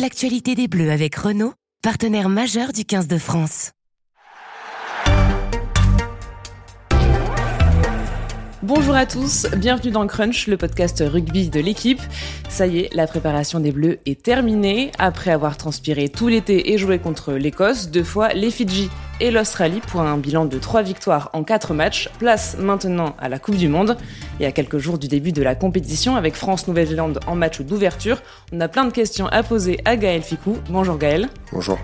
l'actualité 0.00 0.54
des 0.54 0.68
Bleus 0.68 0.90
avec 0.90 1.14
Renault, 1.14 1.54
partenaire 1.82 2.28
majeur 2.28 2.72
du 2.72 2.84
15 2.84 3.08
de 3.08 3.18
France. 3.18 3.72
Bonjour 8.62 8.96
à 8.96 9.06
tous, 9.06 9.46
bienvenue 9.56 9.92
dans 9.92 10.06
Crunch, 10.06 10.48
le 10.48 10.56
podcast 10.56 11.02
rugby 11.06 11.48
de 11.50 11.60
l'équipe. 11.60 12.00
Ça 12.48 12.66
y 12.66 12.80
est, 12.80 12.94
la 12.94 13.06
préparation 13.06 13.60
des 13.60 13.70
Bleus 13.70 14.00
est 14.06 14.20
terminée. 14.20 14.90
Après 14.98 15.30
avoir 15.30 15.56
transpiré 15.56 16.08
tout 16.08 16.26
l'été 16.26 16.72
et 16.72 16.78
joué 16.78 16.98
contre 16.98 17.34
l'Écosse, 17.34 17.90
deux 17.90 18.02
fois 18.02 18.32
les 18.34 18.50
Fidji 18.50 18.90
et 19.20 19.30
l'Australie 19.30 19.80
pour 19.80 20.00
un 20.00 20.16
bilan 20.18 20.44
de 20.44 20.58
3 20.58 20.82
victoires 20.82 21.30
en 21.32 21.44
4 21.44 21.74
matchs. 21.74 22.08
Place 22.18 22.56
maintenant 22.58 23.14
à 23.18 23.28
la 23.28 23.38
Coupe 23.38 23.56
du 23.56 23.68
Monde. 23.68 23.96
Et 24.40 24.46
à 24.46 24.52
quelques 24.52 24.78
jours 24.78 24.98
du 24.98 25.08
début 25.08 25.32
de 25.32 25.42
la 25.42 25.54
compétition 25.54 26.16
avec 26.16 26.34
France-Nouvelle-Zélande 26.34 27.20
en 27.26 27.34
match 27.34 27.60
d'ouverture, 27.60 28.22
on 28.52 28.60
a 28.60 28.68
plein 28.68 28.84
de 28.84 28.92
questions 28.92 29.26
à 29.26 29.42
poser 29.42 29.80
à 29.84 29.96
Gaël 29.96 30.22
Ficou. 30.22 30.58
Bonjour 30.68 30.98
Gaël. 30.98 31.28
Bonjour. 31.52 31.78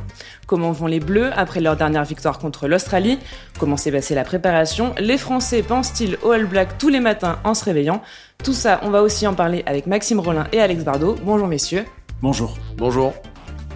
Comment 0.47 0.73
vont 0.73 0.87
les 0.87 1.01
Bleus 1.01 1.31
après 1.35 1.61
leur 1.61 1.77
dernière 1.77 2.05
victoire 2.05 2.39
contre 2.39 2.69
l'Australie 2.69 3.19
Comment 3.59 3.77
s'est 3.77 3.93
passée 3.93 4.15
la 4.15 4.25
préparation? 4.25 4.95
Les 4.99 5.17
Français 5.17 5.63
pensent-ils 5.63 6.19
au 6.23 6.33
All 6.33 6.47
Black 6.47 6.79
tous 6.79 6.89
les 6.89 7.01
matins 7.01 7.39
en 7.45 7.55
se 7.55 7.65
réveillant? 7.65 8.03
Tout 8.45 8.53
ça, 8.53 8.81
on 8.83 8.91
va 8.91 9.03
aussi 9.03 9.27
en 9.27 9.35
parler 9.35 9.63
avec 9.67 9.87
Maxime 9.87 10.21
Rollin 10.21 10.45
et 10.53 10.61
Alex 10.61 10.85
Bardot. 10.85 11.17
Bonjour 11.23 11.47
messieurs. 11.47 11.85
Bonjour. 12.21 12.59
Bonjour. 12.77 13.15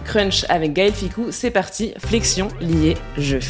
Crunch 0.07 0.45
avec 0.47 0.73
Gaël 0.73 0.93
Ficou, 0.93 1.27
c'est 1.31 1.51
parti, 1.51 1.93
flexion, 1.99 2.47
lié, 2.61 2.95
jeu. 3.17 3.41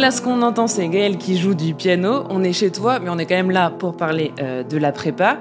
Là, 0.00 0.10
ce 0.10 0.22
qu'on 0.22 0.40
entend, 0.40 0.66
c'est 0.66 0.88
Gaël 0.88 1.18
qui 1.18 1.38
joue 1.38 1.54
du 1.54 1.74
piano. 1.74 2.24
On 2.30 2.42
est 2.42 2.54
chez 2.54 2.72
toi, 2.72 2.98
mais 3.00 3.10
on 3.10 3.18
est 3.18 3.26
quand 3.26 3.34
même 3.34 3.50
là 3.50 3.70
pour 3.70 3.96
parler 3.96 4.32
euh, 4.40 4.62
de 4.62 4.78
la 4.78 4.92
prépa. 4.92 5.38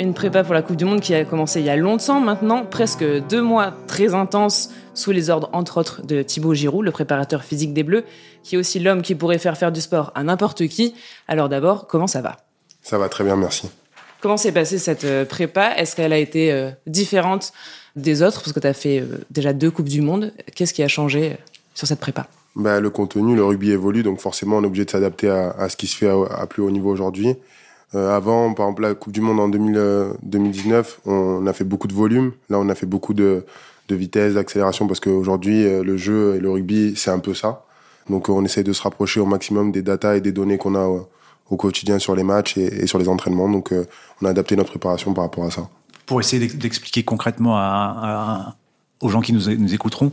Une 0.00 0.14
prépa 0.14 0.42
pour 0.42 0.52
la 0.52 0.62
Coupe 0.62 0.76
du 0.76 0.84
Monde 0.84 1.00
qui 1.00 1.14
a 1.14 1.24
commencé 1.24 1.60
il 1.60 1.66
y 1.66 1.70
a 1.70 1.76
longtemps 1.76 2.20
maintenant, 2.20 2.64
presque 2.64 3.04
deux 3.28 3.40
mois 3.40 3.72
très 3.86 4.14
intenses, 4.14 4.70
sous 4.94 5.12
les 5.12 5.30
ordres, 5.30 5.48
entre 5.52 5.78
autres, 5.78 6.04
de 6.04 6.22
Thibaut 6.22 6.54
Giroud, 6.54 6.84
le 6.84 6.90
préparateur 6.90 7.44
physique 7.44 7.72
des 7.72 7.84
Bleus, 7.84 8.04
qui 8.42 8.56
est 8.56 8.58
aussi 8.58 8.80
l'homme 8.80 9.02
qui 9.02 9.14
pourrait 9.14 9.38
faire 9.38 9.56
faire 9.56 9.70
du 9.70 9.80
sport 9.80 10.10
à 10.16 10.24
n'importe 10.24 10.66
qui. 10.66 10.94
Alors 11.28 11.48
d'abord, 11.48 11.86
comment 11.86 12.08
ça 12.08 12.20
va? 12.20 12.38
Ça 12.82 12.98
va 12.98 13.08
très 13.08 13.22
bien, 13.22 13.36
merci. 13.36 13.70
Comment 14.20 14.36
s'est 14.36 14.52
passée 14.52 14.78
cette 14.78 15.04
euh, 15.04 15.24
prépa? 15.24 15.74
Est-ce 15.76 15.94
qu'elle 15.94 16.12
a 16.12 16.18
été 16.18 16.52
euh, 16.52 16.70
différente 16.86 17.52
des 17.94 18.22
autres? 18.22 18.40
Parce 18.40 18.52
que 18.52 18.60
tu 18.60 18.66
as 18.66 18.74
fait 18.74 19.00
euh, 19.00 19.24
déjà 19.30 19.52
deux 19.52 19.70
Coupes 19.70 19.88
du 19.88 20.00
Monde. 20.00 20.32
Qu'est-ce 20.56 20.74
qui 20.74 20.82
a 20.82 20.88
changé 20.88 21.36
sur 21.74 21.86
cette 21.86 22.00
prépa? 22.00 22.26
Bah, 22.56 22.80
Le 22.80 22.90
contenu, 22.90 23.36
le 23.36 23.44
rugby 23.44 23.70
évolue, 23.70 24.02
donc 24.02 24.20
forcément 24.20 24.58
on 24.58 24.62
est 24.62 24.66
obligé 24.66 24.84
de 24.84 24.90
s'adapter 24.90 25.28
à, 25.28 25.68
ce 25.68 25.76
qui 25.76 25.86
se 25.86 25.96
fait 25.96 26.10
à, 26.10 26.46
plus 26.46 26.62
haut 26.62 26.70
niveau 26.70 26.90
aujourd'hui. 26.90 27.36
Euh, 27.94 28.16
avant, 28.16 28.54
par 28.54 28.66
exemple, 28.66 28.82
la 28.82 28.94
Coupe 28.94 29.12
du 29.12 29.20
Monde 29.20 29.40
en 29.40 29.48
2000, 29.48 29.76
euh, 29.76 30.12
2019, 30.22 31.00
on 31.06 31.46
a 31.46 31.52
fait 31.52 31.64
beaucoup 31.64 31.88
de 31.88 31.92
volume. 31.94 32.32
Là, 32.48 32.58
on 32.60 32.68
a 32.68 32.74
fait 32.74 32.86
beaucoup 32.86 33.14
de, 33.14 33.44
vitesse, 33.88 34.34
d'accélération, 34.34 34.86
parce 34.86 35.00
qu'aujourd'hui, 35.00 35.64
euh, 35.64 35.82
le 35.82 35.96
jeu 35.96 36.36
et 36.36 36.38
le 36.38 36.48
rugby, 36.48 36.94
c'est 36.96 37.10
un 37.10 37.18
peu 37.18 37.34
ça. 37.34 37.64
Donc 38.08 38.28
on 38.28 38.44
essaie 38.44 38.62
de 38.62 38.72
se 38.72 38.82
rapprocher 38.82 39.18
au 39.18 39.26
maximum 39.26 39.72
des 39.72 39.82
datas 39.82 40.16
et 40.16 40.20
des 40.20 40.30
données 40.30 40.58
qu'on 40.58 40.76
a 40.76 40.86
au, 40.86 41.56
quotidien 41.56 41.98
sur 41.98 42.14
les 42.14 42.22
matchs 42.22 42.56
et, 42.56 42.86
sur 42.86 42.98
les 43.00 43.08
entraînements. 43.08 43.48
Donc 43.48 43.74
on 44.22 44.26
a 44.26 44.30
adapté 44.30 44.54
notre 44.54 44.70
préparation 44.70 45.12
par 45.12 45.24
rapport 45.24 45.44
à 45.44 45.50
ça. 45.50 45.68
Pour 46.06 46.20
essayer 46.20 46.46
d'expliquer 46.46 47.02
concrètement 47.02 47.56
aux 49.00 49.08
gens 49.08 49.20
qui 49.20 49.32
nous 49.32 49.74
écouteront, 49.74 50.12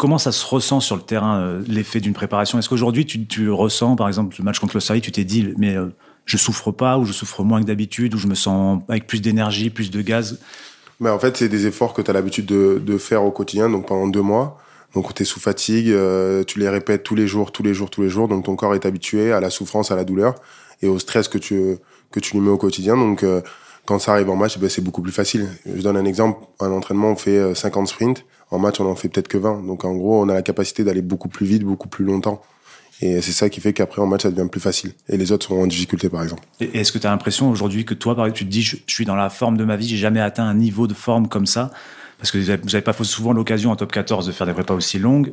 comment 0.00 0.16
ça 0.16 0.32
se 0.32 0.46
ressent 0.46 0.80
sur 0.80 0.96
le 0.96 1.02
terrain, 1.02 1.40
euh, 1.40 1.62
l'effet 1.68 2.00
d'une 2.00 2.14
préparation? 2.14 2.58
Est-ce 2.58 2.70
qu'aujourd'hui, 2.70 3.04
tu, 3.04 3.26
tu, 3.26 3.50
ressens, 3.50 3.96
par 3.96 4.08
exemple, 4.08 4.34
le 4.38 4.44
match 4.44 4.58
contre 4.58 4.74
l'Australie, 4.74 5.02
tu 5.02 5.12
t'es 5.12 5.24
dit, 5.24 5.52
mais 5.58 5.76
euh, 5.76 5.88
je 6.24 6.38
souffre 6.38 6.70
pas, 6.72 6.96
ou 6.96 7.04
je 7.04 7.12
souffre 7.12 7.44
moins 7.44 7.60
que 7.60 7.66
d'habitude, 7.66 8.14
ou 8.14 8.18
je 8.18 8.26
me 8.26 8.34
sens 8.34 8.80
avec 8.88 9.06
plus 9.06 9.20
d'énergie, 9.20 9.68
plus 9.68 9.90
de 9.90 10.00
gaz? 10.00 10.40
Mais 11.00 11.10
En 11.10 11.18
fait, 11.18 11.36
c'est 11.36 11.50
des 11.50 11.66
efforts 11.66 11.92
que 11.92 12.00
tu 12.00 12.10
as 12.10 12.14
l'habitude 12.14 12.46
de, 12.46 12.80
de, 12.82 12.96
faire 12.96 13.22
au 13.24 13.30
quotidien, 13.30 13.68
donc 13.68 13.86
pendant 13.86 14.08
deux 14.08 14.22
mois. 14.22 14.58
Donc 14.94 15.12
tu 15.14 15.22
es 15.22 15.26
sous 15.26 15.38
fatigue, 15.38 15.90
euh, 15.90 16.44
tu 16.44 16.58
les 16.58 16.68
répètes 16.70 17.02
tous 17.02 17.14
les 17.14 17.26
jours, 17.26 17.52
tous 17.52 17.62
les 17.62 17.74
jours, 17.74 17.90
tous 17.90 18.00
les 18.00 18.08
jours, 18.08 18.26
donc 18.26 18.46
ton 18.46 18.56
corps 18.56 18.74
est 18.74 18.86
habitué 18.86 19.32
à 19.32 19.40
la 19.40 19.50
souffrance, 19.50 19.90
à 19.90 19.96
la 19.96 20.04
douleur 20.04 20.34
et 20.82 20.88
au 20.88 20.98
stress 20.98 21.28
que 21.28 21.38
tu, 21.38 21.76
que 22.10 22.20
tu 22.20 22.32
lui 22.32 22.40
mets 22.40 22.50
au 22.50 22.56
quotidien. 22.56 22.96
Donc 22.96 23.24
quand 23.84 23.98
ça 24.00 24.12
arrive 24.12 24.30
en 24.30 24.36
match, 24.36 24.58
ben, 24.58 24.68
c'est 24.68 24.82
beaucoup 24.82 25.00
plus 25.00 25.12
facile. 25.12 25.48
Je 25.64 25.80
donne 25.82 25.96
un 25.96 26.04
exemple, 26.04 26.44
un 26.58 26.72
entraînement, 26.72 27.10
on 27.10 27.16
fait 27.16 27.54
50 27.54 27.86
sprints, 27.86 28.24
en 28.50 28.58
match 28.58 28.80
on 28.80 28.90
en 28.90 28.96
fait 28.96 29.08
peut-être 29.08 29.28
que 29.28 29.38
20. 29.38 29.66
Donc 29.66 29.84
en 29.84 29.94
gros, 29.94 30.22
on 30.22 30.28
a 30.28 30.34
la 30.34 30.42
capacité 30.42 30.84
d'aller 30.84 31.02
beaucoup 31.02 31.28
plus 31.28 31.46
vite, 31.46 31.64
beaucoup 31.64 31.88
plus 31.88 32.04
longtemps. 32.04 32.42
Et 33.02 33.22
c'est 33.22 33.32
ça 33.32 33.48
qui 33.48 33.60
fait 33.60 33.72
qu'après 33.72 34.02
en 34.02 34.06
match, 34.06 34.22
ça 34.22 34.30
devient 34.30 34.48
plus 34.50 34.60
facile. 34.60 34.92
Et 35.08 35.16
les 35.16 35.32
autres 35.32 35.46
sont 35.46 35.56
en 35.56 35.66
difficulté, 35.66 36.10
par 36.10 36.22
exemple. 36.22 36.42
Et 36.60 36.78
est-ce 36.78 36.92
que 36.92 36.98
tu 36.98 37.06
as 37.06 37.10
l'impression 37.10 37.48
aujourd'hui 37.48 37.84
que 37.86 37.94
toi, 37.94 38.14
par 38.14 38.26
exemple, 38.26 38.38
tu 38.38 38.44
te 38.44 38.50
dis, 38.50 38.62
je, 38.62 38.76
suis 38.86 39.06
dans 39.06 39.16
la 39.16 39.30
forme 39.30 39.56
de 39.56 39.64
ma 39.64 39.76
vie, 39.76 39.88
j'ai 39.88 39.96
jamais 39.96 40.20
atteint 40.20 40.44
un 40.44 40.54
niveau 40.54 40.86
de 40.86 40.92
forme 40.92 41.28
comme 41.28 41.46
ça? 41.46 41.70
Parce 42.18 42.30
que 42.30 42.36
vous 42.36 42.46
n'avez 42.46 42.82
pas 42.82 42.92
souvent 42.92 43.32
l'occasion 43.32 43.70
en 43.70 43.76
top 43.76 43.90
14 43.90 44.26
de 44.26 44.32
faire 44.32 44.46
des 44.46 44.52
prépas 44.52 44.74
aussi 44.74 44.98
longues. 44.98 45.32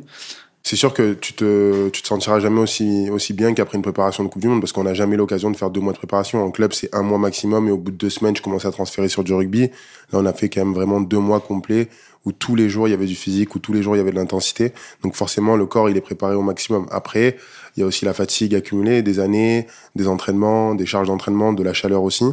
C'est 0.68 0.76
sûr 0.76 0.92
que 0.92 1.14
tu 1.14 1.32
te, 1.32 1.88
tu 1.88 2.02
te 2.02 2.06
sentiras 2.06 2.40
jamais 2.40 2.60
aussi, 2.60 3.08
aussi 3.10 3.32
bien 3.32 3.54
qu'après 3.54 3.78
une 3.78 3.82
préparation 3.82 4.22
de 4.22 4.28
Coupe 4.28 4.42
du 4.42 4.48
Monde 4.48 4.60
parce 4.60 4.72
qu'on 4.72 4.84
n'a 4.84 4.92
jamais 4.92 5.16
l'occasion 5.16 5.50
de 5.50 5.56
faire 5.56 5.70
deux 5.70 5.80
mois 5.80 5.94
de 5.94 5.96
préparation. 5.96 6.44
En 6.44 6.50
club, 6.50 6.74
c'est 6.74 6.94
un 6.94 7.00
mois 7.00 7.16
maximum 7.16 7.68
et 7.68 7.70
au 7.70 7.78
bout 7.78 7.90
de 7.90 7.96
deux 7.96 8.10
semaines, 8.10 8.36
je 8.36 8.42
commençais 8.42 8.68
à 8.68 8.70
transférer 8.70 9.08
sur 9.08 9.24
du 9.24 9.32
rugby. 9.32 9.62
Là, 9.62 10.18
on 10.18 10.26
a 10.26 10.32
fait 10.34 10.50
quand 10.50 10.62
même 10.62 10.74
vraiment 10.74 11.00
deux 11.00 11.20
mois 11.20 11.40
complets 11.40 11.88
où 12.26 12.32
tous 12.32 12.54
les 12.54 12.68
jours 12.68 12.86
il 12.86 12.90
y 12.90 12.94
avait 12.94 13.06
du 13.06 13.14
physique, 13.14 13.54
où 13.54 13.60
tous 13.60 13.72
les 13.72 13.82
jours 13.82 13.96
il 13.96 13.98
y 13.98 14.02
avait 14.02 14.10
de 14.10 14.16
l'intensité. 14.16 14.74
Donc 15.02 15.14
forcément, 15.14 15.56
le 15.56 15.64
corps, 15.64 15.88
il 15.88 15.96
est 15.96 16.02
préparé 16.02 16.34
au 16.34 16.42
maximum. 16.42 16.86
Après, 16.90 17.38
il 17.74 17.80
y 17.80 17.82
a 17.82 17.86
aussi 17.86 18.04
la 18.04 18.12
fatigue 18.12 18.54
accumulée, 18.54 19.00
des 19.00 19.20
années, 19.20 19.66
des 19.96 20.06
entraînements, 20.06 20.74
des 20.74 20.84
charges 20.84 21.06
d'entraînement, 21.06 21.54
de 21.54 21.62
la 21.62 21.72
chaleur 21.72 22.02
aussi. 22.02 22.26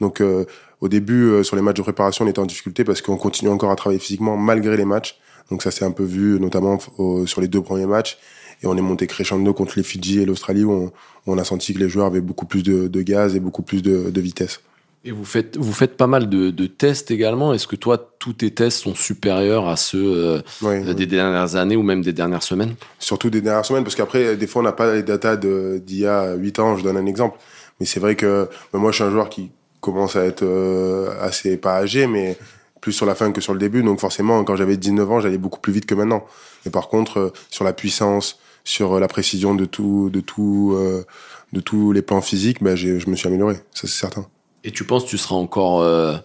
Donc 0.00 0.20
euh, 0.20 0.44
au 0.80 0.88
début, 0.88 1.22
euh, 1.26 1.44
sur 1.44 1.54
les 1.54 1.62
matchs 1.62 1.76
de 1.76 1.82
préparation, 1.82 2.24
on 2.24 2.28
était 2.28 2.40
en 2.40 2.46
difficulté 2.46 2.82
parce 2.82 3.00
qu'on 3.00 3.16
continue 3.16 3.52
encore 3.52 3.70
à 3.70 3.76
travailler 3.76 4.00
physiquement 4.00 4.36
malgré 4.36 4.76
les 4.76 4.84
matchs. 4.84 5.20
Donc 5.50 5.62
ça 5.62 5.70
s'est 5.70 5.84
un 5.84 5.90
peu 5.90 6.04
vu 6.04 6.38
notamment 6.40 6.78
au, 6.98 7.26
sur 7.26 7.40
les 7.40 7.48
deux 7.48 7.62
premiers 7.62 7.86
matchs. 7.86 8.18
Et 8.62 8.66
on 8.66 8.76
est 8.76 8.82
monté 8.82 9.06
crescendo 9.06 9.54
contre 9.54 9.74
les 9.76 9.82
Fidji 9.82 10.20
et 10.20 10.26
l'Australie 10.26 10.64
où 10.64 10.72
on, 10.72 10.84
où 10.84 11.32
on, 11.32 11.38
a 11.38 11.44
senti 11.44 11.72
que 11.72 11.78
les 11.78 11.88
joueurs 11.88 12.06
avaient 12.06 12.20
beaucoup 12.20 12.46
plus 12.46 12.62
de, 12.62 12.88
de 12.88 13.02
gaz 13.02 13.34
et 13.34 13.40
beaucoup 13.40 13.62
plus 13.62 13.82
de, 13.82 14.10
de, 14.10 14.20
vitesse. 14.20 14.60
Et 15.02 15.12
vous 15.12 15.24
faites, 15.24 15.56
vous 15.56 15.72
faites 15.72 15.96
pas 15.96 16.06
mal 16.06 16.28
de, 16.28 16.50
de 16.50 16.66
tests 16.66 17.10
également. 17.10 17.54
Est-ce 17.54 17.66
que 17.66 17.76
toi, 17.76 18.14
tous 18.18 18.34
tes 18.34 18.50
tests 18.50 18.82
sont 18.82 18.94
supérieurs 18.94 19.66
à 19.66 19.76
ceux 19.76 20.12
euh, 20.14 20.42
oui, 20.60 20.82
des 20.82 20.92
oui. 20.92 21.06
dernières 21.06 21.56
années 21.56 21.76
ou 21.76 21.82
même 21.82 22.02
des 22.02 22.12
dernières 22.12 22.42
semaines? 22.42 22.74
Surtout 22.98 23.30
des 23.30 23.40
dernières 23.40 23.64
semaines, 23.64 23.82
parce 23.82 23.94
qu'après, 23.94 24.36
des 24.36 24.46
fois, 24.46 24.60
on 24.60 24.64
n'a 24.64 24.72
pas 24.72 24.92
les 24.92 25.02
datas 25.02 25.36
d'il 25.36 25.98
y 25.98 26.06
a 26.06 26.34
8 26.34 26.58
ans. 26.58 26.76
Je 26.76 26.84
donne 26.84 26.98
un 26.98 27.06
exemple. 27.06 27.38
Mais 27.80 27.86
c'est 27.86 27.98
vrai 27.98 28.14
que 28.14 28.46
ben, 28.74 28.78
moi, 28.78 28.90
je 28.90 28.96
suis 28.96 29.04
un 29.04 29.10
joueur 29.10 29.30
qui 29.30 29.52
commence 29.80 30.16
à 30.16 30.24
être 30.24 30.44
euh, 30.44 31.08
assez, 31.22 31.56
pas 31.56 31.76
âgé, 31.76 32.06
mais 32.06 32.36
plus 32.80 32.92
sur 32.92 33.06
la 33.06 33.14
fin 33.14 33.32
que 33.32 33.40
sur 33.40 33.52
le 33.52 33.58
début. 33.58 33.82
Donc 33.82 34.00
forcément, 34.00 34.42
quand 34.44 34.56
j'avais 34.56 34.76
19 34.76 35.10
ans, 35.10 35.20
j'allais 35.20 35.38
beaucoup 35.38 35.60
plus 35.60 35.72
vite 35.72 35.86
que 35.86 35.94
maintenant. 35.94 36.24
Mais 36.64 36.70
par 36.70 36.88
contre, 36.88 37.18
euh, 37.18 37.32
sur 37.50 37.64
la 37.64 37.72
puissance, 37.72 38.38
sur 38.64 39.00
la 39.00 39.08
précision 39.08 39.54
de 39.54 39.64
tout, 39.64 40.10
de 40.10 40.20
tout, 40.20 40.74
euh, 40.76 41.04
de 41.52 41.60
tous 41.60 41.92
les 41.92 42.02
plans 42.02 42.20
physiques, 42.20 42.62
ben, 42.62 42.76
je 42.76 43.08
me 43.08 43.16
suis 43.16 43.28
amélioré. 43.28 43.54
Ça, 43.72 43.82
c'est 43.82 43.88
certain. 43.88 44.26
Et 44.64 44.70
tu 44.70 44.84
penses 44.84 45.04
que 45.04 45.10
tu 45.10 45.18
seras 45.18 45.36
encore 45.36 45.80
euh, 45.80 46.16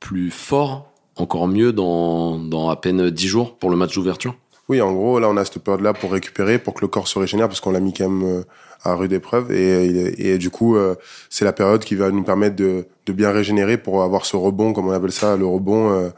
plus 0.00 0.30
fort, 0.30 0.90
encore 1.16 1.48
mieux 1.48 1.72
dans, 1.72 2.38
dans 2.38 2.70
à 2.70 2.76
peine 2.76 3.10
10 3.10 3.26
jours 3.26 3.56
pour 3.56 3.70
le 3.70 3.76
match 3.76 3.94
d'ouverture? 3.94 4.34
Oui, 4.68 4.80
en 4.80 4.92
gros, 4.92 5.18
là, 5.18 5.28
on 5.28 5.36
a 5.36 5.44
cette 5.44 5.58
période-là 5.58 5.92
pour 5.92 6.12
récupérer, 6.12 6.58
pour 6.58 6.72
que 6.74 6.80
le 6.80 6.88
corps 6.88 7.08
se 7.08 7.18
régénère, 7.18 7.48
parce 7.48 7.60
qu'on 7.60 7.72
l'a 7.72 7.80
mis 7.80 7.92
quand 7.92 8.08
même 8.08 8.26
euh, 8.26 8.44
à 8.84 8.94
rude 8.94 9.12
épreuve. 9.12 9.52
Et, 9.52 10.38
du 10.38 10.50
coup, 10.50 10.76
euh, 10.76 10.94
c'est 11.30 11.44
la 11.44 11.52
période 11.52 11.84
qui 11.84 11.94
va 11.94 12.10
nous 12.10 12.22
permettre 12.22 12.56
de, 12.56 12.86
de, 13.06 13.12
bien 13.12 13.30
régénérer 13.30 13.78
pour 13.78 14.02
avoir 14.02 14.26
ce 14.26 14.36
rebond, 14.36 14.72
comme 14.72 14.88
on 14.88 14.92
appelle 14.92 15.12
ça, 15.12 15.36
le 15.36 15.46
rebond, 15.46 15.90
euh, 15.90 16.10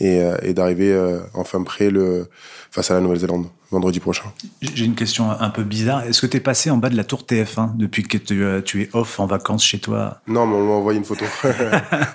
et, 0.00 0.20
et 0.42 0.54
d'arriver 0.54 0.92
euh, 0.92 1.20
enfin 1.34 1.62
prêt 1.62 1.88
le, 1.88 2.26
face 2.70 2.90
à 2.90 2.94
la 2.94 3.00
Nouvelle-Zélande 3.00 3.46
vendredi 3.74 4.00
prochain. 4.00 4.24
J'ai 4.62 4.84
une 4.84 4.94
question 4.94 5.30
un 5.30 5.50
peu 5.50 5.62
bizarre. 5.62 6.04
Est-ce 6.04 6.20
que 6.20 6.26
tu 6.26 6.36
es 6.36 6.40
passé 6.40 6.70
en 6.70 6.78
bas 6.78 6.88
de 6.88 6.96
la 6.96 7.04
tour 7.04 7.24
TF1 7.28 7.76
depuis 7.76 8.04
que 8.04 8.16
tu, 8.16 8.42
euh, 8.42 8.62
tu 8.62 8.82
es 8.82 8.90
off 8.92 9.20
en 9.20 9.26
vacances 9.26 9.64
chez 9.64 9.78
toi? 9.78 10.20
Non, 10.26 10.46
mais 10.46 10.56
on 10.56 10.66
m'a 10.66 10.72
envoyé 10.74 10.98
une 10.98 11.04
photo. 11.04 11.24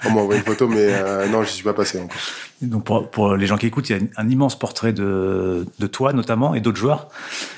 on 0.06 0.12
m'a 0.12 0.22
envoyé 0.22 0.40
une 0.40 0.46
photo, 0.46 0.68
mais 0.68 0.78
euh, 0.80 1.28
non, 1.28 1.44
je 1.44 1.50
suis 1.50 1.64
pas 1.64 1.74
passé 1.74 2.00
encore. 2.00 2.18
Donc 2.62 2.84
pour, 2.86 3.10
pour, 3.10 3.36
les 3.36 3.46
gens 3.46 3.58
qui 3.58 3.68
écoutent, 3.68 3.90
il 3.90 3.98
y 3.98 4.00
a 4.00 4.04
un 4.18 4.30
immense 4.30 4.58
portrait 4.58 4.94
de, 4.94 5.66
de 5.78 5.88
toi 5.88 6.14
notamment 6.14 6.56
et 6.56 6.62
d'autres 6.62 6.80
joueurs. 6.80 7.10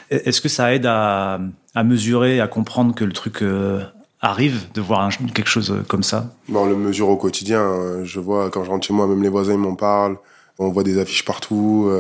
Est-ce 0.09 0.42
que 0.42 0.50
ça 0.50 0.74
aide 0.74 0.86
à, 0.86 1.39
à, 1.74 1.83
mesurer, 1.83 2.42
à 2.42 2.48
comprendre 2.48 2.94
que 2.94 3.06
le 3.06 3.13
truc 3.13 3.42
euh, 3.42 3.81
arrive 4.19 4.71
de 4.74 4.81
voir 4.81 5.09
quelque 5.33 5.50
chose 5.50 5.83
comme 5.88 6.03
ça? 6.03 6.33
Bon, 6.50 6.63
On 6.63 6.65
le 6.65 6.75
mesure 6.75 7.07
au 7.09 7.18
quotidien. 7.18 8.03
Je 8.03 8.19
vois 8.19 8.50
quand 8.50 8.63
je 8.63 8.69
rentre 8.69 8.86
chez 8.86 8.94
moi, 8.94 9.07
même 9.07 9.24
les 9.24 9.30
voisins 9.30 9.53
ils 9.53 9.59
m'en 9.59 9.75
parlent. 9.75 10.18
On 10.59 10.69
voit 10.69 10.83
des 10.83 11.00
affiches 11.00 11.25
partout. 11.25 11.92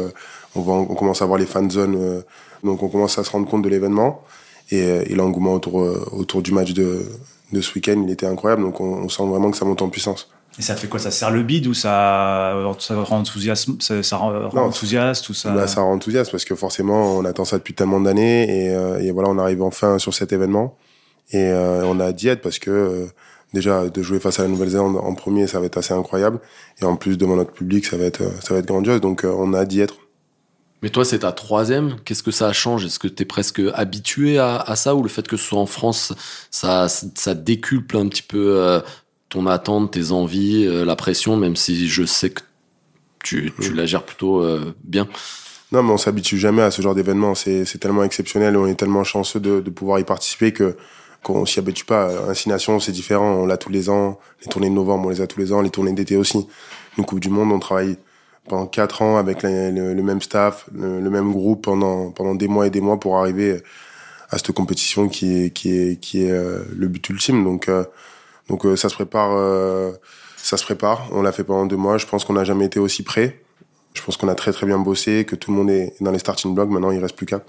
On, 0.55 0.61
voit, 0.61 0.75
on 0.75 0.95
commence 0.95 1.21
à 1.21 1.25
voir 1.25 1.39
les 1.39 1.45
fan 1.45 1.69
zones. 1.69 2.23
Donc 2.63 2.83
on 2.83 2.89
commence 2.89 3.17
à 3.17 3.23
se 3.23 3.31
rendre 3.31 3.49
compte 3.49 3.61
de 3.61 3.69
l'événement. 3.69 4.23
Et, 4.71 4.79
et 4.79 5.15
l'engouement 5.15 5.53
autour, 5.53 5.75
autour 6.13 6.41
du 6.41 6.51
match 6.51 6.73
de, 6.73 7.05
de 7.51 7.61
ce 7.61 7.73
week-end, 7.75 8.01
il 8.05 8.11
était 8.11 8.25
incroyable. 8.25 8.63
Donc 8.63 8.79
on, 8.81 9.07
sent 9.09 9.25
vraiment 9.25 9.51
que 9.51 9.57
ça 9.57 9.65
monte 9.65 9.81
en 9.81 9.89
puissance. 9.89 10.29
Et 10.59 10.61
ça 10.61 10.75
fait 10.75 10.87
quoi? 10.87 10.99
Ça 10.99 11.11
sert 11.11 11.31
le 11.31 11.43
bide 11.43 11.67
ou 11.67 11.73
ça, 11.73 12.53
ça 12.79 13.01
rend 13.01 13.19
enthousiaste 13.19 13.81
ça, 14.01 14.17
rend, 14.17 14.51
enthousiaste 14.53 15.29
ou 15.29 15.33
ça... 15.33 15.51
Bah, 15.51 15.67
ça 15.67 15.81
rend 15.81 15.93
enthousiaste 15.93 16.29
parce 16.29 16.43
que 16.43 16.55
forcément 16.55 17.15
on 17.17 17.23
attend 17.23 17.45
ça 17.45 17.57
depuis 17.57 17.73
tellement 17.73 18.01
d'années 18.01 18.65
et, 18.65 18.75
euh, 18.75 18.99
et, 18.99 19.11
voilà 19.11 19.29
on 19.29 19.37
arrive 19.37 19.63
enfin 19.63 19.97
sur 19.97 20.13
cet 20.13 20.33
événement 20.33 20.75
et 21.31 21.37
euh, 21.37 21.85
on 21.85 22.01
a 22.01 22.11
diète 22.11 22.41
parce 22.41 22.59
que 22.59 22.69
euh, 22.69 23.05
déjà 23.53 23.89
de 23.89 24.01
jouer 24.01 24.19
face 24.19 24.39
à 24.39 24.43
la 24.43 24.49
Nouvelle-Zélande 24.49 24.97
en 24.97 25.13
premier 25.13 25.47
ça 25.47 25.59
va 25.59 25.65
être 25.65 25.77
assez 25.77 25.93
incroyable 25.93 26.39
et 26.81 26.85
en 26.85 26.95
plus 26.95 27.17
devant 27.17 27.35
notre 27.35 27.51
public 27.51 27.85
ça 27.85 27.97
va 27.97 28.05
être 28.05 28.23
ça 28.41 28.53
va 28.53 28.59
être 28.59 28.67
grandiose 28.67 29.01
donc 29.01 29.25
on 29.25 29.53
a 29.53 29.65
d'y 29.65 29.81
être. 29.81 29.95
Mais 30.81 30.89
toi, 30.89 31.05
c'est 31.05 31.19
ta 31.19 31.31
troisième. 31.31 31.97
Qu'est-ce 32.05 32.23
que 32.23 32.31
ça 32.31 32.51
change 32.53 32.85
Est-ce 32.85 32.97
que 32.97 33.07
tu 33.07 33.21
es 33.21 33.25
presque 33.25 33.61
habitué 33.75 34.39
à, 34.39 34.57
à, 34.57 34.75
ça? 34.75 34.95
Ou 34.95 35.03
le 35.03 35.09
fait 35.09 35.27
que 35.27 35.37
ce 35.37 35.43
soit 35.45 35.59
en 35.59 35.67
France, 35.67 36.13
ça, 36.49 36.87
ça 36.87 37.35
déculpe 37.35 37.93
un 37.93 38.07
petit 38.07 38.23
peu 38.23 38.55
euh, 38.57 38.81
ton 39.29 39.45
attente, 39.45 39.91
tes 39.91 40.11
envies, 40.11 40.65
euh, 40.65 40.83
la 40.83 40.95
pression, 40.95 41.37
même 41.37 41.55
si 41.55 41.87
je 41.87 42.03
sais 42.03 42.31
que 42.31 42.41
tu, 43.23 43.53
tu 43.61 43.73
la 43.73 43.85
gères 43.85 44.03
plutôt 44.03 44.41
euh, 44.41 44.75
bien? 44.83 45.07
Non, 45.71 45.83
mais 45.83 45.91
on 45.91 45.97
s'habitue 45.97 46.39
jamais 46.39 46.63
à 46.63 46.71
ce 46.71 46.81
genre 46.81 46.95
d'événement. 46.95 47.35
C'est 47.35 47.79
tellement 47.79 48.03
exceptionnel 48.03 48.55
et 48.55 48.57
on 48.57 48.67
est 48.67 48.75
tellement 48.75 49.03
chanceux 49.03 49.39
de, 49.39 49.61
de 49.61 49.69
pouvoir 49.69 49.99
y 49.99 50.03
participer 50.03 50.51
que 50.51 50.75
qu'on 51.23 51.45
s'y 51.45 51.59
habitue 51.59 51.85
pas. 51.85 52.29
Incination, 52.29 52.79
c'est 52.79 52.91
différent. 52.91 53.33
On 53.33 53.45
l'a 53.45 53.57
tous 53.57 53.71
les 53.71 53.89
ans. 53.89 54.19
Les 54.41 54.47
tournées 54.47 54.69
de 54.69 54.75
novembre, 54.75 55.07
on 55.07 55.09
les 55.09 55.21
a 55.21 55.27
tous 55.27 55.39
les 55.39 55.53
ans. 55.53 55.61
Les 55.61 55.69
tournées 55.69 55.93
d'été 55.93 56.17
aussi. 56.17 56.47
Une 56.97 57.05
Coupe 57.05 57.19
du 57.19 57.29
Monde, 57.29 57.51
on 57.51 57.59
travaille 57.59 57.97
pendant 58.47 58.65
quatre 58.65 59.01
ans 59.01 59.17
avec 59.17 59.43
le, 59.43 60.01
même 60.01 60.21
staff, 60.21 60.67
le, 60.73 61.09
même 61.09 61.31
groupe 61.31 61.63
pendant 61.63 62.11
pendant 62.11 62.33
des 62.33 62.47
mois 62.47 62.67
et 62.67 62.69
des 62.69 62.81
mois 62.81 62.99
pour 62.99 63.17
arriver 63.17 63.61
à 64.29 64.37
cette 64.37 64.51
compétition 64.51 65.09
qui 65.09 65.43
est 65.43 65.49
qui 65.51 65.77
est 65.77 65.99
qui 65.99 66.23
est 66.23 66.31
euh, 66.31 66.63
le 66.75 66.87
but 66.87 67.07
ultime. 67.09 67.43
Donc 67.43 67.69
euh, 67.69 67.85
donc 68.49 68.65
euh, 68.65 68.75
ça 68.75 68.89
se 68.89 68.95
prépare 68.95 69.31
ça 70.37 70.57
se 70.57 70.63
prépare. 70.63 71.07
On 71.11 71.21
l'a 71.21 71.31
fait 71.31 71.43
pendant 71.43 71.65
deux 71.65 71.77
mois. 71.77 71.97
Je 71.97 72.07
pense 72.07 72.25
qu'on 72.25 72.33
n'a 72.33 72.43
jamais 72.43 72.65
été 72.65 72.79
aussi 72.79 73.03
près. 73.03 73.41
Je 73.93 74.01
pense 74.01 74.17
qu'on 74.17 74.27
a 74.27 74.35
très 74.35 74.51
très 74.51 74.65
bien 74.65 74.79
bossé, 74.79 75.25
que 75.25 75.35
tout 75.35 75.51
le 75.51 75.57
monde 75.57 75.69
est 75.69 75.93
dans 76.01 76.11
les 76.11 76.19
starting 76.19 76.55
blocks. 76.55 76.69
Maintenant, 76.69 76.91
il 76.91 76.99
reste 76.99 77.15
plus 77.15 77.25
qu'à. 77.25 77.41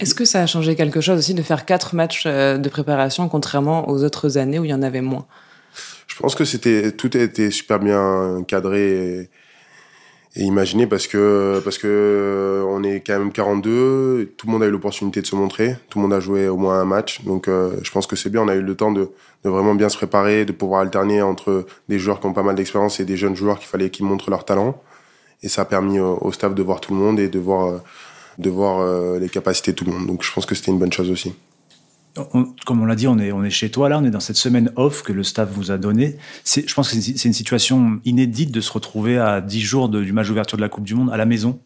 Est-ce 0.00 0.14
que 0.14 0.24
ça 0.24 0.42
a 0.42 0.46
changé 0.46 0.76
quelque 0.76 1.00
chose 1.00 1.18
aussi 1.18 1.34
de 1.34 1.42
faire 1.42 1.64
quatre 1.64 1.94
matchs 1.94 2.26
de 2.26 2.68
préparation 2.68 3.28
contrairement 3.28 3.88
aux 3.88 4.04
autres 4.04 4.38
années 4.38 4.58
où 4.58 4.64
il 4.64 4.70
y 4.70 4.74
en 4.74 4.82
avait 4.82 5.00
moins? 5.00 5.26
Je 6.06 6.16
pense 6.16 6.34
que 6.34 6.90
tout 6.90 7.10
a 7.14 7.18
été 7.18 7.50
super 7.50 7.80
bien 7.80 8.44
cadré. 8.46 9.28
Et 10.36 10.42
imaginer 10.42 10.88
parce 10.88 11.06
que 11.06 11.60
parce 11.62 11.78
que 11.78 11.86
euh, 11.86 12.64
on 12.68 12.82
est 12.82 13.00
quand 13.06 13.16
même 13.16 13.30
42, 13.30 14.34
tout 14.36 14.46
le 14.48 14.52
monde 14.52 14.64
a 14.64 14.66
eu 14.66 14.70
l'opportunité 14.70 15.22
de 15.22 15.26
se 15.26 15.36
montrer, 15.36 15.76
tout 15.88 15.98
le 15.98 16.02
monde 16.02 16.12
a 16.12 16.18
joué 16.18 16.48
au 16.48 16.56
moins 16.56 16.80
un 16.80 16.84
match, 16.84 17.22
donc 17.22 17.46
euh, 17.46 17.76
je 17.84 17.90
pense 17.92 18.08
que 18.08 18.16
c'est 18.16 18.30
bien. 18.30 18.42
On 18.42 18.48
a 18.48 18.56
eu 18.56 18.60
le 18.60 18.74
temps 18.74 18.90
de, 18.90 19.10
vraiment 19.44 19.76
bien 19.76 19.88
se 19.88 19.96
préparer, 19.96 20.44
de 20.44 20.50
pouvoir 20.50 20.80
alterner 20.80 21.22
entre 21.22 21.66
des 21.88 22.00
joueurs 22.00 22.18
qui 22.18 22.26
ont 22.26 22.32
pas 22.32 22.42
mal 22.42 22.56
d'expérience 22.56 22.98
et 22.98 23.04
des 23.04 23.16
jeunes 23.16 23.36
joueurs 23.36 23.60
qu'il 23.60 23.68
fallait 23.68 23.90
qu'ils 23.90 24.06
montrent 24.06 24.28
leur 24.28 24.44
talent, 24.44 24.82
et 25.44 25.48
ça 25.48 25.62
a 25.62 25.64
permis 25.66 26.00
au, 26.00 26.32
staff 26.32 26.52
de 26.52 26.62
voir 26.64 26.80
tout 26.80 26.92
le 26.92 26.98
monde 26.98 27.20
et 27.20 27.28
de 27.28 27.38
voir 27.38 27.68
euh, 27.68 27.78
de 28.38 28.50
voir 28.50 29.18
les 29.18 29.28
capacités 29.28 29.72
de 29.72 29.76
tout 29.76 29.84
le 29.84 29.92
monde. 29.92 30.06
Donc 30.06 30.22
je 30.22 30.32
pense 30.32 30.46
que 30.46 30.54
c'était 30.54 30.70
une 30.70 30.78
bonne 30.78 30.92
chose 30.92 31.10
aussi 31.10 31.32
comme 32.64 32.80
on 32.80 32.84
l'a 32.84 32.94
dit, 32.94 33.08
on 33.08 33.18
est, 33.18 33.32
on 33.32 33.42
est 33.42 33.50
chez 33.50 33.70
toi 33.70 33.88
là, 33.88 33.98
on 33.98 34.04
est 34.04 34.10
dans 34.10 34.20
cette 34.20 34.36
semaine 34.36 34.70
off 34.76 35.02
que 35.02 35.12
le 35.12 35.24
staff 35.24 35.48
vous 35.50 35.70
a 35.70 35.78
donné. 35.78 36.16
Je 36.44 36.74
pense 36.74 36.92
que 36.92 37.00
c'est 37.00 37.24
une 37.24 37.32
situation 37.32 38.00
inédite 38.04 38.52
de 38.52 38.60
se 38.60 38.72
retrouver 38.72 39.18
à 39.18 39.40
10 39.40 39.60
jours 39.60 39.88
du 39.88 40.12
match 40.12 40.28
d'ouverture 40.28 40.56
de 40.56 40.62
la 40.62 40.68
Coupe 40.68 40.84
du 40.84 40.94
Monde 40.94 41.10
à 41.10 41.16
la 41.16 41.26
maison, 41.26 41.58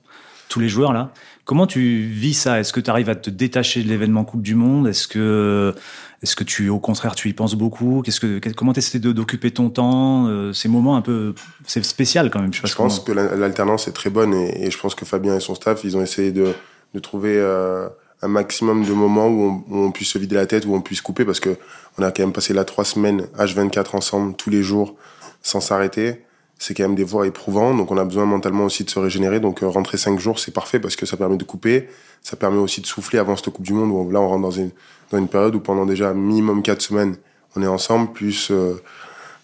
tous 0.49 0.61
les 0.61 0.69
joueurs 0.69 0.93
là. 0.93 1.13
Comment 1.45 1.67
tu 1.67 2.03
vis 2.03 2.35
ça? 2.35 2.61
Est-ce 2.61 2.75
que 2.75 2.81
tu 2.81 2.91
arrives 2.91 3.09
à 3.09 3.15
te 3.15 3.31
détacher 3.31 3.83
de 3.83 3.89
l'événement 3.89 4.25
Coupe 4.25 4.43
du 4.43 4.55
Monde? 4.55 4.87
Est-ce 4.87 5.09
que, 5.09 5.75
est-ce 6.23 6.37
que 6.37 6.45
tu, 6.45 6.69
au 6.69 6.79
contraire, 6.79 7.15
tu 7.15 7.31
y 7.31 7.33
penses 7.33 7.55
beaucoup? 7.55 8.03
Qu'est-ce 8.05 8.21
que, 8.21 8.39
Comment 8.53 8.75
tu 8.75 8.81
essaies 8.81 8.99
d'occuper 8.99 9.51
ton 9.51 9.71
temps? 9.71 10.27
Euh, 10.27 10.53
Ces 10.53 10.69
moments 10.69 10.97
un 10.97 11.01
peu, 11.01 11.35
c'est 11.67 11.83
spécial 11.85 12.31
quand 12.31 12.43
même. 12.43 12.53
Je, 12.53 12.75
pense 12.75 13.01
que 13.01 13.13
l'alternance 13.13 13.89
est 13.89 13.93
très 13.93 14.11
bonne 14.11 14.35
et, 14.35 14.71
je 14.71 14.79
pense 14.79 14.95
que 14.95 15.07
Fabien 15.07 15.37
et 15.37 15.41
son 15.41 15.55
staff, 15.55 15.85
ils 15.85 15.97
ont 15.97 16.03
essayé 16.03 16.33
de, 16.33 16.53
de 16.93 16.99
trouver. 16.99 17.39
Euh, 17.39 17.89
un 18.21 18.29
maximum 18.29 18.85
de 18.85 18.93
moments 18.93 19.29
où 19.29 19.65
on, 19.71 19.93
puisse 19.93 20.09
se 20.09 20.19
vider 20.19 20.35
la 20.35 20.47
tête, 20.47 20.67
où 20.67 20.75
on 20.75 20.81
puisse 20.81 21.01
couper, 21.01 21.25
parce 21.25 21.41
que 21.41 21.57
on 21.99 22.03
a 22.03 22.11
quand 22.11 22.25
même 22.25 22.33
passé 22.33 22.53
là 22.53 22.65
trois 22.65 22.85
semaines 22.85 23.29
H24 23.39 23.97
ensemble, 23.97 24.35
tous 24.35 24.51
les 24.51 24.63
jours, 24.63 24.97
sans 25.41 25.61
s'arrêter. 25.61 26.25
C'est 26.59 26.75
quand 26.75 26.83
même 26.83 26.97
des 26.97 27.05
voies 27.05 27.27
éprouvantes, 27.27 27.77
donc 27.77 27.91
on 27.91 27.97
a 27.97 28.05
besoin 28.05 28.25
mentalement 28.25 28.65
aussi 28.65 28.85
de 28.85 28.91
se 28.91 28.99
régénérer. 28.99 29.41
Donc 29.41 29.63
euh, 29.63 29.69
rentrer 29.69 29.97
cinq 29.97 30.19
jours, 30.19 30.39
c'est 30.39 30.53
parfait 30.53 30.81
parce 30.81 30.97
que 30.97 31.07
ça 31.07 31.17
permet 31.17 31.37
de 31.37 31.45
couper, 31.45 31.89
ça 32.23 32.37
permet 32.37 32.59
aussi 32.59 32.81
de 32.81 32.87
souffler 32.87 33.19
avant 33.19 33.37
cette 33.37 33.51
Coupe 33.51 33.65
du 33.65 33.73
Monde. 33.73 33.91
Où 33.91 34.11
là, 34.11 34.21
on 34.21 34.29
rentre 34.29 34.43
dans 34.43 34.51
une, 34.51 34.71
dans 35.11 35.19
une 35.19 35.29
période 35.29 35.55
où 35.55 35.61
pendant 35.61 35.87
déjà 35.87 36.13
minimum 36.15 36.63
quatre 36.63 36.83
semaines, 36.83 37.17
on 37.57 37.63
est 37.63 37.67
ensemble, 37.67 38.13
plus 38.13 38.51
euh, 38.51 38.83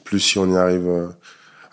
plus 0.03 0.21
si 0.21 0.39
on 0.39 0.53
y 0.53 0.57
arrive. 0.57 0.89
Euh, 0.89 1.09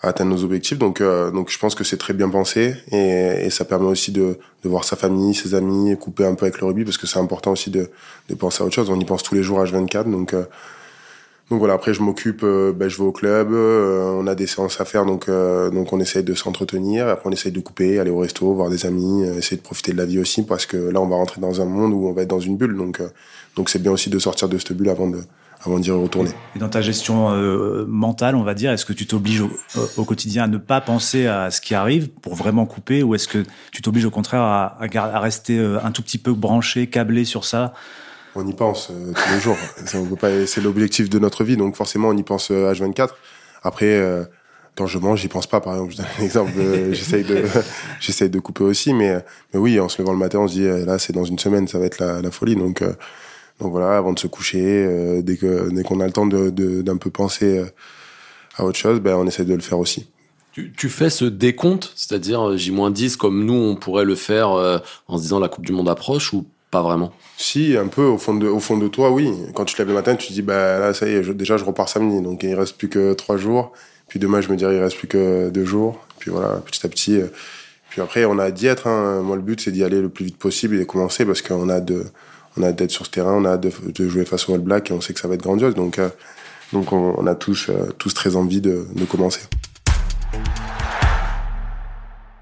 atteindre 0.02 0.32
nos 0.32 0.44
objectifs. 0.44 0.78
Donc, 0.78 1.00
euh, 1.00 1.30
donc 1.30 1.50
je 1.50 1.58
pense 1.58 1.74
que 1.74 1.84
c'est 1.84 1.96
très 1.96 2.12
bien 2.12 2.28
pensé 2.28 2.74
et, 2.90 3.46
et, 3.46 3.50
ça 3.50 3.64
permet 3.64 3.86
aussi 3.86 4.10
de, 4.10 4.38
de 4.64 4.68
voir 4.68 4.84
sa 4.84 4.96
famille, 4.96 5.34
ses 5.34 5.54
amis, 5.54 5.96
couper 5.96 6.26
un 6.26 6.34
peu 6.34 6.46
avec 6.46 6.60
le 6.60 6.66
rugby 6.66 6.84
parce 6.84 6.98
que 6.98 7.06
c'est 7.06 7.18
important 7.18 7.52
aussi 7.52 7.70
de, 7.70 7.88
de 8.28 8.34
penser 8.34 8.62
à 8.62 8.66
autre 8.66 8.74
chose. 8.74 8.90
On 8.90 8.98
y 8.98 9.04
pense 9.04 9.22
tous 9.22 9.34
les 9.34 9.42
jours 9.42 9.62
H24. 9.62 10.10
Donc, 10.10 10.34
euh, 10.34 10.44
donc 11.50 11.58
voilà, 11.58 11.74
après 11.74 11.92
je 11.92 12.00
m'occupe, 12.00 12.42
euh, 12.44 12.72
ben, 12.72 12.88
je 12.88 12.96
vais 12.96 13.04
au 13.04 13.12
club, 13.12 13.52
on 13.52 14.26
a 14.26 14.34
des 14.34 14.46
séances 14.46 14.80
à 14.80 14.84
faire, 14.84 15.04
donc, 15.04 15.28
donc 15.28 15.92
on 15.92 16.00
essaye 16.00 16.22
de 16.22 16.34
s'entretenir. 16.34 17.08
Après 17.08 17.28
on 17.28 17.32
essaye 17.32 17.52
de 17.52 17.60
couper, 17.60 17.98
aller 17.98 18.10
au 18.10 18.18
resto, 18.18 18.54
voir 18.54 18.70
des 18.70 18.86
amis, 18.86 19.22
essayer 19.24 19.58
de 19.58 19.62
profiter 19.62 19.92
de 19.92 19.98
la 19.98 20.06
vie 20.06 20.18
aussi 20.18 20.44
parce 20.44 20.64
que 20.64 20.76
là 20.76 21.00
on 21.00 21.08
va 21.08 21.16
rentrer 21.16 21.40
dans 21.40 21.60
un 21.60 21.66
monde 21.66 21.92
où 21.92 22.06
on 22.06 22.12
va 22.12 22.22
être 22.22 22.30
dans 22.30 22.40
une 22.40 22.56
bulle. 22.56 22.76
Donc 22.76 23.02
donc 23.56 23.68
c'est 23.68 23.80
bien 23.80 23.92
aussi 23.92 24.08
de 24.08 24.18
sortir 24.18 24.48
de 24.48 24.56
cette 24.56 24.72
bulle 24.72 24.88
avant 24.88 25.08
de 25.08 25.20
avant 25.64 25.78
d'y 25.78 25.90
retourner. 25.90 26.30
Et 26.56 26.58
dans 26.58 26.68
ta 26.68 26.80
gestion 26.80 27.30
euh, 27.30 27.84
mentale, 27.86 28.34
on 28.34 28.42
va 28.42 28.54
dire, 28.54 28.72
est-ce 28.72 28.84
que 28.84 28.92
tu 28.92 29.06
t'obliges 29.06 29.42
au, 29.96 30.04
quotidien 30.04 30.44
à 30.44 30.46
ne 30.48 30.58
pas 30.58 30.80
penser 30.80 31.26
à 31.26 31.50
ce 31.50 31.60
qui 31.60 31.74
arrive 31.74 32.08
pour 32.08 32.34
vraiment 32.34 32.66
couper, 32.66 33.02
ou 33.02 33.14
est-ce 33.14 33.28
que 33.28 33.44
tu 33.70 33.82
t'obliges 33.82 34.04
au 34.04 34.10
contraire 34.10 34.42
à, 34.42 34.76
rester 35.20 35.58
euh, 35.58 35.78
un 35.84 35.92
tout 35.92 36.02
petit 36.02 36.18
peu 36.18 36.32
branché, 36.32 36.88
câblé 36.88 37.24
sur 37.24 37.44
ça 37.44 37.72
On 38.34 38.46
y 38.46 38.52
pense 38.54 38.90
euh, 38.90 39.12
tous 39.12 39.32
les 39.34 39.40
jours. 39.40 39.56
C'est 40.46 40.60
l'objectif 40.60 41.10
de 41.10 41.18
notre 41.18 41.44
vie, 41.44 41.56
donc 41.56 41.76
forcément 41.76 42.08
on 42.08 42.16
y 42.16 42.22
pense 42.22 42.50
H24. 42.50 43.10
Après, 43.62 44.00
quand 44.74 44.86
je 44.86 44.98
mange, 44.98 45.20
j'y 45.20 45.28
pense 45.28 45.46
pas. 45.46 45.60
Par 45.60 45.74
exemple, 45.74 45.92
je 45.92 45.96
donne 45.98 46.06
un 46.18 46.22
exemple. 46.22 46.52
j'essaye 46.92 47.24
de, 47.24 47.44
j'essaye 48.00 48.30
de 48.30 48.40
couper 48.40 48.64
aussi, 48.64 48.94
mais, 48.94 49.24
mais 49.52 49.60
oui, 49.60 49.78
en 49.78 49.88
se 49.88 50.00
levant 50.00 50.12
le 50.12 50.18
matin, 50.18 50.40
on 50.40 50.48
se 50.48 50.54
dit 50.54 50.86
là, 50.86 50.98
c'est 50.98 51.12
dans 51.12 51.24
une 51.24 51.38
semaine, 51.38 51.68
ça 51.68 51.78
va 51.78 51.86
être 51.86 51.98
la, 51.98 52.20
la 52.22 52.30
folie. 52.30 52.56
Donc 52.56 52.82
donc 53.62 53.70
voilà, 53.70 53.96
avant 53.96 54.12
de 54.12 54.18
se 54.18 54.26
coucher, 54.26 54.60
euh, 54.60 55.22
dès 55.22 55.36
que 55.36 55.70
dès 55.70 55.84
qu'on 55.84 56.00
a 56.00 56.06
le 56.06 56.12
temps 56.12 56.26
de 56.26 56.50
d'un 56.82 56.96
peu 56.96 57.10
penser 57.10 57.58
euh, 57.58 57.66
à 58.56 58.64
autre 58.64 58.78
chose, 58.78 59.00
ben 59.00 59.14
on 59.14 59.26
essaie 59.26 59.44
de 59.44 59.54
le 59.54 59.60
faire 59.60 59.78
aussi. 59.78 60.08
Tu, 60.52 60.72
tu 60.76 60.88
fais 60.88 61.10
ce 61.10 61.24
décompte, 61.24 61.92
c'est-à-dire 61.94 62.46
euh, 62.46 62.56
J-10 62.56 63.16
comme 63.16 63.44
nous 63.44 63.54
on 63.54 63.76
pourrait 63.76 64.04
le 64.04 64.16
faire 64.16 64.50
en 64.50 65.16
se 65.16 65.22
disant 65.22 65.38
la 65.38 65.48
Coupe 65.48 65.64
du 65.64 65.72
Monde 65.72 65.88
approche 65.88 66.32
ou 66.32 66.44
pas 66.72 66.82
vraiment 66.82 67.12
Si, 67.36 67.76
un 67.76 67.86
peu 67.86 68.02
au 68.02 68.18
fond 68.18 68.34
de 68.34 68.48
au 68.48 68.58
fond 68.58 68.78
de 68.78 68.88
toi, 68.88 69.10
oui. 69.10 69.30
Quand 69.54 69.64
tu 69.64 69.74
te 69.74 69.82
lèves 69.82 69.88
le 69.88 69.94
matin, 69.94 70.16
tu 70.16 70.26
te 70.26 70.32
dis 70.32 70.42
bah 70.42 70.80
là 70.80 70.94
ça 70.94 71.06
y 71.06 71.12
est, 71.12 71.30
déjà 71.34 71.56
je 71.56 71.64
repars 71.64 71.88
samedi, 71.88 72.20
donc 72.20 72.42
il 72.42 72.54
reste 72.54 72.76
plus 72.76 72.88
que 72.88 73.12
trois 73.12 73.36
jours. 73.36 73.72
Puis 74.08 74.18
demain 74.18 74.40
je 74.40 74.48
me 74.48 74.56
dirais 74.56 74.74
il 74.74 74.82
reste 74.82 74.96
plus 74.96 75.06
que 75.06 75.50
deux 75.50 75.64
jours. 75.64 76.00
Puis 76.18 76.30
voilà, 76.30 76.62
petit 76.64 76.84
à 76.84 76.88
petit. 76.88 77.20
Puis 77.90 78.00
après 78.00 78.24
on 78.24 78.38
a 78.38 78.50
d'y 78.50 78.66
être. 78.66 78.86
Hein. 78.86 79.20
Moi 79.20 79.36
le 79.36 79.42
but 79.42 79.60
c'est 79.60 79.70
d'y 79.70 79.84
aller 79.84 80.00
le 80.00 80.08
plus 80.08 80.24
vite 80.24 80.38
possible 80.38 80.74
et 80.76 80.78
de 80.78 80.84
commencer 80.84 81.26
parce 81.26 81.42
qu'on 81.42 81.68
a 81.68 81.80
de 81.80 82.06
on 82.56 82.62
a 82.62 82.72
d'être 82.72 82.90
sur 82.90 83.06
ce 83.06 83.10
terrain, 83.10 83.34
on 83.34 83.44
a 83.44 83.56
de, 83.56 83.70
de, 83.94 84.08
jouer 84.08 84.24
face 84.24 84.48
au 84.48 84.54
All 84.54 84.60
Black 84.60 84.90
et 84.90 84.94
on 84.94 85.00
sait 85.00 85.14
que 85.14 85.20
ça 85.20 85.28
va 85.28 85.34
être 85.34 85.42
grandiose. 85.42 85.74
Donc, 85.74 85.98
euh, 85.98 86.08
donc 86.72 86.92
on, 86.92 87.26
a 87.26 87.34
tous, 87.34 87.68
euh, 87.68 87.90
tous 87.98 88.12
très 88.14 88.36
envie 88.36 88.60
de, 88.60 88.86
de 88.94 89.04
commencer. 89.04 89.40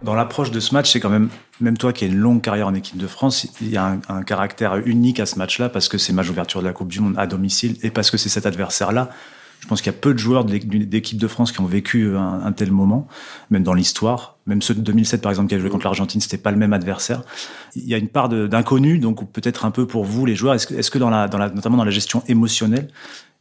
Dans 0.02 0.14
l'approche 0.14 0.50
de 0.50 0.61
ce 0.61 0.73
match, 0.73 0.90
c'est 0.90 1.00
quand 1.00 1.11
même, 1.11 1.28
même 1.61 1.76
toi 1.76 1.92
qui 1.92 2.04
as 2.04 2.09
une 2.09 2.16
longue 2.16 2.40
carrière 2.40 2.66
en 2.66 2.75
équipe 2.75 2.97
de 2.97 3.07
France, 3.07 3.47
il 3.61 3.69
y 3.69 3.76
a 3.76 3.99
un, 4.09 4.23
caractère 4.23 4.76
unique 4.87 5.21
à 5.21 5.26
ce 5.26 5.38
match-là 5.38 5.69
parce 5.69 5.88
que 5.88 5.99
c'est 5.99 6.14
match 6.14 6.26
d'ouverture 6.26 6.62
de 6.62 6.66
la 6.66 6.73
Coupe 6.73 6.88
du 6.88 7.00
Monde 7.00 7.14
à 7.19 7.26
domicile 7.26 7.76
et 7.83 7.90
parce 7.90 8.11
que 8.11 8.16
c'est 8.16 8.30
cet 8.30 8.47
adversaire-là. 8.47 9.11
Je 9.61 9.66
pense 9.66 9.83
qu'il 9.83 9.92
y 9.92 9.95
a 9.95 9.99
peu 9.99 10.14
de 10.14 10.19
joueurs 10.19 10.47
d'équipe 10.47 11.19
de 11.19 11.28
France 11.28 11.52
qui 11.52 11.61
ont 11.61 11.66
vécu 11.66 12.16
un, 12.16 12.50
tel 12.52 12.73
moment, 12.73 13.07
même 13.50 13.62
dans 13.62 13.75
l'histoire. 13.75 14.38
Même 14.47 14.62
ceux 14.62 14.75
de 14.75 14.80
2007, 14.80 15.21
par 15.21 15.30
exemple, 15.30 15.49
qui 15.49 15.54
avaient 15.54 15.61
joué 15.61 15.71
contre 15.71 15.85
l'Argentine, 15.85 16.19
c'était 16.23 16.38
pas 16.38 16.50
le 16.50 16.57
même 16.57 16.73
adversaire. 16.73 17.21
Il 17.76 17.87
y 17.87 17.92
a 17.92 17.99
une 17.99 18.09
part 18.09 18.30
d'inconnu, 18.30 18.99
donc 18.99 19.30
peut-être 19.30 19.66
un 19.66 19.71
peu 19.71 19.87
pour 19.87 20.07
vous, 20.07 20.25
les 20.25 20.35
joueurs. 20.35 20.54
Est-ce 20.54 20.90
que, 20.90 20.99
dans 20.99 21.11
la, 21.11 21.28
notamment 21.28 21.76
dans 21.76 21.85
la 21.85 21.90
gestion 21.90 22.23
émotionnelle, 22.26 22.88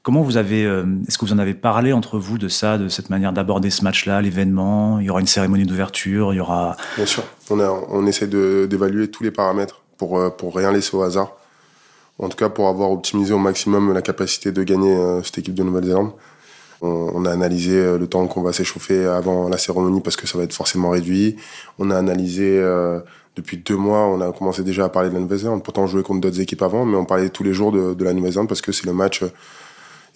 comment 0.09 0.23
vous 0.23 0.37
avez, 0.37 0.65
euh, 0.65 0.85
est-ce 1.07 1.19
que 1.19 1.25
vous 1.25 1.33
en 1.33 1.37
avez 1.37 1.53
parlé 1.53 1.93
entre 1.93 2.17
vous 2.17 2.39
de 2.39 2.47
ça, 2.47 2.79
de 2.79 2.89
cette 2.89 3.11
manière 3.11 3.31
d'aborder 3.31 3.69
ce 3.69 3.83
match-là, 3.83 4.23
l'événement? 4.23 4.99
Il 4.99 5.05
y 5.05 5.09
aura 5.11 5.19
une 5.19 5.27
cérémonie 5.27 5.65
d'ouverture, 5.65 6.33
il 6.33 6.37
y 6.37 6.39
aura. 6.39 6.75
Bien 6.97 7.05
sûr. 7.05 7.23
On, 7.51 8.07
essaie 8.07 8.25
d'évaluer 8.25 9.11
tous 9.11 9.21
les 9.21 9.29
paramètres 9.29 9.83
pour, 9.97 10.17
euh, 10.17 10.31
pour 10.31 10.55
rien 10.55 10.71
laisser 10.71 10.97
au 10.97 11.03
hasard. 11.03 11.33
En 12.17 12.27
tout 12.27 12.37
cas, 12.37 12.49
pour 12.49 12.69
avoir 12.69 12.89
optimisé 12.89 13.35
au 13.35 13.37
maximum 13.37 13.93
la 13.93 14.01
capacité 14.01 14.51
de 14.51 14.63
gagner 14.63 14.95
euh, 14.95 15.21
cette 15.21 15.37
équipe 15.37 15.53
de 15.53 15.61
Nouvelle-Zélande. 15.61 16.09
On, 16.81 17.23
a 17.25 17.31
analysé 17.31 17.99
le 17.99 18.07
temps 18.07 18.25
qu'on 18.25 18.41
va 18.41 18.53
s'échauffer 18.53 19.05
avant 19.05 19.47
la 19.47 19.59
cérémonie 19.59 20.01
parce 20.01 20.15
que 20.15 20.25
ça 20.25 20.39
va 20.39 20.45
être 20.45 20.53
forcément 20.53 20.89
réduit. 20.89 21.35
On 21.77 21.91
a 21.91 21.97
analysé 21.97 22.57
depuis 23.35 23.57
deux 23.57 23.75
mois, 23.75 24.07
on 24.07 24.21
a 24.21 24.31
commencé 24.31 24.63
déjà 24.63 24.85
à 24.85 24.89
parler 24.89 25.09
de 25.09 25.13
la 25.13 25.19
Nouvelle-Zélande. 25.19 25.61
Pourtant, 25.61 25.83
on 25.83 25.87
jouait 25.87 26.03
contre 26.03 26.21
d'autres 26.21 26.39
équipes 26.39 26.61
avant, 26.61 26.85
mais 26.85 26.95
on 26.95 27.03
parlait 27.03 27.27
tous 27.27 27.43
les 27.43 27.53
jours 27.53 27.73
de, 27.73 27.93
de 27.93 28.03
la 28.05 28.13
Nouvelle-Zélande 28.13 28.47
parce 28.47 28.61
que 28.61 28.71
c'est 28.71 28.85
le 28.85 28.93
match 28.93 29.23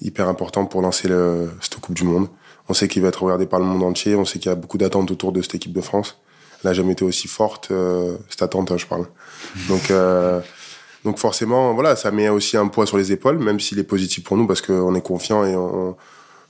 hyper 0.01 0.27
important 0.27 0.65
pour 0.65 0.81
lancer 0.81 1.07
le, 1.07 1.51
cette 1.61 1.79
Coupe 1.79 1.95
du 1.95 2.03
Monde. 2.03 2.27
On 2.69 2.73
sait 2.73 2.87
qu'il 2.87 3.01
va 3.01 3.09
être 3.09 3.23
regardé 3.23 3.45
par 3.45 3.59
le 3.59 3.65
monde 3.65 3.83
entier. 3.83 4.15
On 4.15 4.25
sait 4.25 4.39
qu'il 4.39 4.49
y 4.49 4.51
a 4.51 4.55
beaucoup 4.55 4.77
d'attentes 4.77 5.11
autour 5.11 5.31
de 5.31 5.41
cette 5.41 5.55
équipe 5.55 5.73
de 5.73 5.81
France. 5.81 6.19
Elle 6.63 6.69
n'a 6.69 6.73
jamais 6.73 6.93
été 6.93 7.03
aussi 7.03 7.27
forte, 7.27 7.69
euh, 7.71 8.17
cette 8.29 8.41
attente, 8.41 8.71
hein, 8.71 8.77
je 8.77 8.85
parle. 8.85 9.05
Donc, 9.67 9.91
euh, 9.91 10.39
donc 11.03 11.17
forcément, 11.17 11.73
voilà, 11.73 11.97
ça 11.97 12.11
met 12.11 12.29
aussi 12.29 12.55
un 12.55 12.67
poids 12.67 12.85
sur 12.85 12.97
les 12.97 13.11
épaules, 13.11 13.37
même 13.37 13.59
s'il 13.59 13.79
est 13.79 13.83
positif 13.83 14.23
pour 14.23 14.37
nous 14.37 14.47
parce 14.47 14.61
qu'on 14.61 14.95
est 14.95 15.01
confiant 15.01 15.45
et 15.45 15.55
on, 15.55 15.97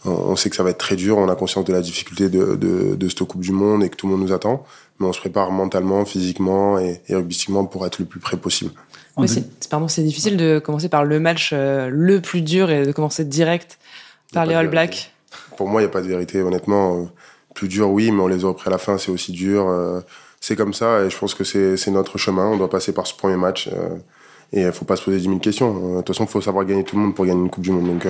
on 0.05 0.35
sait 0.35 0.49
que 0.49 0.55
ça 0.55 0.63
va 0.63 0.69
être 0.69 0.77
très 0.77 0.95
dur. 0.95 1.17
On 1.17 1.29
a 1.29 1.35
conscience 1.35 1.65
de 1.65 1.73
la 1.73 1.81
difficulté 1.81 2.29
de, 2.29 2.55
de, 2.55 3.09
cette 3.09 3.23
Coupe 3.23 3.41
du 3.41 3.51
Monde 3.51 3.83
et 3.83 3.89
que 3.89 3.95
tout 3.95 4.07
le 4.07 4.13
monde 4.13 4.21
nous 4.21 4.33
attend. 4.33 4.65
Mais 4.99 5.07
on 5.07 5.13
se 5.13 5.19
prépare 5.19 5.51
mentalement, 5.51 6.05
physiquement 6.05 6.77
et, 6.77 7.01
et 7.07 7.15
pour 7.71 7.85
être 7.85 7.99
le 7.99 8.05
plus 8.05 8.19
près 8.19 8.37
possible. 8.37 8.71
Oui, 9.17 9.27
c'est, 9.27 9.69
pardon, 9.69 9.87
c'est 9.87 10.01
difficile 10.01 10.37
de 10.37 10.59
commencer 10.59 10.89
par 10.89 11.03
le 11.03 11.19
match 11.19 11.51
euh, 11.53 11.87
le 11.91 12.19
plus 12.19 12.41
dur 12.41 12.71
et 12.71 12.85
de 12.85 12.91
commencer 12.91 13.23
direct 13.23 13.77
par 14.33 14.45
les 14.45 14.55
All 14.55 14.69
Blacks. 14.69 15.13
Pour 15.55 15.67
moi, 15.67 15.81
il 15.81 15.85
n'y 15.85 15.89
a 15.89 15.91
pas 15.91 16.01
de 16.01 16.07
vérité, 16.07 16.41
honnêtement. 16.41 17.07
Plus 17.53 17.67
dur, 17.67 17.91
oui, 17.91 18.11
mais 18.11 18.21
on 18.21 18.27
les 18.27 18.43
a 18.43 18.47
repris 18.47 18.67
à 18.67 18.71
la 18.71 18.79
fin, 18.79 18.97
c'est 18.97 19.11
aussi 19.11 19.31
dur. 19.31 19.67
Euh, 19.67 20.01
c'est 20.41 20.55
comme 20.55 20.73
ça 20.73 21.03
et 21.03 21.09
je 21.09 21.17
pense 21.17 21.35
que 21.35 21.43
c'est, 21.43 21.77
c'est 21.77 21.91
notre 21.91 22.17
chemin. 22.17 22.47
On 22.47 22.57
doit 22.57 22.69
passer 22.69 22.91
par 22.91 23.05
ce 23.05 23.15
premier 23.15 23.37
match 23.37 23.69
euh, 23.71 23.95
et 24.51 24.61
il 24.61 24.65
ne 24.65 24.71
faut 24.71 24.85
pas 24.85 24.95
se 24.95 25.03
poser 25.03 25.17
10 25.17 25.23
000 25.25 25.37
questions. 25.37 25.73
De 25.73 25.97
toute 25.97 26.07
façon, 26.07 26.25
il 26.25 26.29
faut 26.29 26.41
savoir 26.41 26.65
gagner 26.65 26.83
tout 26.83 26.95
le 26.95 27.03
monde 27.03 27.15
pour 27.15 27.25
gagner 27.25 27.39
une 27.39 27.49
Coupe 27.49 27.63
du 27.63 27.71
Monde. 27.71 27.85
Donc, 27.85 28.07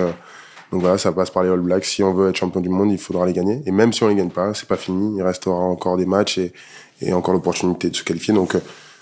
donc 0.72 0.80
voilà, 0.80 0.96
ça 0.96 1.12
passe 1.12 1.30
par 1.30 1.42
les 1.42 1.50
All 1.50 1.60
Blacks. 1.60 1.84
Si 1.84 2.02
on 2.02 2.14
veut 2.14 2.30
être 2.30 2.36
champion 2.36 2.60
du 2.60 2.70
monde, 2.70 2.90
il 2.90 2.98
faudra 2.98 3.26
les 3.26 3.34
gagner. 3.34 3.62
Et 3.66 3.70
même 3.70 3.92
si 3.92 4.02
on 4.02 4.08
les 4.08 4.14
gagne 4.14 4.30
pas, 4.30 4.54
c'est 4.54 4.66
pas 4.66 4.78
fini. 4.78 5.18
Il 5.18 5.22
restera 5.22 5.54
encore 5.54 5.98
des 5.98 6.06
matchs 6.06 6.38
et, 6.38 6.52
et 7.02 7.12
encore 7.12 7.34
l'opportunité 7.34 7.90
de 7.90 7.96
se 7.96 8.02
qualifier. 8.02 8.32
Donc 8.32 8.56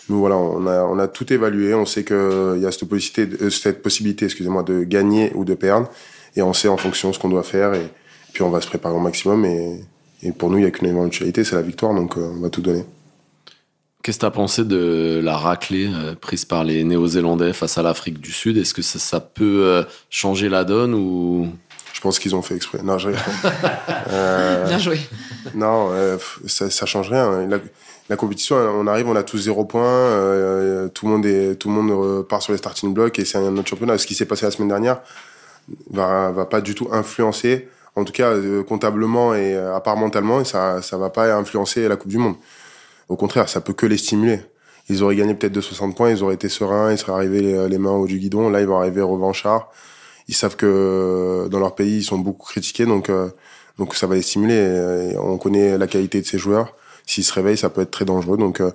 nous 0.08 0.18
voilà, 0.18 0.36
on 0.36 0.66
a, 0.66 0.82
on 0.82 0.98
a 0.98 1.08
tout 1.08 1.32
évalué. 1.32 1.74
On 1.74 1.86
sait 1.86 2.04
qu'il 2.04 2.58
y 2.60 2.66
a 2.66 2.72
cette 2.72 2.88
possibilité, 2.88 3.50
cette 3.50 3.82
possibilité, 3.82 4.24
excusez-moi, 4.26 4.62
de 4.62 4.82
gagner 4.84 5.32
ou 5.34 5.44
de 5.44 5.54
perdre. 5.54 5.88
Et 6.36 6.42
on 6.42 6.52
sait 6.52 6.68
en 6.68 6.76
fonction 6.76 7.12
ce 7.12 7.18
qu'on 7.18 7.28
doit 7.28 7.42
faire. 7.42 7.74
Et, 7.74 7.88
puis 8.32 8.42
on 8.42 8.50
va 8.50 8.60
se 8.60 8.66
préparer 8.66 8.94
au 8.94 9.00
maximum. 9.00 9.44
Et, 9.44 9.80
et 10.22 10.32
pour 10.32 10.50
nous, 10.50 10.58
il 10.58 10.62
n'y 10.62 10.66
a 10.66 10.70
qu'une 10.70 10.88
éventualité, 10.88 11.44
c'est 11.44 11.56
la 11.56 11.62
victoire. 11.62 11.94
Donc 11.94 12.16
on 12.16 12.40
va 12.40 12.50
tout 12.50 12.62
donner. 12.62 12.84
Qu'est-ce 14.02 14.16
que 14.16 14.22
tu 14.22 14.26
as 14.26 14.32
pensé 14.32 14.64
de 14.64 15.20
la 15.22 15.36
raclée 15.36 15.88
euh, 15.88 16.16
prise 16.16 16.44
par 16.44 16.64
les 16.64 16.82
Néo-Zélandais 16.82 17.52
face 17.52 17.78
à 17.78 17.82
l'Afrique 17.82 18.20
du 18.20 18.32
Sud? 18.32 18.58
Est-ce 18.58 18.74
que 18.74 18.82
ça, 18.82 18.98
ça, 18.98 19.20
peut 19.20 19.62
euh, 19.64 19.84
changer 20.10 20.48
la 20.48 20.64
donne 20.64 20.92
ou? 20.92 21.48
Je 21.92 22.00
pense 22.00 22.18
qu'ils 22.18 22.34
ont 22.34 22.42
fait 22.42 22.56
exprès. 22.56 22.80
Non, 22.82 22.98
je 22.98 23.10
euh, 24.10 24.66
Bien 24.66 24.78
joué. 24.78 24.98
Non, 25.54 25.90
ça, 26.46 26.68
ça 26.68 26.84
change 26.84 27.10
rien. 27.10 27.46
La, 27.46 27.58
la, 28.12 28.16
compétition, 28.16 28.56
on 28.56 28.86
arrive, 28.86 29.08
on 29.08 29.16
a 29.16 29.22
tous 29.22 29.38
zéro 29.38 29.64
point. 29.64 30.10
tout 30.94 31.06
le 31.06 31.12
monde 31.12 31.26
est, 31.26 31.54
tout 31.56 31.68
le 31.68 31.74
monde 31.74 32.26
part 32.26 32.42
sur 32.42 32.52
les 32.52 32.58
starting 32.58 32.92
blocks 32.92 33.18
et 33.18 33.24
c'est 33.24 33.38
un 33.38 33.56
autre 33.56 33.68
championnat. 33.68 33.98
Ce 33.98 34.06
qui 34.06 34.14
s'est 34.14 34.26
passé 34.26 34.44
la 34.44 34.50
semaine 34.50 34.68
dernière 34.68 35.00
va, 35.90 36.30
va 36.30 36.46
pas 36.46 36.60
du 36.60 36.74
tout 36.74 36.88
influencer. 36.92 37.68
En 37.94 38.04
tout 38.04 38.12
cas, 38.12 38.34
comptablement 38.66 39.34
et 39.34 39.54
à 39.56 39.80
part 39.80 39.96
mentalement, 39.96 40.44
ça, 40.44 40.80
ça 40.80 40.96
va 40.96 41.10
pas 41.10 41.34
influencer 41.34 41.88
la 41.88 41.96
Coupe 41.96 42.10
du 42.10 42.18
Monde. 42.18 42.36
Au 43.08 43.16
contraire, 43.16 43.48
ça 43.48 43.60
peut 43.60 43.74
que 43.74 43.84
les 43.86 43.98
stimuler. 43.98 44.40
Ils 44.88 45.02
auraient 45.02 45.16
gagné 45.16 45.34
peut-être 45.34 45.52
de 45.52 45.60
60 45.60 45.96
points, 45.96 46.10
ils 46.10 46.22
auraient 46.24 46.34
été 46.34 46.48
sereins, 46.48 46.92
ils 46.92 46.98
seraient 46.98 47.12
arrivés 47.12 47.68
les, 47.68 47.78
mains 47.78 47.92
au 47.92 48.06
du 48.06 48.18
guidon. 48.18 48.48
Là, 48.48 48.60
ils 48.60 48.66
vont 48.66 48.78
arriver 48.78 49.02
revanchards. 49.02 49.70
Ils 50.28 50.34
savent 50.34 50.56
que 50.56 51.48
dans 51.50 51.58
leur 51.58 51.74
pays, 51.74 51.98
ils 51.98 52.02
sont 52.02 52.18
beaucoup 52.18 52.46
critiqués, 52.46 52.86
donc 52.86 53.10
euh, 53.10 53.28
donc 53.78 53.94
ça 53.94 54.06
va 54.06 54.14
les 54.14 54.22
stimuler. 54.22 55.14
on 55.18 55.38
connaît 55.38 55.78
la 55.78 55.86
qualité 55.86 56.20
de 56.20 56.26
ces 56.26 56.38
joueurs. 56.38 56.74
S'ils 57.06 57.24
se 57.24 57.32
réveillent, 57.32 57.56
ça 57.56 57.70
peut 57.70 57.80
être 57.80 57.90
très 57.90 58.04
dangereux. 58.04 58.36
Donc 58.36 58.60
euh, 58.60 58.72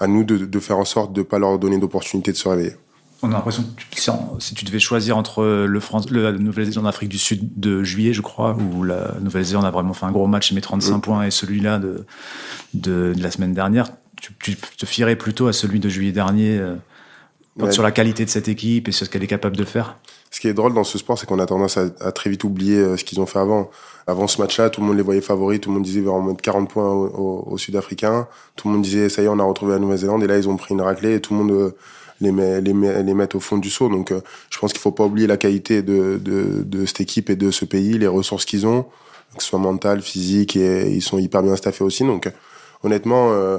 à 0.00 0.06
nous 0.06 0.24
de, 0.24 0.36
de, 0.38 0.60
faire 0.60 0.78
en 0.78 0.84
sorte 0.84 1.12
de 1.12 1.22
pas 1.22 1.38
leur 1.38 1.58
donner 1.58 1.78
d'opportunité 1.78 2.32
de 2.32 2.36
se 2.36 2.48
réveiller. 2.48 2.74
On 3.20 3.30
a 3.30 3.34
l'impression 3.34 3.64
que 3.90 3.96
si 4.38 4.54
tu 4.54 4.64
devais 4.64 4.78
choisir 4.78 5.16
entre 5.16 5.44
le, 5.44 5.80
France, 5.80 6.08
le 6.08 6.22
la 6.22 6.32
Nouvelle-Zélande 6.32 6.86
Afrique 6.86 7.08
du 7.08 7.18
Sud 7.18 7.58
de 7.58 7.82
juillet, 7.82 8.12
je 8.12 8.20
crois, 8.20 8.56
où 8.56 8.84
la 8.84 9.16
Nouvelle-Zélande 9.20 9.64
a 9.64 9.72
vraiment 9.72 9.92
fait 9.92 10.06
un 10.06 10.12
gros 10.12 10.28
match 10.28 10.52
et 10.52 10.54
met 10.54 10.60
35 10.60 11.00
points, 11.00 11.24
et 11.24 11.32
celui-là 11.32 11.80
de, 11.80 12.06
de, 12.74 13.12
de, 13.16 13.22
la 13.22 13.32
semaine 13.32 13.54
dernière, 13.54 13.88
tu, 14.20 14.32
tu, 14.38 14.54
te 14.54 14.86
fierais 14.86 15.16
plutôt 15.16 15.48
à 15.48 15.52
celui 15.52 15.80
de 15.80 15.88
juillet 15.88 16.12
dernier 16.12 16.58
euh, 16.58 16.76
ouais. 17.56 17.72
sur 17.72 17.82
la 17.82 17.90
qualité 17.90 18.24
de 18.24 18.30
cette 18.30 18.46
équipe 18.46 18.86
et 18.86 18.92
sur 18.92 19.04
ce 19.04 19.10
qu'elle 19.10 19.24
est 19.24 19.28
capable 19.28 19.56
de 19.56 19.64
faire? 19.64 19.96
Ce 20.30 20.40
qui 20.40 20.48
est 20.48 20.54
drôle 20.54 20.74
dans 20.74 20.84
ce 20.84 20.98
sport, 20.98 21.18
c'est 21.18 21.26
qu'on 21.26 21.38
a 21.38 21.46
tendance 21.46 21.76
à, 21.76 21.86
à, 22.00 22.12
très 22.12 22.30
vite 22.30 22.44
oublier 22.44 22.76
euh, 22.76 22.96
ce 22.96 23.04
qu'ils 23.04 23.20
ont 23.20 23.26
fait 23.26 23.38
avant. 23.38 23.70
Avant 24.06 24.26
ce 24.26 24.40
match-là, 24.40 24.70
tout 24.70 24.80
le 24.80 24.86
monde 24.86 24.96
les 24.96 25.02
voyait 25.02 25.20
favoris, 25.20 25.60
tout 25.60 25.70
le 25.70 25.74
monde 25.74 25.84
disait 25.84 26.06
on 26.06 26.22
mettre 26.22 26.40
40 26.42 26.70
points 26.70 26.88
aux 26.88 27.06
au, 27.06 27.52
au 27.52 27.58
Sud-Africains, 27.58 28.26
tout 28.56 28.68
le 28.68 28.74
monde 28.74 28.82
disait 28.82 29.08
ça 29.08 29.22
y 29.22 29.26
est, 29.26 29.28
on 29.28 29.38
a 29.38 29.44
retrouvé 29.44 29.72
la 29.72 29.78
Nouvelle-Zélande, 29.78 30.22
et 30.22 30.26
là 30.26 30.38
ils 30.38 30.48
ont 30.48 30.56
pris 30.56 30.74
une 30.74 30.82
raclée 30.82 31.14
et 31.14 31.20
tout 31.20 31.34
le 31.34 31.40
monde... 31.40 31.50
Euh, 31.52 31.76
les, 32.20 32.32
met, 32.32 32.60
les, 32.60 32.72
met, 32.72 33.02
les 33.02 33.14
mettre 33.14 33.36
au 33.36 33.40
fond 33.40 33.58
du 33.58 33.70
seau. 33.70 33.88
Donc, 33.88 34.12
euh, 34.12 34.20
je 34.50 34.58
pense 34.58 34.72
qu'il 34.72 34.80
faut 34.80 34.92
pas 34.92 35.04
oublier 35.04 35.26
la 35.26 35.36
qualité 35.36 35.82
de, 35.82 36.20
de, 36.20 36.62
de, 36.64 36.86
cette 36.86 37.00
équipe 37.00 37.30
et 37.30 37.36
de 37.36 37.50
ce 37.50 37.64
pays, 37.64 37.98
les 37.98 38.06
ressources 38.06 38.44
qu'ils 38.44 38.66
ont, 38.66 38.84
que 39.36 39.42
ce 39.42 39.48
soit 39.48 39.58
mentales, 39.58 40.02
physiques, 40.02 40.56
et 40.56 40.90
ils 40.90 41.02
sont 41.02 41.18
hyper 41.18 41.42
bien 41.42 41.56
staffés 41.56 41.84
aussi. 41.84 42.04
Donc, 42.04 42.30
honnêtement, 42.82 43.30
euh, 43.32 43.58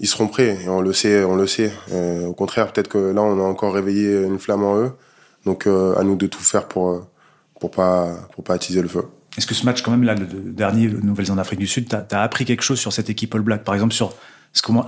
ils 0.00 0.08
seront 0.08 0.28
prêts. 0.28 0.58
Et 0.64 0.68
on 0.68 0.80
le 0.80 0.92
sait, 0.92 1.24
on 1.24 1.36
le 1.36 1.46
sait. 1.46 1.72
Euh, 1.92 2.26
au 2.26 2.34
contraire, 2.34 2.72
peut-être 2.72 2.88
que 2.88 2.98
là, 2.98 3.22
on 3.22 3.40
a 3.40 3.44
encore 3.44 3.74
réveillé 3.74 4.22
une 4.22 4.38
flamme 4.38 4.64
en 4.64 4.76
eux. 4.76 4.92
Donc, 5.46 5.66
à 5.66 6.02
nous 6.02 6.16
de 6.16 6.26
tout 6.26 6.42
faire 6.42 6.68
pour 6.68 7.06
pour 7.58 7.70
pas 7.70 8.28
pour 8.34 8.44
pas 8.44 8.54
attiser 8.54 8.82
le 8.82 8.88
feu. 8.88 9.04
Est-ce 9.38 9.46
que 9.46 9.54
ce 9.54 9.64
match, 9.64 9.82
quand 9.82 9.90
même, 9.90 10.02
là, 10.02 10.14
le 10.14 10.26
dernier, 10.26 10.88
Nouvelle-Zélande 10.88 11.40
Afrique 11.40 11.58
du 11.58 11.66
Sud, 11.66 11.88
t'as 11.88 12.04
as 12.10 12.22
appris 12.22 12.44
quelque 12.44 12.62
chose 12.62 12.78
sur 12.78 12.92
cette 12.92 13.10
équipe 13.10 13.34
All 13.34 13.42
Black, 13.42 13.64
par 13.64 13.74
exemple 13.74 13.94
sur 13.94 14.14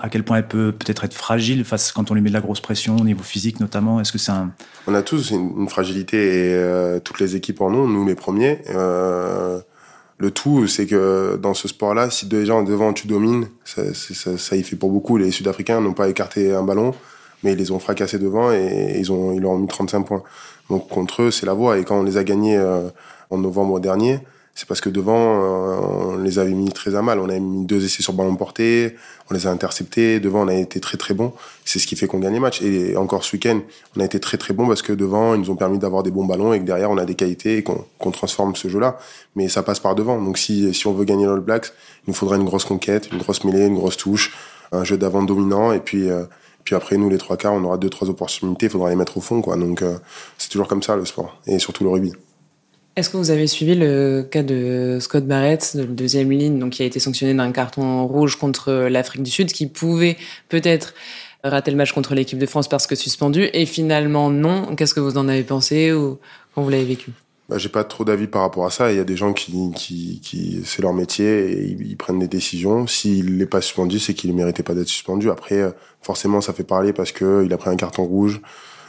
à 0.01 0.09
quel 0.09 0.25
point 0.25 0.39
elle 0.39 0.49
peut 0.49 0.73
peut-être 0.73 1.05
être 1.05 1.15
fragile 1.15 1.65
face 1.65 1.93
quand 1.93 2.11
on 2.11 2.15
lui 2.15 2.23
met 2.23 2.31
de 2.31 2.35
la 2.35 2.41
grosse 2.41 2.61
pression 2.61 2.97
au 2.97 3.05
niveau 3.05 3.23
physique 3.23 3.61
notamment? 3.61 4.01
Est-ce 4.01 4.13
que 4.13 4.19
c'est 4.19 4.33
un 4.33 4.53
On 4.87 4.95
a 4.95 5.03
tous 5.03 5.31
une, 5.31 5.53
une 5.59 5.69
fragilité 5.69 6.17
et 6.17 6.55
euh, 6.55 7.01
toutes 7.01 7.21
les 7.21 7.37
équipes 7.37 7.61
en 7.61 7.73
ont, 7.73 7.87
nous 7.87 8.07
les 8.07 8.15
premiers. 8.15 8.63
Euh, 8.71 9.61
le 10.17 10.31
tout, 10.31 10.67
c'est 10.67 10.87
que 10.87 11.39
dans 11.41 11.55
ce 11.55 11.69
sport-là, 11.69 12.11
si 12.11 12.27
déjà 12.27 12.61
devant 12.63 12.93
tu 12.93 13.07
domines, 13.07 13.49
ça, 13.65 13.83
ça, 13.95 14.37
ça, 14.39 14.57
y 14.57 14.63
fait 14.63 14.77
pour 14.77 14.91
beaucoup. 14.91 15.17
Les 15.17 15.31
Sud-Africains 15.31 15.81
n'ont 15.81 15.93
pas 15.93 16.09
écarté 16.09 16.53
un 16.55 16.65
ballon, 16.65 16.95
mais 17.43 17.53
ils 17.53 17.59
les 17.59 17.71
ont 17.71 17.79
fracassés 17.79 18.19
devant 18.19 18.53
et 18.53 18.97
ils 18.99 19.13
ont 19.13 19.33
ils 19.33 19.41
leur 19.41 19.53
ont 19.53 19.59
mis 19.59 19.67
35 19.67 20.03
points. 20.03 20.23
Donc 20.71 20.89
contre 20.89 21.23
eux, 21.23 21.31
c'est 21.31 21.47
la 21.47 21.55
voie. 21.55 21.79
Et 21.79 21.85
quand 21.85 21.99
on 21.99 22.03
les 22.03 22.17
a 22.17 22.25
gagnés 22.25 22.57
euh, 22.57 22.89
en 23.31 23.39
novembre 23.39 23.81
dernier, 23.81 24.21
c'est 24.59 24.67
parce 24.67 24.81
que 24.81 24.91
devant, 24.91 25.15
euh, 25.15 25.77
on 25.81 26.17
les 26.17 26.41
avait 26.41 26.51
mis 26.51 26.69
très 26.73 26.97
à 26.97 27.01
mal. 27.01 27.21
On 27.21 27.29
a 27.29 27.39
mis 27.39 27.65
deux 27.65 27.85
essais 27.85 28.03
sur 28.03 28.13
ballon 28.13 28.35
porté, 28.35 28.97
on 29.31 29.35
les 29.35 29.47
a 29.47 29.51
interceptés. 29.51 30.19
Devant, 30.19 30.43
on 30.43 30.49
a 30.49 30.55
été 30.55 30.81
très 30.81 30.97
très 30.97 31.15
bon. 31.15 31.33
C'est 31.65 31.79
ce 31.79 31.87
qui 31.87 31.95
fait 31.95 32.09
qu'on 32.09 32.19
gagne 32.19 32.33
les 32.33 32.41
matchs. 32.41 32.61
Et 32.63 32.97
encore 32.97 33.23
ce 33.23 33.37
week-end, 33.37 33.61
on 33.97 34.01
a 34.01 34.05
été 34.05 34.19
très 34.19 34.37
très 34.37 34.55
bon 34.55 34.67
parce 34.67 34.83
que 34.83 34.93
devant, 34.93 35.35
ils 35.35 35.41
nous 35.43 35.51
ont 35.51 35.55
permis 35.55 35.79
d'avoir 35.79 36.03
des 36.03 36.11
bons 36.11 36.25
ballons 36.25 36.53
et 36.53 36.59
que 36.59 36.65
derrière, 36.65 36.91
on 36.91 36.99
a 36.99 37.05
des 37.05 37.15
qualités 37.15 37.59
et 37.59 37.63
qu'on 37.63 37.85
qu 38.01 38.11
transforme 38.11 38.57
ce 38.57 38.67
jeu-là. 38.67 38.99
Mais 39.37 39.49
ça 39.49 39.63
passe 39.63 39.79
par 39.79 39.95
devant. 39.95 40.21
Donc 40.21 40.39
si, 40.39 40.75
si 40.75 40.89
on 40.89 40.93
veut 40.93 41.05
gagner 41.05 41.27
l'All 41.27 41.39
Blacks, 41.39 41.73
il 42.05 42.09
nous 42.09 42.15
faudrait 42.15 42.37
une 42.37 42.45
grosse 42.45 42.65
conquête, 42.65 43.13
une 43.13 43.19
grosse 43.19 43.45
mêlée, 43.45 43.67
une 43.67 43.77
grosse 43.77 43.97
touche, 43.97 44.35
un 44.73 44.83
jeu 44.83 44.99
d'avant 44.99 45.23
dominant 45.23 45.71
et 45.71 45.79
puis. 45.79 46.11
Euh, 46.11 46.25
puis 46.69 46.77
après, 46.77 46.99
nous, 46.99 47.09
les 47.09 47.17
trois 47.17 47.39
quarts, 47.39 47.55
on 47.55 47.65
aura 47.65 47.79
deux, 47.79 47.89
trois 47.89 48.11
opportunités, 48.11 48.67
il 48.67 48.69
faudra 48.69 48.91
les 48.91 48.95
mettre 48.95 49.17
au 49.17 49.23
fond, 49.23 49.41
quoi. 49.41 49.57
Donc, 49.57 49.81
euh, 49.81 49.97
c'est 50.37 50.51
toujours 50.51 50.69
comme 50.69 50.83
ça, 50.83 50.97
le 50.97 51.07
sport. 51.07 51.41
Et 51.47 51.59
surtout 51.59 51.83
le 51.83 51.89
rugby. 51.89 52.13
Est-ce 52.95 53.09
que 53.09 53.17
vous 53.17 53.31
avez 53.31 53.47
suivi 53.47 53.75
le 53.75 54.29
cas 54.31 54.43
de 54.43 54.99
Scott 55.01 55.27
Barrett, 55.27 55.79
de 55.79 55.85
deuxième 55.85 56.31
ligne, 56.31 56.59
donc 56.59 56.73
qui 56.73 56.83
a 56.83 56.85
été 56.85 57.01
sanctionné 57.01 57.33
d'un 57.33 57.53
carton 57.53 58.07
rouge 58.07 58.37
contre 58.37 58.87
l'Afrique 58.91 59.23
du 59.23 59.31
Sud, 59.31 59.51
qui 59.51 59.67
pouvait 59.67 60.19
peut-être 60.51 60.93
rater 61.43 61.71
le 61.71 61.79
match 61.79 61.93
contre 61.93 62.15
l'équipe 62.15 62.39
de 62.39 62.45
France 62.45 62.69
parce 62.69 62.87
que 62.87 62.97
suspendu, 62.97 63.49
et 63.55 63.65
finalement 63.65 64.29
non. 64.29 64.77
Qu'est-ce 64.77 64.93
que 64.93 65.01
vous 65.01 65.17
en 65.17 65.27
avez 65.27 65.45
pensé 65.45 65.95
ou 65.95 66.19
quand 66.55 66.61
vous 66.61 66.69
l'avez 66.69 66.85
vécu? 66.85 67.13
Bah, 67.49 67.59
J'ai 67.59 67.69
pas 67.69 67.85
trop 67.85 68.05
d'avis 68.05 68.27
par 68.27 68.43
rapport 68.43 68.67
à 68.67 68.71
ça. 68.71 68.93
Il 68.93 68.97
y 68.97 69.01
a 69.01 69.05
des 69.05 69.17
gens 69.17 69.33
qui, 69.33 69.71
qui, 69.75 70.21
qui 70.21 70.63
c'est 70.65 70.83
leur 70.83 70.93
métier 70.93 71.51
et 71.51 71.65
ils, 71.65 71.87
ils, 71.87 71.97
prennent 71.97 72.19
des 72.19 72.29
décisions. 72.29 72.87
S'il 72.87 73.37
n'est 73.37 73.47
pas 73.47 73.61
suspendu, 73.61 73.99
c'est 73.99 74.15
qu'il 74.15 74.31
ne 74.31 74.37
méritait 74.37 74.63
pas 74.63 74.75
d'être 74.75 74.89
suspendu. 74.89 75.31
Après, 75.31 75.73
forcément, 76.03 76.41
ça 76.41 76.53
fait 76.53 76.65
parler 76.65 76.93
parce 76.93 77.13
que 77.13 77.45
il 77.45 77.53
a 77.53 77.59
pris 77.59 77.71
un 77.71 77.77
carton 77.77 78.05
rouge, 78.05 78.41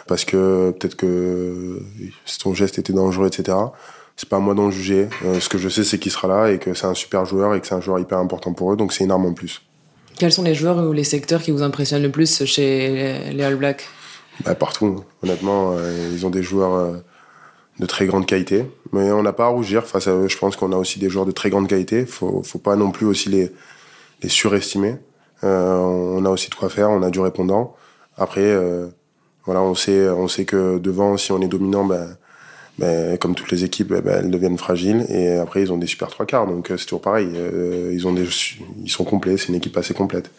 parce 0.07 0.25
que 0.25 0.71
peut-être 0.79 0.95
que 0.95 1.81
son 2.25 2.53
geste 2.53 2.79
était 2.79 2.93
dangereux, 2.93 3.27
etc 3.27 3.57
c'est 4.19 4.27
pas 4.27 4.35
à 4.35 4.39
moi 4.39 4.53
d'en 4.53 4.69
juger. 4.69 5.07
Euh, 5.23 5.39
ce 5.39 5.47
que 5.47 5.57
je 5.57 5.69
sais, 5.69 5.85
c'est 5.85 5.97
qu'il 5.97 6.11
sera 6.11 6.27
là 6.27 6.51
et 6.51 6.59
que 6.59 6.73
c'est 6.73 6.85
un 6.85 6.93
super 6.93 7.23
joueur 7.23 7.55
et 7.55 7.61
que 7.61 7.67
c'est 7.67 7.75
un 7.75 7.79
joueur 7.79 7.99
hyper 7.99 8.17
important 8.17 8.51
pour 8.51 8.73
eux, 8.73 8.75
donc 8.75 8.91
c'est 8.91 9.05
une 9.05 9.11
arme 9.11 9.25
en 9.25 9.33
plus. 9.33 9.61
Quels 10.17 10.33
sont 10.33 10.43
les 10.43 10.53
joueurs 10.53 10.77
ou 10.85 10.91
les 10.91 11.05
secteurs 11.05 11.41
qui 11.41 11.51
vous 11.51 11.63
impressionnent 11.63 12.03
le 12.03 12.11
plus 12.11 12.43
chez 12.43 13.31
les 13.31 13.43
All 13.43 13.55
Blacks? 13.55 13.87
Bah, 14.43 14.55
Partout, 14.55 15.05
honnêtement. 15.23 15.71
Euh, 15.73 16.11
ils 16.13 16.25
ont 16.25 16.29
des 16.29 16.43
joueurs 16.43 16.73
euh, 16.73 16.97
de 17.79 17.85
très 17.85 18.05
grande 18.05 18.25
qualité, 18.25 18.65
mais 18.91 19.11
on 19.11 19.23
n'a 19.23 19.33
pas 19.33 19.45
à 19.45 19.49
rougir 19.49 19.85
face 19.85 20.07
à 20.07 20.11
eux. 20.11 20.27
Je 20.27 20.37
pense 20.37 20.55
qu'on 20.55 20.71
a 20.71 20.75
aussi 20.75 20.99
des 20.99 21.09
joueurs 21.09 21.25
de 21.25 21.31
très 21.31 21.49
grande 21.49 21.67
qualité. 21.67 22.05
Faut, 22.05 22.43
faut 22.43 22.59
pas 22.59 22.75
non 22.75 22.91
plus 22.91 23.05
aussi 23.05 23.29
les, 23.29 23.51
surestimer. 24.27 24.95
Euh, 25.43 25.77
on 25.77 26.25
a 26.25 26.29
aussi 26.29 26.49
de 26.49 26.55
quoi 26.55 26.69
faire, 26.69 26.89
on 26.89 27.01
a 27.01 27.09
du 27.09 27.19
répondant. 27.19 27.75
Après, 28.17 28.53
Voilà, 29.45 29.61
on 29.61 29.75
sait, 29.75 30.09
on 30.09 30.27
sait 30.27 30.45
que 30.45 30.77
devant, 30.77 31.15
si 31.17 31.31
on 31.31 31.41
est 31.41 31.47
dominant, 31.47 31.85
ben, 32.77 33.17
comme 33.17 33.33
toutes 33.33 33.51
les 33.51 33.63
équipes, 33.63 33.93
ben, 33.93 34.23
elles 34.23 34.29
deviennent 34.29 34.57
fragiles. 34.57 35.05
Et 35.09 35.37
après, 35.37 35.61
ils 35.61 35.71
ont 35.71 35.77
des 35.77 35.87
super 35.87 36.09
trois 36.09 36.25
quarts. 36.25 36.47
Donc, 36.47 36.67
c'est 36.69 36.85
toujours 36.85 37.01
pareil. 37.01 37.29
ils, 37.93 38.05
ont 38.07 38.13
des, 38.13 38.27
ils 38.83 38.91
sont 38.91 39.05
complets. 39.05 39.37
C'est 39.37 39.47
une 39.47 39.55
équipe 39.55 39.77
assez 39.77 39.93
complète. 39.93 40.29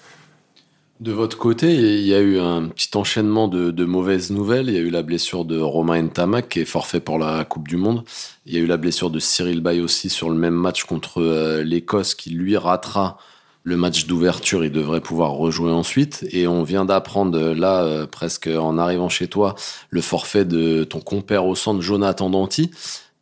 De 1.01 1.13
votre 1.13 1.39
côté, 1.39 1.73
il 1.77 2.07
y 2.07 2.15
a 2.15 2.21
eu 2.21 2.39
un 2.39 2.69
petit 2.69 2.91
enchaînement 2.95 3.49
de, 3.49 3.85
mauvaises 3.87 4.31
nouvelles. 4.31 4.69
Il 4.69 4.75
y 4.75 4.77
a 4.77 4.83
eu 4.83 4.91
la 4.91 5.03
blessure 5.03 5.47
de 5.47 5.59
Romain 5.59 6.03
Ntamak, 6.03 6.51
qui 6.51 6.61
est 6.61 6.67
forfait 6.67 7.01
pour 7.01 7.19
la 7.19 7.43
Coupe 7.47 7.69
du 7.69 7.79
Monde. 7.79 8.05
Il 8.45 8.53
y 8.53 8.59
a 8.59 8.61
eu 8.61 8.67
la 8.67 8.77
blessure 8.77 9.09
de 9.09 9.19
Cyril 9.19 9.63
Bay 9.63 9.81
aussi 9.81 10.11
sur 10.11 10.29
le 10.29 10.37
même 10.37 10.53
match 10.53 10.85
contre 10.85 11.23
euh, 11.23 11.63
l'Écosse, 11.63 12.15
qui 12.15 12.29
lui 12.29 12.55
ratera 12.55 13.17
le 13.63 13.79
match 13.79 14.05
d'ouverture. 14.05 14.63
Il 14.63 14.73
devrait 14.73 15.01
pouvoir 15.01 15.31
rejouer 15.31 15.73
ensuite. 15.73 16.27
Et 16.33 16.47
on 16.47 16.65
vient 16.65 16.85
d'apprendre, 16.85 17.39
euh, 17.39 17.55
là, 17.55 17.83
euh, 17.83 18.07
presque 18.07 18.49
en 18.49 18.77
arrivant 18.77 19.09
chez 19.09 19.27
toi, 19.27 19.55
le 19.89 20.03
forfait 20.03 20.45
de 20.45 20.85
ton 20.85 21.01
compère 21.01 21.47
au 21.47 21.55
centre, 21.55 21.81
Jonathan 21.81 22.29
Danti. 22.29 22.73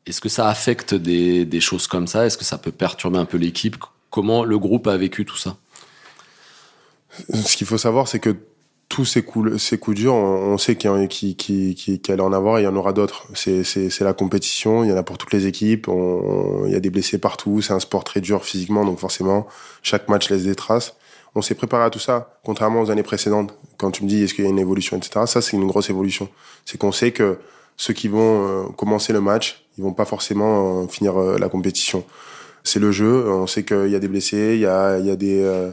Est-ce 0.04 0.20
que 0.20 0.28
ça 0.28 0.48
affecte 0.48 0.94
des, 0.94 1.44
des 1.44 1.60
choses 1.60 1.86
comme 1.86 2.08
ça? 2.08 2.26
Est-ce 2.26 2.38
que 2.38 2.44
ça 2.44 2.58
peut 2.58 2.72
perturber 2.72 3.18
un 3.18 3.24
peu 3.24 3.38
l'équipe? 3.38 3.76
Comment 4.10 4.42
le 4.42 4.58
groupe 4.58 4.88
a 4.88 4.96
vécu 4.96 5.24
tout 5.24 5.36
ça? 5.36 5.56
Ce 7.32 7.56
qu'il 7.56 7.66
faut 7.66 7.78
savoir, 7.78 8.08
c'est 8.08 8.18
que 8.18 8.36
tous 8.88 9.04
ces 9.04 9.22
coups, 9.22 9.58
ces 9.58 9.78
coups 9.78 9.96
durs, 9.96 10.14
on, 10.14 10.56
sait 10.56 10.76
qu'il 10.76 10.90
y, 11.02 11.08
qui, 11.08 11.36
qui, 11.36 12.00
allait 12.10 12.22
en 12.22 12.32
avoir 12.32 12.58
il 12.58 12.64
y 12.64 12.66
en 12.66 12.74
aura 12.74 12.92
d'autres. 12.92 13.28
C'est, 13.34 14.00
la 14.00 14.14
compétition, 14.14 14.82
il 14.82 14.90
y 14.90 14.92
en 14.92 14.96
a 14.96 15.02
pour 15.02 15.18
toutes 15.18 15.32
les 15.32 15.46
équipes, 15.46 15.88
on, 15.88 16.64
il 16.66 16.72
y 16.72 16.74
a 16.74 16.80
des 16.80 16.90
blessés 16.90 17.18
partout, 17.18 17.60
c'est 17.60 17.74
un 17.74 17.80
sport 17.80 18.04
très 18.04 18.20
dur 18.20 18.44
physiquement, 18.44 18.84
donc 18.84 18.98
forcément, 18.98 19.46
chaque 19.82 20.08
match 20.08 20.30
laisse 20.30 20.44
des 20.44 20.54
traces. 20.54 20.94
On 21.34 21.42
s'est 21.42 21.54
préparé 21.54 21.84
à 21.84 21.90
tout 21.90 21.98
ça, 21.98 22.40
contrairement 22.42 22.80
aux 22.80 22.90
années 22.90 23.02
précédentes. 23.02 23.54
Quand 23.76 23.90
tu 23.90 24.04
me 24.04 24.08
dis 24.08 24.24
est-ce 24.24 24.32
qu'il 24.32 24.44
y 24.44 24.46
a 24.46 24.50
une 24.50 24.58
évolution, 24.58 24.96
etc., 24.96 25.26
ça 25.26 25.42
c'est 25.42 25.56
une 25.56 25.66
grosse 25.66 25.90
évolution. 25.90 26.28
C'est 26.64 26.78
qu'on 26.78 26.92
sait 26.92 27.12
que 27.12 27.38
ceux 27.76 27.92
qui 27.92 28.08
vont 28.08 28.48
euh, 28.48 28.68
commencer 28.76 29.12
le 29.12 29.20
match, 29.20 29.64
ils 29.76 29.84
vont 29.84 29.92
pas 29.92 30.06
forcément 30.06 30.82
euh, 30.82 30.88
finir 30.88 31.20
euh, 31.20 31.38
la 31.38 31.48
compétition. 31.50 32.04
C'est 32.64 32.80
le 32.80 32.90
jeu, 32.90 33.30
on 33.30 33.46
sait 33.46 33.64
qu'il 33.64 33.88
y 33.88 33.94
a 33.94 33.98
des 33.98 34.08
blessés, 34.08 34.54
il 34.54 34.60
y 34.60 34.66
a, 34.66 34.98
il 34.98 35.06
y 35.06 35.10
a 35.10 35.16
des 35.16 35.72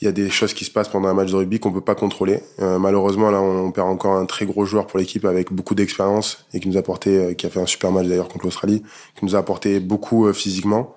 il 0.00 0.06
y 0.06 0.08
a 0.08 0.12
des 0.12 0.30
choses 0.30 0.54
qui 0.54 0.64
se 0.64 0.70
passent 0.70 0.88
pendant 0.88 1.08
un 1.08 1.14
match 1.14 1.30
de 1.30 1.36
rugby 1.36 1.60
qu'on 1.60 1.72
peut 1.72 1.82
pas 1.82 1.94
contrôler. 1.94 2.42
Euh, 2.60 2.78
malheureusement, 2.78 3.30
là, 3.30 3.40
on, 3.40 3.70
perd 3.70 3.88
encore 3.88 4.14
un 4.14 4.24
très 4.24 4.46
gros 4.46 4.64
joueur 4.64 4.86
pour 4.86 4.98
l'équipe 4.98 5.24
avec 5.26 5.52
beaucoup 5.52 5.74
d'expérience 5.74 6.46
et 6.54 6.60
qui 6.60 6.68
nous 6.68 6.76
a 6.76 6.80
apporté, 6.80 7.18
euh, 7.18 7.34
qui 7.34 7.46
a 7.46 7.50
fait 7.50 7.60
un 7.60 7.66
super 7.66 7.92
match 7.92 8.06
d'ailleurs 8.06 8.28
contre 8.28 8.46
l'Australie, 8.46 8.82
qui 9.18 9.24
nous 9.26 9.36
a 9.36 9.38
apporté 9.38 9.78
beaucoup 9.78 10.26
euh, 10.26 10.32
physiquement. 10.32 10.94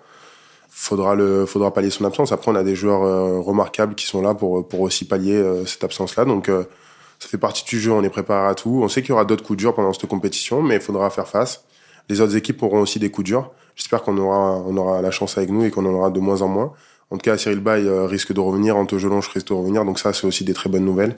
Faudra 0.69 1.15
le, 1.15 1.45
faudra 1.45 1.73
pallier 1.73 1.89
son 1.89 2.05
absence. 2.05 2.31
Après, 2.31 2.49
on 2.49 2.55
a 2.55 2.63
des 2.63 2.75
joueurs 2.75 3.43
remarquables 3.45 3.93
qui 3.93 4.07
sont 4.07 4.23
là 4.23 4.33
pour 4.33 4.67
pour 4.67 4.79
aussi 4.79 5.05
pallier 5.05 5.39
cette 5.67 5.83
absence-là. 5.83 6.25
Donc, 6.25 6.47
ça 6.47 7.29
fait 7.29 7.37
partie 7.37 7.63
du 7.63 7.79
jeu. 7.79 7.91
On 7.91 8.01
est 8.01 8.09
préparé 8.09 8.47
à 8.47 8.55
tout. 8.55 8.79
On 8.81 8.87
sait 8.87 9.03
qu'il 9.03 9.09
y 9.09 9.11
aura 9.11 9.23
d'autres 9.23 9.43
coups 9.43 9.57
durs 9.57 9.75
pendant 9.75 9.93
cette 9.93 10.07
compétition, 10.07 10.63
mais 10.63 10.77
il 10.77 10.81
faudra 10.81 11.11
faire 11.11 11.27
face. 11.27 11.63
Les 12.09 12.21
autres 12.21 12.35
équipes 12.35 12.63
auront 12.63 12.79
aussi 12.79 12.97
des 12.97 13.11
coups 13.11 13.25
durs. 13.25 13.51
J'espère 13.75 14.01
qu'on 14.01 14.17
aura, 14.17 14.63
on 14.65 14.75
aura 14.75 14.99
la 15.03 15.11
chance 15.11 15.37
avec 15.37 15.51
nous 15.51 15.63
et 15.63 15.69
qu'on 15.69 15.85
en 15.85 15.93
aura 15.93 16.09
de 16.09 16.19
moins 16.19 16.41
en 16.41 16.47
moins. 16.47 16.73
En 17.11 17.17
tout 17.17 17.23
cas, 17.23 17.37
Cyril 17.37 17.59
Bay 17.59 17.85
euh, 17.85 18.05
risque 18.05 18.33
de 18.33 18.39
revenir, 18.39 18.75
Anto 18.77 18.97
Gelonge 18.97 19.27
risque 19.29 19.47
de 19.47 19.53
revenir, 19.53 19.85
donc 19.85 19.99
ça, 19.99 20.13
c'est 20.13 20.25
aussi 20.25 20.43
des 20.43 20.53
très 20.53 20.69
bonnes 20.69 20.85
nouvelles. 20.85 21.15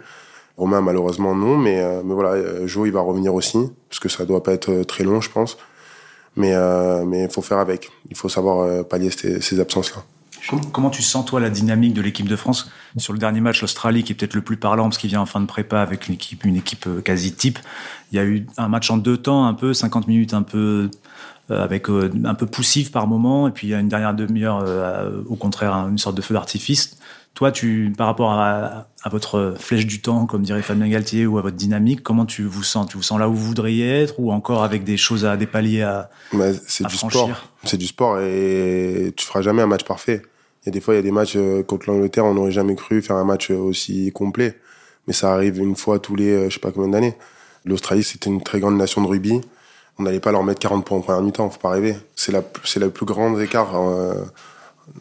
Romain, 0.57 0.81
malheureusement, 0.81 1.35
non, 1.35 1.57
mais, 1.57 1.81
euh, 1.81 2.01
mais 2.03 2.13
voilà, 2.13 2.31
euh, 2.31 2.67
Joe, 2.67 2.87
il 2.87 2.93
va 2.93 3.01
revenir 3.01 3.33
aussi, 3.33 3.59
parce 3.89 3.99
que 3.99 4.09
ça 4.09 4.25
doit 4.25 4.43
pas 4.43 4.53
être 4.53 4.83
très 4.83 5.03
long, 5.03 5.21
je 5.21 5.29
pense. 5.29 5.57
Mais 6.37 6.53
mais 7.05 7.23
il 7.23 7.29
faut 7.29 7.41
faire 7.41 7.59
avec. 7.59 7.89
Il 8.09 8.17
faut 8.17 8.27
savoir 8.27 8.83
pallier 8.83 9.09
ces, 9.09 9.39
ces 9.39 9.61
absences-là. 9.61 10.03
Comment 10.71 10.89
tu 10.89 11.01
sens, 11.01 11.25
toi, 11.25 11.39
la 11.39 11.49
dynamique 11.49 11.93
de 11.93 12.01
l'équipe 12.01 12.27
de 12.27 12.35
France 12.35 12.69
sur 12.97 13.13
le 13.13 13.19
dernier 13.19 13.41
match, 13.41 13.61
l'Australie, 13.61 14.03
qui 14.03 14.13
est 14.13 14.15
peut-être 14.15 14.35
le 14.35 14.41
plus 14.41 14.57
parlant, 14.57 14.83
parce 14.83 14.97
qu'il 14.97 15.09
vient 15.09 15.21
en 15.21 15.25
fin 15.25 15.41
de 15.41 15.45
prépa 15.45 15.81
avec 15.81 16.07
une 16.07 16.13
équipe, 16.13 16.45
une 16.45 16.55
équipe 16.55 16.87
quasi 17.03 17.33
type. 17.33 17.59
Il 18.11 18.15
y 18.15 18.19
a 18.19 18.23
eu 18.23 18.45
un 18.57 18.67
match 18.67 18.89
en 18.91 18.97
deux 18.97 19.17
temps, 19.17 19.45
un 19.45 19.53
peu, 19.53 19.73
50 19.73 20.07
minutes 20.07 20.33
un 20.33 20.43
peu 20.43 20.89
euh, 21.51 21.63
avec 21.63 21.91
euh, 21.91 22.11
un 22.23 22.33
peu 22.33 22.47
poussif 22.47 22.91
par 22.91 23.05
moment, 23.05 23.47
et 23.47 23.51
puis 23.51 23.71
une 23.71 23.87
dernière 23.87 24.15
demi-heure, 24.15 24.63
euh, 24.65 25.21
au 25.29 25.35
contraire, 25.35 25.73
une 25.73 25.99
sorte 25.99 26.17
de 26.17 26.23
feu 26.23 26.33
d'artifice. 26.33 26.97
Toi, 27.35 27.51
tu, 27.51 27.93
par 27.95 28.07
rapport 28.07 28.31
à, 28.31 28.87
votre 29.11 29.53
flèche 29.59 29.85
du 29.85 30.01
temps, 30.01 30.25
comme 30.25 30.41
dirait 30.41 30.63
Fabien 30.63 30.87
Galtier, 30.87 31.27
ou 31.27 31.37
à 31.37 31.43
votre 31.43 31.55
dynamique, 31.55 32.01
comment 32.01 32.25
tu 32.25 32.43
vous 32.45 32.63
sens? 32.63 32.87
Tu 32.87 32.97
vous 32.97 33.03
sens 33.03 33.19
là 33.19 33.29
où 33.29 33.35
vous 33.35 33.45
voudriez 33.45 34.01
être, 34.01 34.15
ou 34.19 34.31
encore 34.31 34.63
avec 34.63 34.83
des 34.83 34.97
choses 34.97 35.23
à 35.23 35.37
des 35.37 35.45
paliers 35.45 35.83
à, 35.83 36.09
bah, 36.33 36.45
C'est 36.67 36.87
du 36.87 36.97
sport. 36.97 37.29
C'est 37.63 37.77
du 37.77 37.85
sport, 37.85 38.19
et 38.19 39.13
tu 39.15 39.27
feras 39.27 39.43
jamais 39.43 39.61
un 39.61 39.67
match 39.67 39.83
parfait. 39.83 40.23
Il 40.65 40.67
y 40.67 40.69
a 40.69 40.71
des 40.71 40.81
fois, 40.81 40.95
il 40.95 40.97
y 40.97 40.99
a 40.99 41.03
des 41.03 41.11
matchs 41.11 41.37
contre 41.67 41.89
l'Angleterre, 41.89 42.25
on 42.25 42.33
n'aurait 42.33 42.51
jamais 42.51 42.75
cru 42.75 43.01
faire 43.01 43.15
un 43.17 43.23
match 43.23 43.51
aussi 43.51 44.11
complet. 44.11 44.55
Mais 45.07 45.13
ça 45.13 45.31
arrive 45.31 45.59
une 45.59 45.75
fois 45.75 45.99
tous 45.99 46.15
les, 46.15 46.49
je 46.49 46.55
sais 46.55 46.59
pas 46.59 46.71
combien 46.71 46.89
d'années. 46.89 47.15
L'Australie, 47.65 48.03
c'était 48.03 48.29
une 48.29 48.41
très 48.41 48.59
grande 48.59 48.77
nation 48.77 49.01
de 49.01 49.07
rugby 49.07 49.41
on 49.97 50.03
n'allait 50.03 50.19
pas 50.19 50.31
leur 50.31 50.43
mettre 50.43 50.59
40 50.59 50.85
points 50.85 50.97
en 50.97 51.01
première 51.01 51.21
mi-temps, 51.21 51.49
faut 51.49 51.59
pas 51.59 51.69
rêver. 51.69 51.95
C'est 52.15 52.31
la, 52.31 52.41
c'est 52.63 52.79
le 52.79 52.89
plus 52.89 53.05
grand 53.05 53.39
écart 53.39 53.75
euh, 53.75 54.13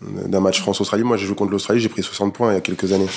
d'un 0.03 0.40
match 0.40 0.61
France-Australie. 0.61 1.03
Moi, 1.03 1.16
j'ai 1.16 1.27
joué 1.27 1.35
contre 1.35 1.50
l'Australie, 1.50 1.81
j'ai 1.81 1.88
pris 1.88 2.03
60 2.03 2.33
points 2.33 2.53
il 2.53 2.55
y 2.55 2.59
a 2.59 2.61
quelques 2.61 2.92
années. 2.92 3.09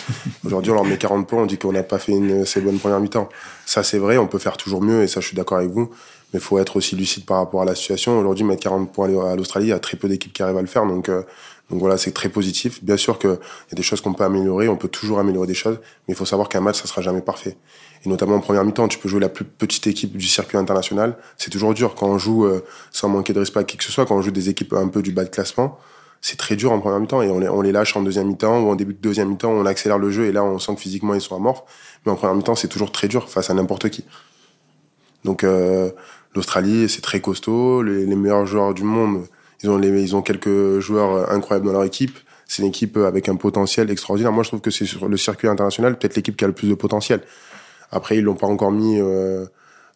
Aujourd'hui, 0.45 0.71
on 0.71 0.75
leur 0.75 0.85
met 0.85 0.97
40 0.97 1.27
points, 1.27 1.43
on 1.43 1.45
dit 1.45 1.57
qu'on 1.57 1.71
n'a 1.71 1.83
pas 1.83 1.99
fait 1.99 2.13
une 2.13 2.41
assez 2.41 2.61
bonne 2.61 2.79
première 2.79 2.99
mi-temps. 2.99 3.29
Ça, 3.65 3.83
c'est 3.83 3.99
vrai, 3.99 4.17
on 4.17 4.27
peut 4.27 4.39
faire 4.39 4.57
toujours 4.57 4.81
mieux, 4.81 5.03
et 5.03 5.07
ça, 5.07 5.21
je 5.21 5.27
suis 5.27 5.35
d'accord 5.35 5.59
avec 5.59 5.69
vous. 5.69 5.91
Mais 6.33 6.39
faut 6.39 6.57
être 6.59 6.75
aussi 6.75 6.95
lucide 6.95 7.25
par 7.25 7.37
rapport 7.37 7.61
à 7.61 7.65
la 7.65 7.75
situation. 7.75 8.19
Aujourd'hui, 8.19 8.43
mettre 8.43 8.63
40 8.63 8.91
points 8.91 9.31
à 9.31 9.35
l'Australie, 9.35 9.67
il 9.67 9.69
y 9.69 9.73
a 9.73 9.79
très 9.79 9.97
peu 9.97 10.09
d'équipes 10.09 10.33
qui 10.33 10.41
arrivent 10.41 10.57
à 10.57 10.61
le 10.61 10.67
faire, 10.67 10.85
donc, 10.85 11.09
euh, 11.09 11.21
donc 11.69 11.79
voilà, 11.79 11.97
c'est 11.97 12.11
très 12.11 12.29
positif. 12.29 12.83
Bien 12.83 12.95
sûr 12.95 13.19
qu'il 13.19 13.29
y 13.29 13.73
a 13.73 13.75
des 13.75 13.83
choses 13.83 13.99
qu'on 13.99 14.13
peut 14.13 14.23
améliorer, 14.23 14.69
on 14.69 14.77
peut 14.77 14.87
toujours 14.87 15.19
améliorer 15.19 15.47
des 15.47 15.53
choses, 15.53 15.79
mais 16.07 16.13
il 16.13 16.15
faut 16.15 16.25
savoir 16.25 16.47
qu'un 16.47 16.61
match, 16.61 16.81
ça 16.81 16.87
sera 16.87 17.01
jamais 17.01 17.21
parfait 17.21 17.57
et 18.05 18.09
notamment 18.09 18.35
en 18.35 18.39
première 18.39 18.63
mi-temps, 18.63 18.87
tu 18.87 18.99
peux 18.99 19.09
jouer 19.09 19.19
la 19.19 19.29
plus 19.29 19.45
petite 19.45 19.87
équipe 19.87 20.15
du 20.17 20.27
circuit 20.27 20.57
international. 20.57 21.17
C'est 21.37 21.49
toujours 21.49 21.73
dur 21.73 21.95
quand 21.95 22.07
on 22.07 22.17
joue 22.17 22.45
euh, 22.45 22.63
sans 22.91 23.09
manquer 23.09 23.33
de 23.33 23.39
respect 23.39 23.59
à 23.59 23.63
qui 23.63 23.77
que 23.77 23.83
ce 23.83 23.91
soit, 23.91 24.05
quand 24.05 24.15
on 24.15 24.21
joue 24.21 24.31
des 24.31 24.49
équipes 24.49 24.73
un 24.73 24.87
peu 24.87 25.01
du 25.01 25.11
bas 25.11 25.23
de 25.23 25.29
classement. 25.29 25.77
C'est 26.21 26.37
très 26.37 26.55
dur 26.55 26.71
en 26.71 26.79
première 26.79 26.99
mi-temps 26.99 27.21
et 27.21 27.29
on 27.29 27.39
les, 27.39 27.47
on 27.47 27.61
les 27.61 27.71
lâche 27.71 27.95
en 27.95 28.01
deuxième 28.01 28.27
mi-temps 28.27 28.61
ou 28.61 28.69
en 28.69 28.75
début 28.75 28.93
de 28.93 28.99
deuxième 28.99 29.29
mi-temps, 29.29 29.51
on 29.51 29.65
accélère 29.65 29.99
le 29.99 30.09
jeu 30.09 30.25
et 30.25 30.31
là 30.31 30.43
on 30.43 30.57
sent 30.57 30.75
que 30.75 30.81
physiquement 30.81 31.13
ils 31.13 31.21
sont 31.21 31.35
à 31.35 31.39
mort. 31.39 31.65
Mais 32.05 32.11
en 32.11 32.15
première 32.15 32.35
mi-temps, 32.35 32.55
c'est 32.55 32.67
toujours 32.67 32.91
très 32.91 33.07
dur 33.07 33.29
face 33.29 33.49
à 33.49 33.53
n'importe 33.53 33.89
qui. 33.89 34.03
Donc 35.23 35.43
euh, 35.43 35.91
l'Australie, 36.33 36.89
c'est 36.89 37.01
très 37.01 37.21
costaud. 37.21 37.83
Les, 37.83 38.05
les, 38.05 38.15
meilleurs 38.15 38.45
joueurs 38.45 38.73
du 38.73 38.83
monde, 38.83 39.25
ils 39.63 39.69
ont, 39.69 39.77
les, 39.77 40.01
ils 40.01 40.15
ont 40.15 40.21
quelques 40.21 40.79
joueurs 40.79 41.31
incroyables 41.31 41.65
dans 41.65 41.73
leur 41.73 41.83
équipe. 41.83 42.17
C'est 42.47 42.61
une 42.61 42.69
équipe 42.69 42.97
avec 42.97 43.27
un 43.27 43.35
potentiel 43.35 43.91
extraordinaire. 43.91 44.31
Moi, 44.31 44.43
je 44.43 44.49
trouve 44.49 44.61
que 44.61 44.71
c'est 44.71 44.85
sur 44.85 45.07
le 45.07 45.17
circuit 45.17 45.47
international 45.47 45.97
peut-être 45.97 46.15
l'équipe 46.15 46.37
qui 46.37 46.45
a 46.45 46.47
le 46.47 46.53
plus 46.53 46.69
de 46.69 46.75
potentiel. 46.75 47.21
Après, 47.91 48.17
ils 48.17 48.23
l'ont 48.23 48.35
pas 48.35 48.47
encore 48.47 48.71
mis, 48.71 48.99
euh, 48.99 49.45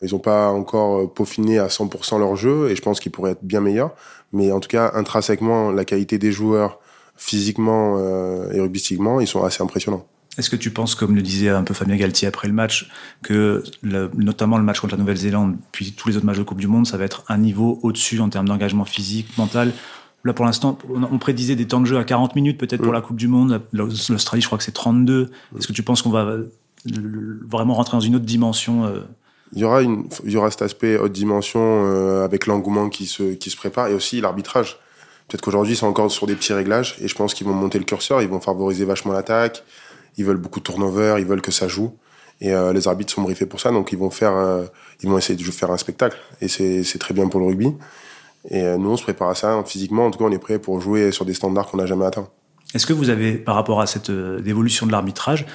ils 0.02 0.16
ont 0.16 0.20
pas 0.20 0.50
encore 0.50 1.00
euh, 1.00 1.08
peaufiné 1.08 1.60
à 1.60 1.68
100% 1.68 2.20
leur 2.20 2.36
jeu 2.36 2.70
et 2.70 2.76
je 2.76 2.82
pense 2.82 3.00
qu'ils 3.00 3.12
pourraient 3.12 3.32
être 3.32 3.44
bien 3.44 3.62
meilleurs. 3.62 3.94
Mais 4.34 4.52
en 4.52 4.60
tout 4.60 4.70
cas, 4.70 4.92
intrinsèquement, 4.94 5.72
la 5.72 5.86
qualité 5.86 6.18
des 6.18 6.32
joueurs, 6.32 6.80
physiquement 7.16 7.98
euh, 8.00 8.52
et 8.52 8.60
rugbystiquement, 8.60 9.20
ils 9.20 9.28
sont 9.28 9.44
assez 9.44 9.62
impressionnants. 9.62 10.06
Est-ce 10.38 10.50
que 10.50 10.56
tu 10.56 10.72
penses, 10.72 10.96
comme 10.96 11.16
le 11.16 11.22
disait 11.22 11.50
un 11.50 11.64
peu 11.64 11.74
Fabien 11.74 11.98
Galtier 11.98 12.28
après 12.28 12.48
le 12.48 12.54
match, 12.54 12.90
que 13.22 13.64
notamment 13.84 14.58
le 14.58 14.64
match 14.64 14.80
contre 14.80 14.94
la 14.96 15.00
Nouvelle-Zélande, 15.00 15.58
puis 15.72 15.92
tous 15.92 16.08
les 16.08 16.18
autres 16.18 16.26
matchs 16.26 16.38
de 16.38 16.44
Coupe 16.44 16.60
du 16.60 16.68
Monde, 16.68 16.88
ça 16.88 16.98
va 16.98 17.04
être 17.04 17.24
un 17.28 17.38
niveau 17.38 17.80
au-dessus 17.84 18.20
en 18.22 18.30
termes 18.30 18.48
d'engagement 18.48 18.86
physique, 18.86 19.38
mental? 19.38 19.74
Là, 20.24 20.34
pour 20.34 20.46
l'instant, 20.46 20.78
on 20.90 21.18
prédisait 21.18 21.56
des 21.56 21.68
temps 21.68 21.82
de 21.82 21.86
jeu 21.86 21.98
à 21.98 22.04
40 22.04 22.36
minutes 22.36 22.60
peut-être 22.60 22.82
pour 22.82 22.94
la 22.94 23.02
Coupe 23.02 23.18
du 23.18 23.28
Monde. 23.28 23.62
L'Australie, 23.74 24.42
je 24.42 24.46
crois 24.46 24.58
que 24.58 24.64
c'est 24.64 24.72
32. 24.72 25.32
Est-ce 25.58 25.68
que 25.68 25.74
tu 25.74 25.84
penses 25.84 26.02
qu'on 26.02 26.12
va 26.12 26.38
vraiment 26.86 27.74
rentrer 27.74 27.98
dans 27.98 28.02
une 28.02 28.16
autre 28.16 28.26
dimension 28.26 28.86
euh? 28.86 29.02
il 29.54 29.62
y 29.62 30.38
aura 30.38 30.50
cet 30.50 30.62
aspect 30.62 30.98
haute 30.98 31.12
dimension 31.12 31.60
euh, 31.62 32.24
avec 32.24 32.48
l'engouement 32.48 32.90
qui 32.90 33.06
se 33.06 33.34
qui 33.34 33.50
se 33.50 33.58
prépare 33.58 33.88
et 33.88 33.94
aussi 33.94 34.22
l'arbitrage. 34.22 34.80
Peut-être 35.28 35.42
qu'aujourd'hui 35.42 35.76
c'est 35.76 35.86
encore 35.86 36.10
sur 36.10 36.26
des 36.26 36.36
petits 36.36 36.54
réglages 36.54 36.96
et 37.02 37.08
je 37.08 37.16
pense 37.16 37.34
qu'ils 37.34 37.48
vont 37.48 37.54
monter 37.54 37.78
le 37.78 37.84
curseur, 37.84 38.22
ils 38.22 38.30
vont 38.30 38.40
favoriser 38.40 38.86
vachement 38.86 39.12
l'attaque, 39.12 39.64
ils 40.18 40.26
veulent 40.26 40.38
beaucoup 40.38 40.60
de 40.60 40.66
turnover, 40.66 41.16
ils 41.20 41.26
veulent 41.26 41.42
que 41.42 41.52
ça 41.52 41.68
joue 41.68 41.94
et 42.40 42.54
euh, 42.54 42.74
les 42.74 42.88
arbitres 42.88 43.14
sont 43.14 43.22
briefés 43.22 43.46
pour 43.46 43.60
ça 43.60 43.72
donc 43.72 43.92
ils 43.92 43.98
vont 43.98 44.10
faire 44.10 44.34
ils 45.02 45.10
vont 45.10 45.18
essayer 45.18 45.38
de 45.38 45.52
faire 45.52 45.72
un 45.72 45.78
spectacle 45.78 46.18
et 46.42 46.48
c'est 46.48 47.00
très 47.00 47.14
bien 47.14 47.28
pour 47.28 47.40
le 47.40 47.48
rugby. 47.48 47.74
Et 48.50 48.64
nous 48.78 48.90
on 48.90 48.98
se 48.98 49.04
prépare 49.04 49.30
à 49.30 49.36
ça 49.36 49.64
physiquement 49.66 50.08
en 50.08 50.12
tout 50.12 50.20
cas 50.20 50.26
on 50.26 50.32
est 50.32 50.40
prêt 50.40 50.60
pour 50.60 50.82
jouer 50.82 51.12
sur 51.12 51.26
des 51.26 51.34
standards 51.34 51.68
qu'on 51.68 51.78
n'a 51.78 51.86
jamais 51.86 52.06
atteints. 52.06 52.28
Est-ce 52.74 52.86
que 52.86 52.94
vous 52.94 53.10
avez, 53.10 53.34
par 53.34 53.56
rapport 53.56 53.82
à 53.82 53.86
cette 53.86 54.10
évolution 54.10 54.86
de 54.86 54.94
l'arbitrage, 54.94 55.46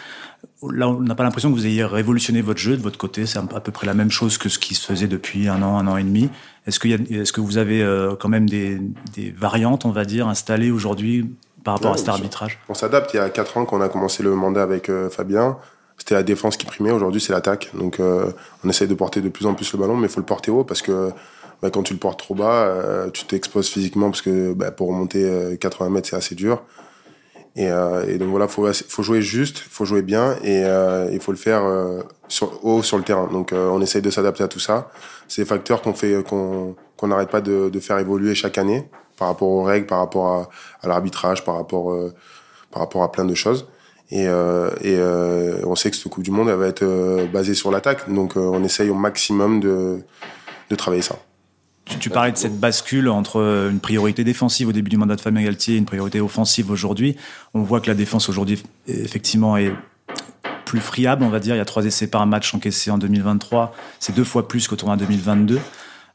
Là, 0.62 0.88
on 0.88 1.00
n'a 1.00 1.14
pas 1.14 1.22
l'impression 1.22 1.50
que 1.50 1.54
vous 1.54 1.66
ayez 1.66 1.84
révolutionné 1.84 2.40
votre 2.40 2.60
jeu 2.60 2.76
de 2.76 2.82
votre 2.82 2.98
côté? 2.98 3.26
C'est 3.26 3.38
à 3.38 3.42
peu 3.42 3.72
près 3.72 3.86
la 3.86 3.94
même 3.94 4.10
chose 4.10 4.38
que 4.38 4.48
ce 4.48 4.58
qui 4.58 4.74
se 4.74 4.86
faisait 4.86 5.06
depuis 5.06 5.48
un 5.48 5.62
an, 5.62 5.78
un 5.78 5.86
an 5.86 5.96
et 5.96 6.02
demi. 6.02 6.30
Est-ce 6.66 6.80
que, 6.80 7.40
vous 7.40 7.58
avez 7.58 7.82
euh, 7.82 8.16
quand 8.16 8.28
même 8.28 8.48
des, 8.48 8.80
variantes, 9.36 9.84
on 9.84 9.90
va 9.90 10.04
dire, 10.04 10.28
installées 10.28 10.70
aujourd'hui 10.70 11.30
par 11.66 11.74
rapport 11.74 11.92
à 11.92 11.96
cet 11.98 12.08
arbitrage 12.08 12.58
On 12.70 12.74
s'adapte. 12.74 13.12
Il 13.12 13.18
y 13.18 13.20
a 13.20 13.28
quatre 13.28 13.58
ans 13.58 13.66
qu'on 13.66 13.82
a 13.82 13.90
commencé 13.90 14.22
le 14.22 14.34
mandat 14.34 14.62
avec 14.62 14.88
euh, 14.88 15.10
Fabien. 15.10 15.58
C'était 15.98 16.14
la 16.14 16.22
défense 16.22 16.56
qui 16.56 16.64
primait. 16.64 16.92
Aujourd'hui, 16.92 17.20
c'est 17.20 17.32
l'attaque. 17.32 17.70
Donc, 17.74 18.00
euh, 18.00 18.32
on 18.64 18.68
essaye 18.68 18.88
de 18.88 18.94
porter 18.94 19.20
de 19.20 19.28
plus 19.28 19.46
en 19.46 19.54
plus 19.54 19.70
le 19.72 19.78
ballon, 19.78 19.96
mais 19.96 20.06
il 20.06 20.10
faut 20.10 20.20
le 20.20 20.26
porter 20.26 20.50
haut 20.50 20.64
parce 20.64 20.80
que 20.80 21.10
bah, 21.60 21.70
quand 21.70 21.82
tu 21.82 21.92
le 21.92 21.98
portes 21.98 22.18
trop 22.18 22.34
bas, 22.34 22.72
tu 23.12 23.24
t'exposes 23.24 23.68
physiquement 23.68 24.10
parce 24.10 24.22
que 24.22 24.54
bah, 24.54 24.70
pour 24.70 24.88
remonter 24.88 25.56
80 25.60 25.90
mètres, 25.90 26.08
c'est 26.08 26.16
assez 26.16 26.34
dur. 26.34 26.62
Et, 27.56 27.70
euh, 27.70 28.06
et 28.06 28.18
donc 28.18 28.28
voilà, 28.28 28.48
faut 28.48 28.70
faut 28.88 29.02
jouer 29.02 29.22
juste, 29.22 29.58
faut 29.58 29.86
jouer 29.86 30.02
bien 30.02 30.36
et 30.44 30.62
euh, 30.64 31.08
il 31.10 31.20
faut 31.20 31.32
le 31.32 31.38
faire 31.38 31.64
euh, 31.64 32.02
sur, 32.28 32.62
haut 32.64 32.82
sur 32.82 32.98
le 32.98 33.02
terrain. 33.02 33.28
Donc 33.32 33.52
euh, 33.52 33.70
on 33.70 33.80
essaye 33.80 34.02
de 34.02 34.10
s'adapter 34.10 34.44
à 34.44 34.48
tout 34.48 34.60
ça. 34.60 34.90
C'est 35.26 35.42
des 35.42 35.48
facteurs 35.48 35.80
qu'on 35.80 35.94
fait 35.94 36.22
qu'on 36.22 36.76
n'arrête 37.02 37.30
pas 37.30 37.40
de, 37.40 37.70
de 37.70 37.80
faire 37.80 37.98
évoluer 37.98 38.34
chaque 38.34 38.58
année 38.58 38.86
par 39.16 39.28
rapport 39.28 39.48
aux 39.48 39.62
règles, 39.62 39.86
par 39.86 39.98
rapport 39.98 40.48
à, 40.82 40.88
l'arbitrage, 40.88 41.44
par 41.44 41.56
rapport 41.56 41.92
euh, 41.92 42.14
par 42.70 42.82
rapport 42.82 43.02
à 43.02 43.12
plein 43.12 43.24
de 43.24 43.34
choses. 43.34 43.66
Et, 44.10 44.28
euh, 44.28 44.70
euh, 44.84 45.60
on 45.64 45.74
sait 45.74 45.90
que 45.90 45.96
cette 45.96 46.08
Coupe 46.08 46.22
du 46.22 46.30
Monde, 46.30 46.48
elle 46.48 46.56
va 46.56 46.66
être 46.66 47.26
basée 47.32 47.54
sur 47.54 47.70
l'attaque. 47.70 48.12
Donc, 48.12 48.36
on 48.36 48.62
essaye 48.62 48.90
au 48.90 48.94
maximum 48.94 49.60
de, 49.60 50.00
travailler 50.76 51.02
ça. 51.02 51.16
Tu, 52.00 52.10
parlais 52.10 52.32
de 52.32 52.36
cette 52.36 52.58
bascule 52.58 53.08
entre 53.08 53.68
une 53.70 53.80
priorité 53.80 54.24
défensive 54.24 54.68
au 54.68 54.72
début 54.72 54.90
du 54.90 54.96
mandat 54.96 55.16
de 55.16 55.20
Fabien 55.20 55.40
et 55.40 55.72
une 55.72 55.86
priorité 55.86 56.20
offensive 56.20 56.70
aujourd'hui. 56.70 57.16
On 57.54 57.62
voit 57.62 57.80
que 57.80 57.86
la 57.86 57.94
défense 57.94 58.28
aujourd'hui, 58.28 58.62
effectivement, 58.86 59.56
est 59.56 59.72
plus 60.66 60.80
friable, 60.80 61.24
on 61.24 61.30
va 61.30 61.40
dire. 61.40 61.54
Il 61.54 61.58
y 61.58 61.62
a 61.62 61.64
trois 61.64 61.86
essais 61.86 62.08
par 62.08 62.26
match 62.26 62.52
encaissés 62.54 62.90
en 62.90 62.98
2023. 62.98 63.74
C'est 63.98 64.14
deux 64.14 64.24
fois 64.24 64.46
plus 64.46 64.68
qu'au 64.68 64.76
tournoi 64.76 64.96
2022. 64.96 65.58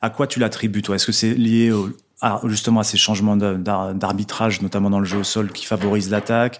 À 0.02 0.10
quoi 0.10 0.28
tu 0.28 0.40
l'attribues, 0.40 0.82
toi? 0.82 0.96
Est-ce 0.96 1.08
que 1.08 1.12
c'est 1.12 1.34
lié 1.34 1.72
au, 1.72 1.90
à, 2.22 2.42
justement 2.46 2.82
à 2.82 2.84
ces 2.84 2.98
changements 2.98 3.36
d'arbitrage, 3.36 4.62
notamment 4.62 4.90
dans 4.90 5.00
le 5.00 5.06
jeu 5.06 5.20
au 5.20 5.24
sol, 5.24 5.52
qui 5.52 5.66
favorisent 5.66 6.10
l'attaque 6.10 6.60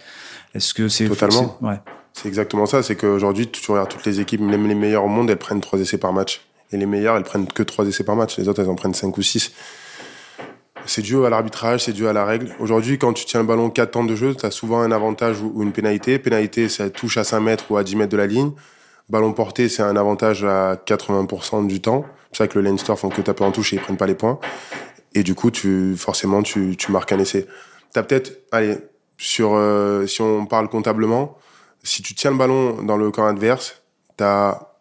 est-ce 0.54 0.74
que 0.74 0.88
c'est 0.88 1.08
totalement 1.08 1.58
Ouais. 1.62 1.80
C'est 2.14 2.28
exactement 2.28 2.66
ça. 2.66 2.84
C'est 2.84 2.96
qu'aujourd'hui, 2.96 3.48
tu 3.48 3.72
regardes 3.72 3.90
toutes 3.90 4.06
les 4.06 4.20
équipes, 4.20 4.42
même 4.42 4.68
les 4.68 4.76
meilleures 4.76 5.06
au 5.06 5.08
monde, 5.08 5.30
elles 5.30 5.38
prennent 5.38 5.62
trois 5.62 5.80
essais 5.80 5.98
par 5.98 6.12
match. 6.12 6.42
Et 6.72 6.78
les 6.78 6.86
meilleures, 6.86 7.16
elles 7.16 7.24
prennent 7.24 7.48
que 7.48 7.64
trois 7.64 7.86
essais 7.86 8.04
par 8.04 8.16
match. 8.16 8.38
Les 8.38 8.48
autres, 8.48 8.62
elles 8.62 8.70
en 8.70 8.76
prennent 8.76 8.94
cinq 8.94 9.18
ou 9.18 9.22
six. 9.22 9.54
C'est 10.86 11.02
dû 11.02 11.24
à 11.26 11.30
l'arbitrage, 11.30 11.86
c'est 11.86 11.94
dû 11.94 12.08
à 12.08 12.14
la 12.14 12.26
règle. 12.26 12.54
Aujourd'hui, 12.60 12.98
quand 12.98 13.14
tu 13.14 13.26
tiens 13.26 13.42
le 13.42 13.46
ballon 13.46 13.70
4 13.70 13.92
temps 13.92 14.04
de 14.04 14.16
jeu, 14.16 14.36
tu 14.36 14.46
as 14.46 14.52
souvent 14.52 14.82
un 14.82 14.92
avantage 14.92 15.42
ou 15.42 15.62
une 15.62 15.72
pénalité. 15.72 16.18
Pénalité, 16.18 16.70
ça 16.70 16.90
touche 16.90 17.18
à 17.18 17.24
5 17.24 17.40
mètres 17.40 17.66
ou 17.70 17.78
à 17.78 17.84
10 17.84 17.96
mètres 17.98 18.12
de 18.12 18.18
la 18.18 18.28
ligne. 18.28 18.52
Ballon 19.08 19.32
porté, 19.32 19.70
c'est 19.70 19.84
un 19.84 19.96
avantage 19.96 20.44
à 20.44 20.76
80% 20.76 21.68
du 21.68 21.82
temps. 21.82 22.06
C'est 22.32 22.40
ça 22.40 22.48
que 22.48 22.58
le 22.58 22.66
Leinster 22.66 22.96
font 22.96 23.10
que 23.10 23.22
taper 23.22 23.44
en 23.44 23.52
touche 23.52 23.74
et 23.74 23.76
ils 23.76 23.82
prennent 23.82 23.98
pas 23.98 24.08
les 24.08 24.16
points. 24.16 24.40
Et 25.14 25.24
du 25.24 25.36
coup, 25.36 25.52
tu, 25.52 25.96
forcément, 25.98 26.42
tu, 26.44 26.76
tu 26.78 26.92
marques 26.92 27.12
un 27.12 27.20
essai. 27.20 27.48
T'as 27.94 28.04
peut-être, 28.04 28.40
allez, 28.52 28.78
sur, 29.18 29.54
euh, 29.54 30.08
si 30.08 30.22
on 30.22 30.46
parle 30.46 30.70
comptablement, 30.70 31.38
si 31.84 32.02
tu 32.02 32.16
tiens 32.16 32.32
le 32.32 32.38
ballon 32.38 32.82
dans 32.84 32.98
le 32.98 33.12
camp 33.12 33.28
adverse, 33.28 33.82
tu 34.18 34.24
as 34.24 34.72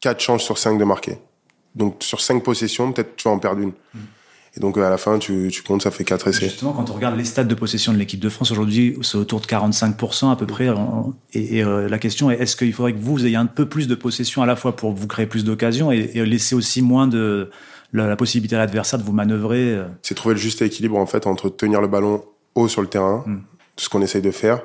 4 0.00 0.20
chances 0.20 0.42
sur 0.42 0.58
5 0.58 0.78
de 0.78 0.84
marquer. 0.84 1.18
Donc 1.74 1.96
sur 2.00 2.20
5 2.20 2.42
possessions, 2.42 2.92
peut-être 2.92 3.16
tu 3.16 3.24
vas 3.24 3.34
en 3.34 3.38
perdre 3.38 3.60
une. 3.60 3.72
Mm. 3.94 3.98
Et 4.56 4.60
donc 4.60 4.78
à 4.78 4.90
la 4.90 4.96
fin, 4.96 5.18
tu, 5.18 5.48
tu 5.52 5.62
comptes, 5.62 5.82
ça 5.82 5.90
fait 5.90 6.04
4 6.04 6.28
essais. 6.28 6.48
Justement, 6.48 6.72
quand 6.72 6.90
on 6.90 6.94
regarde 6.94 7.16
les 7.16 7.24
stats 7.24 7.44
de 7.44 7.54
possession 7.54 7.92
de 7.92 7.98
l'équipe 7.98 8.20
de 8.20 8.28
France 8.28 8.50
aujourd'hui, 8.50 8.96
c'est 9.02 9.16
autour 9.18 9.40
de 9.40 9.46
45% 9.46 10.32
à 10.32 10.36
peu 10.36 10.46
près. 10.46 10.68
Et, 11.32 11.58
et 11.58 11.64
euh, 11.64 11.88
la 11.88 11.98
question 11.98 12.30
est 12.30 12.40
est-ce 12.40 12.56
qu'il 12.56 12.72
faudrait 12.72 12.94
que 12.94 12.98
vous 12.98 13.24
ayez 13.26 13.36
un 13.36 13.46
peu 13.46 13.68
plus 13.68 13.86
de 13.86 13.94
possession 13.94 14.42
à 14.42 14.46
la 14.46 14.56
fois 14.56 14.74
pour 14.74 14.92
vous 14.92 15.06
créer 15.06 15.26
plus 15.26 15.44
d'occasions 15.44 15.92
et, 15.92 16.10
et, 16.14 16.24
laisser 16.24 16.54
aussi 16.54 16.82
moins 16.82 17.06
de 17.06 17.50
la, 17.92 18.06
la 18.06 18.16
possibilité 18.16 18.56
à 18.56 18.58
l'adversaire 18.58 18.98
de 18.98 19.04
vous 19.04 19.12
manœuvrer 19.12 19.74
euh 19.74 19.84
C'est 20.02 20.14
trouver 20.14 20.34
le 20.34 20.40
juste 20.40 20.62
équilibre 20.62 20.96
en 20.96 21.06
fait 21.06 21.26
entre 21.26 21.48
tenir 21.48 21.80
le 21.80 21.88
ballon 21.88 22.24
haut 22.54 22.68
sur 22.68 22.82
le 22.82 22.88
terrain, 22.88 23.24
Mm. 23.26 23.36
tout 23.76 23.84
ce 23.84 23.88
qu'on 23.88 24.02
essaye 24.02 24.22
de 24.22 24.30
faire. 24.30 24.60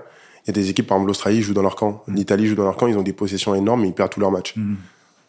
Il 0.45 0.47
y 0.47 0.49
a 0.49 0.53
des 0.53 0.69
équipes, 0.69 0.87
par 0.87 0.97
exemple 0.97 1.07
l'Australie 1.07 1.41
joue 1.41 1.53
dans 1.53 1.61
leur 1.61 1.75
camp, 1.75 2.03
l'Italie 2.07 2.47
joue 2.47 2.55
dans 2.55 2.65
leur 2.65 2.75
camp, 2.75 2.87
ils 2.87 2.97
ont 2.97 3.03
des 3.03 3.13
possessions 3.13 3.55
énormes, 3.55 3.81
mais 3.81 3.87
ils 3.89 3.93
perdent 3.93 4.11
tous 4.11 4.19
leurs 4.19 4.31
matchs. 4.31 4.53
Mm. 4.55 4.75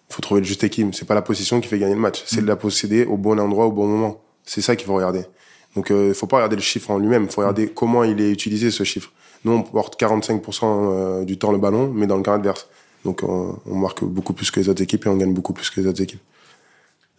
faut 0.08 0.22
trouver 0.22 0.40
le 0.40 0.46
juste 0.46 0.64
équilibre. 0.64 0.94
C'est 0.94 1.06
pas 1.06 1.14
la 1.14 1.22
possession 1.22 1.60
qui 1.60 1.68
fait 1.68 1.78
gagner 1.78 1.94
le 1.94 2.00
match, 2.00 2.22
c'est 2.26 2.42
de 2.42 2.46
la 2.46 2.56
posséder 2.56 3.04
au 3.04 3.16
bon 3.16 3.38
endroit, 3.38 3.66
au 3.66 3.72
bon 3.72 3.86
moment. 3.86 4.22
C'est 4.44 4.60
ça 4.60 4.76
qu'il 4.76 4.86
faut 4.86 4.94
regarder. 4.94 5.22
Donc, 5.76 5.90
il 5.90 6.14
faut 6.14 6.26
pas 6.26 6.36
regarder 6.36 6.56
le 6.56 6.62
chiffre 6.62 6.90
en 6.90 6.98
lui-même, 6.98 7.24
il 7.24 7.30
faut 7.30 7.40
regarder 7.40 7.68
comment 7.68 8.04
il 8.04 8.20
est 8.20 8.30
utilisé 8.30 8.70
ce 8.70 8.84
chiffre. 8.84 9.10
Nous, 9.44 9.52
on 9.52 9.62
porte 9.62 10.00
45% 10.00 10.60
euh, 10.62 11.24
du 11.24 11.36
temps 11.36 11.52
le 11.52 11.58
ballon, 11.58 11.90
mais 11.92 12.06
dans 12.06 12.16
le 12.16 12.22
camp 12.22 12.32
adverse. 12.34 12.68
Donc, 13.04 13.22
on, 13.22 13.58
on 13.66 13.74
marque 13.76 14.04
beaucoup 14.04 14.32
plus 14.32 14.50
que 14.50 14.60
les 14.60 14.68
autres 14.68 14.82
équipes 14.82 15.04
et 15.06 15.08
on 15.08 15.16
gagne 15.16 15.34
beaucoup 15.34 15.52
plus 15.52 15.68
que 15.70 15.80
les 15.80 15.86
autres 15.86 16.00
équipes. 16.00 16.20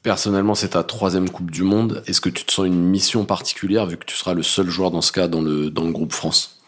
Personnellement, 0.06 0.54
c'est 0.54 0.70
ta 0.70 0.84
troisième 0.84 1.32
Coupe 1.32 1.50
du 1.50 1.64
Monde. 1.64 2.04
Est-ce 2.06 2.22
que 2.22 2.30
tu 2.30 2.46
te 2.46 2.52
sens 2.52 2.68
une 2.68 2.80
mission 2.80 3.26
particulière 3.26 3.88
vu 3.88 3.98
que 3.98 4.06
tu 4.06 4.16
seras 4.16 4.36
le 4.36 4.44
seul 4.44 4.70
joueur 4.70 4.92
dans 4.92 5.02
ce 5.02 5.12
cas 5.12 5.28
dans 5.28 5.42
le, 5.42 5.72
groupe 5.72 6.14
France? 6.14 6.60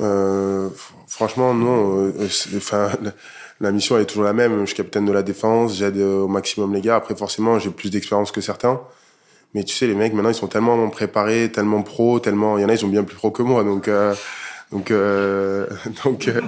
Euh, 0.00 0.68
Franchement, 1.06 1.54
non. 1.54 2.06
Euh, 2.08 2.26
enfin, 2.56 2.90
la 3.60 3.70
mission 3.70 3.98
est 3.98 4.04
toujours 4.06 4.24
la 4.24 4.32
même. 4.32 4.62
Je 4.62 4.66
suis 4.66 4.74
capitaine 4.74 5.04
de 5.04 5.12
la 5.12 5.22
défense, 5.22 5.76
j'aide 5.76 5.96
au 5.96 6.26
maximum 6.26 6.74
les 6.74 6.80
gars. 6.80 6.96
Après, 6.96 7.14
forcément, 7.14 7.60
j'ai 7.60 7.70
plus 7.70 7.88
d'expérience 7.88 8.32
que 8.32 8.40
certains. 8.40 8.80
Mais 9.54 9.62
tu 9.62 9.76
sais, 9.76 9.86
les 9.86 9.94
mecs, 9.94 10.12
maintenant, 10.12 10.30
ils 10.30 10.34
sont 10.34 10.48
tellement 10.48 10.88
préparés, 10.90 11.52
tellement 11.52 11.82
pros, 11.82 12.18
tellement. 12.18 12.58
Il 12.58 12.62
y 12.62 12.64
en 12.64 12.68
a, 12.68 12.72
ils 12.72 12.78
sont 12.80 12.88
bien 12.88 13.04
plus 13.04 13.14
pros 13.14 13.30
que 13.30 13.44
moi. 13.44 13.62
Donc, 13.62 13.86
euh, 13.86 14.12
donc, 14.72 14.90
euh, 14.90 15.66
donc, 16.04 16.28
euh, 16.28 16.40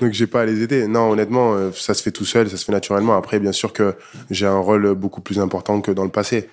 donc, 0.00 0.12
j'ai 0.12 0.26
pas 0.26 0.42
à 0.42 0.46
les 0.46 0.62
aider. 0.62 0.86
Non, 0.86 1.10
honnêtement, 1.10 1.54
euh, 1.54 1.70
ça 1.72 1.94
se 1.94 2.02
fait 2.02 2.10
tout 2.10 2.24
seul, 2.24 2.48
ça 2.50 2.56
se 2.56 2.64
fait 2.64 2.72
naturellement. 2.72 3.16
Après, 3.16 3.38
bien 3.38 3.52
sûr 3.52 3.72
que 3.72 3.94
j'ai 4.30 4.46
un 4.46 4.58
rôle 4.58 4.94
beaucoup 4.94 5.20
plus 5.20 5.38
important 5.38 5.80
que 5.80 5.92
dans 5.92 6.04
le 6.04 6.10
passé. 6.10 6.48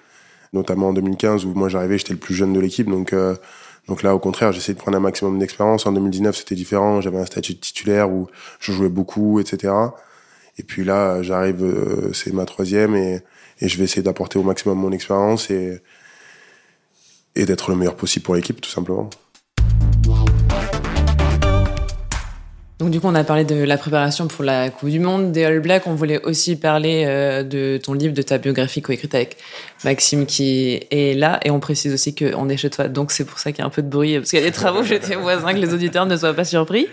Notamment 0.53 0.89
en 0.89 0.93
2015, 0.93 1.45
où 1.45 1.53
moi, 1.53 1.69
j'arrivais, 1.69 1.97
j'étais 1.97 2.13
le 2.13 2.19
plus 2.19 2.35
jeune 2.35 2.53
de 2.53 2.59
l'équipe. 2.59 2.89
Donc, 2.89 3.13
euh, 3.13 3.35
donc 3.87 4.03
là, 4.03 4.15
au 4.15 4.19
contraire, 4.19 4.51
j'essaie 4.51 4.73
de 4.73 4.77
prendre 4.77 4.97
un 4.97 5.01
maximum 5.01 5.39
d'expérience. 5.39 5.85
En 5.85 5.93
2019, 5.93 6.35
c'était 6.35 6.55
différent. 6.55 7.01
J'avais 7.01 7.19
un 7.19 7.25
statut 7.25 7.53
de 7.53 7.59
titulaire 7.59 8.09
où 8.09 8.27
je 8.59 8.71
jouais 8.71 8.89
beaucoup, 8.89 9.39
etc. 9.39 9.73
Et 10.57 10.63
puis 10.63 10.83
là, 10.83 11.21
j'arrive, 11.21 11.63
euh, 11.63 12.11
c'est 12.13 12.33
ma 12.33 12.45
troisième 12.45 12.95
et, 12.95 13.21
et 13.59 13.69
je 13.69 13.77
vais 13.77 13.85
essayer 13.85 14.01
d'apporter 14.01 14.39
au 14.39 14.43
maximum 14.43 14.77
mon 14.79 14.91
expérience 14.91 15.49
et, 15.51 15.81
et 17.35 17.45
d'être 17.45 17.69
le 17.69 17.77
meilleur 17.77 17.95
possible 17.95 18.25
pour 18.25 18.35
l'équipe, 18.35 18.59
tout 18.59 18.69
simplement. 18.69 19.09
Donc 22.79 22.91
du 22.91 22.99
coup, 22.99 23.07
on 23.07 23.15
a 23.15 23.23
parlé 23.23 23.43
de 23.43 23.55
la 23.55 23.75
préparation 23.75 24.27
pour 24.27 24.43
la 24.43 24.69
Coupe 24.69 24.89
du 24.89 24.99
Monde, 24.99 25.31
des 25.31 25.45
All 25.45 25.59
Blacks. 25.61 25.87
On 25.87 25.95
voulait 25.95 26.23
aussi 26.23 26.55
parler 26.55 27.05
euh, 27.07 27.41
de 27.41 27.79
ton 27.81 27.93
livre, 27.93 28.13
de 28.13 28.21
ta 28.21 28.37
biographie 28.37 28.83
coécrite 28.83 29.15
avec 29.15 29.37
Maxime 29.83 30.27
qui 30.27 30.79
est 30.91 31.17
là. 31.17 31.39
Et 31.43 31.49
on 31.49 31.59
précise 31.59 31.91
aussi 31.91 32.13
qu'on 32.13 32.47
est 32.49 32.57
chez 32.57 32.69
toi, 32.69 32.87
donc 32.87 33.09
c'est 33.09 33.25
pour 33.25 33.39
ça 33.39 33.51
qu'il 33.51 33.59
y 33.59 33.63
a 33.63 33.65
un 33.65 33.71
peu 33.71 33.81
de 33.81 33.89
bruit, 33.89 34.17
parce 34.17 34.29
qu'il 34.29 34.37
y 34.37 34.41
a 34.43 34.45
des 34.45 34.51
travaux 34.51 34.83
chez 34.85 34.99
tes 34.99 35.15
voisins, 35.15 35.53
que 35.53 35.57
les 35.57 35.73
auditeurs 35.73 36.05
ne 36.05 36.15
soient 36.15 36.35
pas 36.35 36.43
surpris. 36.43 36.87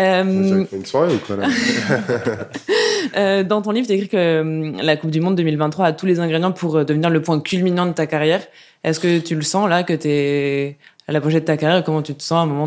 Euh... 0.00 0.64
une 0.72 0.84
soirée 0.84 1.14
ou 1.14 1.18
quoi 1.18 1.36
là 1.36 1.46
euh, 3.16 3.44
Dans 3.44 3.62
ton 3.62 3.70
livre, 3.70 3.86
tu 3.86 3.92
écrit 3.92 4.08
que 4.08 4.16
euh, 4.16 4.72
la 4.82 4.96
Coupe 4.96 5.12
du 5.12 5.20
Monde 5.20 5.36
2023 5.36 5.86
a 5.86 5.92
tous 5.92 6.06
les 6.06 6.18
ingrédients 6.18 6.50
pour 6.50 6.84
devenir 6.84 7.08
le 7.08 7.22
point 7.22 7.38
culminant 7.38 7.86
de 7.86 7.92
ta 7.92 8.08
carrière. 8.08 8.42
Est-ce 8.82 8.98
que 8.98 9.20
tu 9.20 9.36
le 9.36 9.42
sens 9.42 9.70
là, 9.70 9.84
que 9.84 9.92
tu 9.92 10.08
es 10.08 10.76
à 11.06 11.12
l'apogée 11.12 11.38
de 11.38 11.44
ta 11.44 11.56
carrière? 11.56 11.84
Comment 11.84 12.02
tu 12.02 12.16
te 12.16 12.22
sens 12.24 12.40
à 12.40 12.42
un 12.42 12.46
moment 12.46 12.66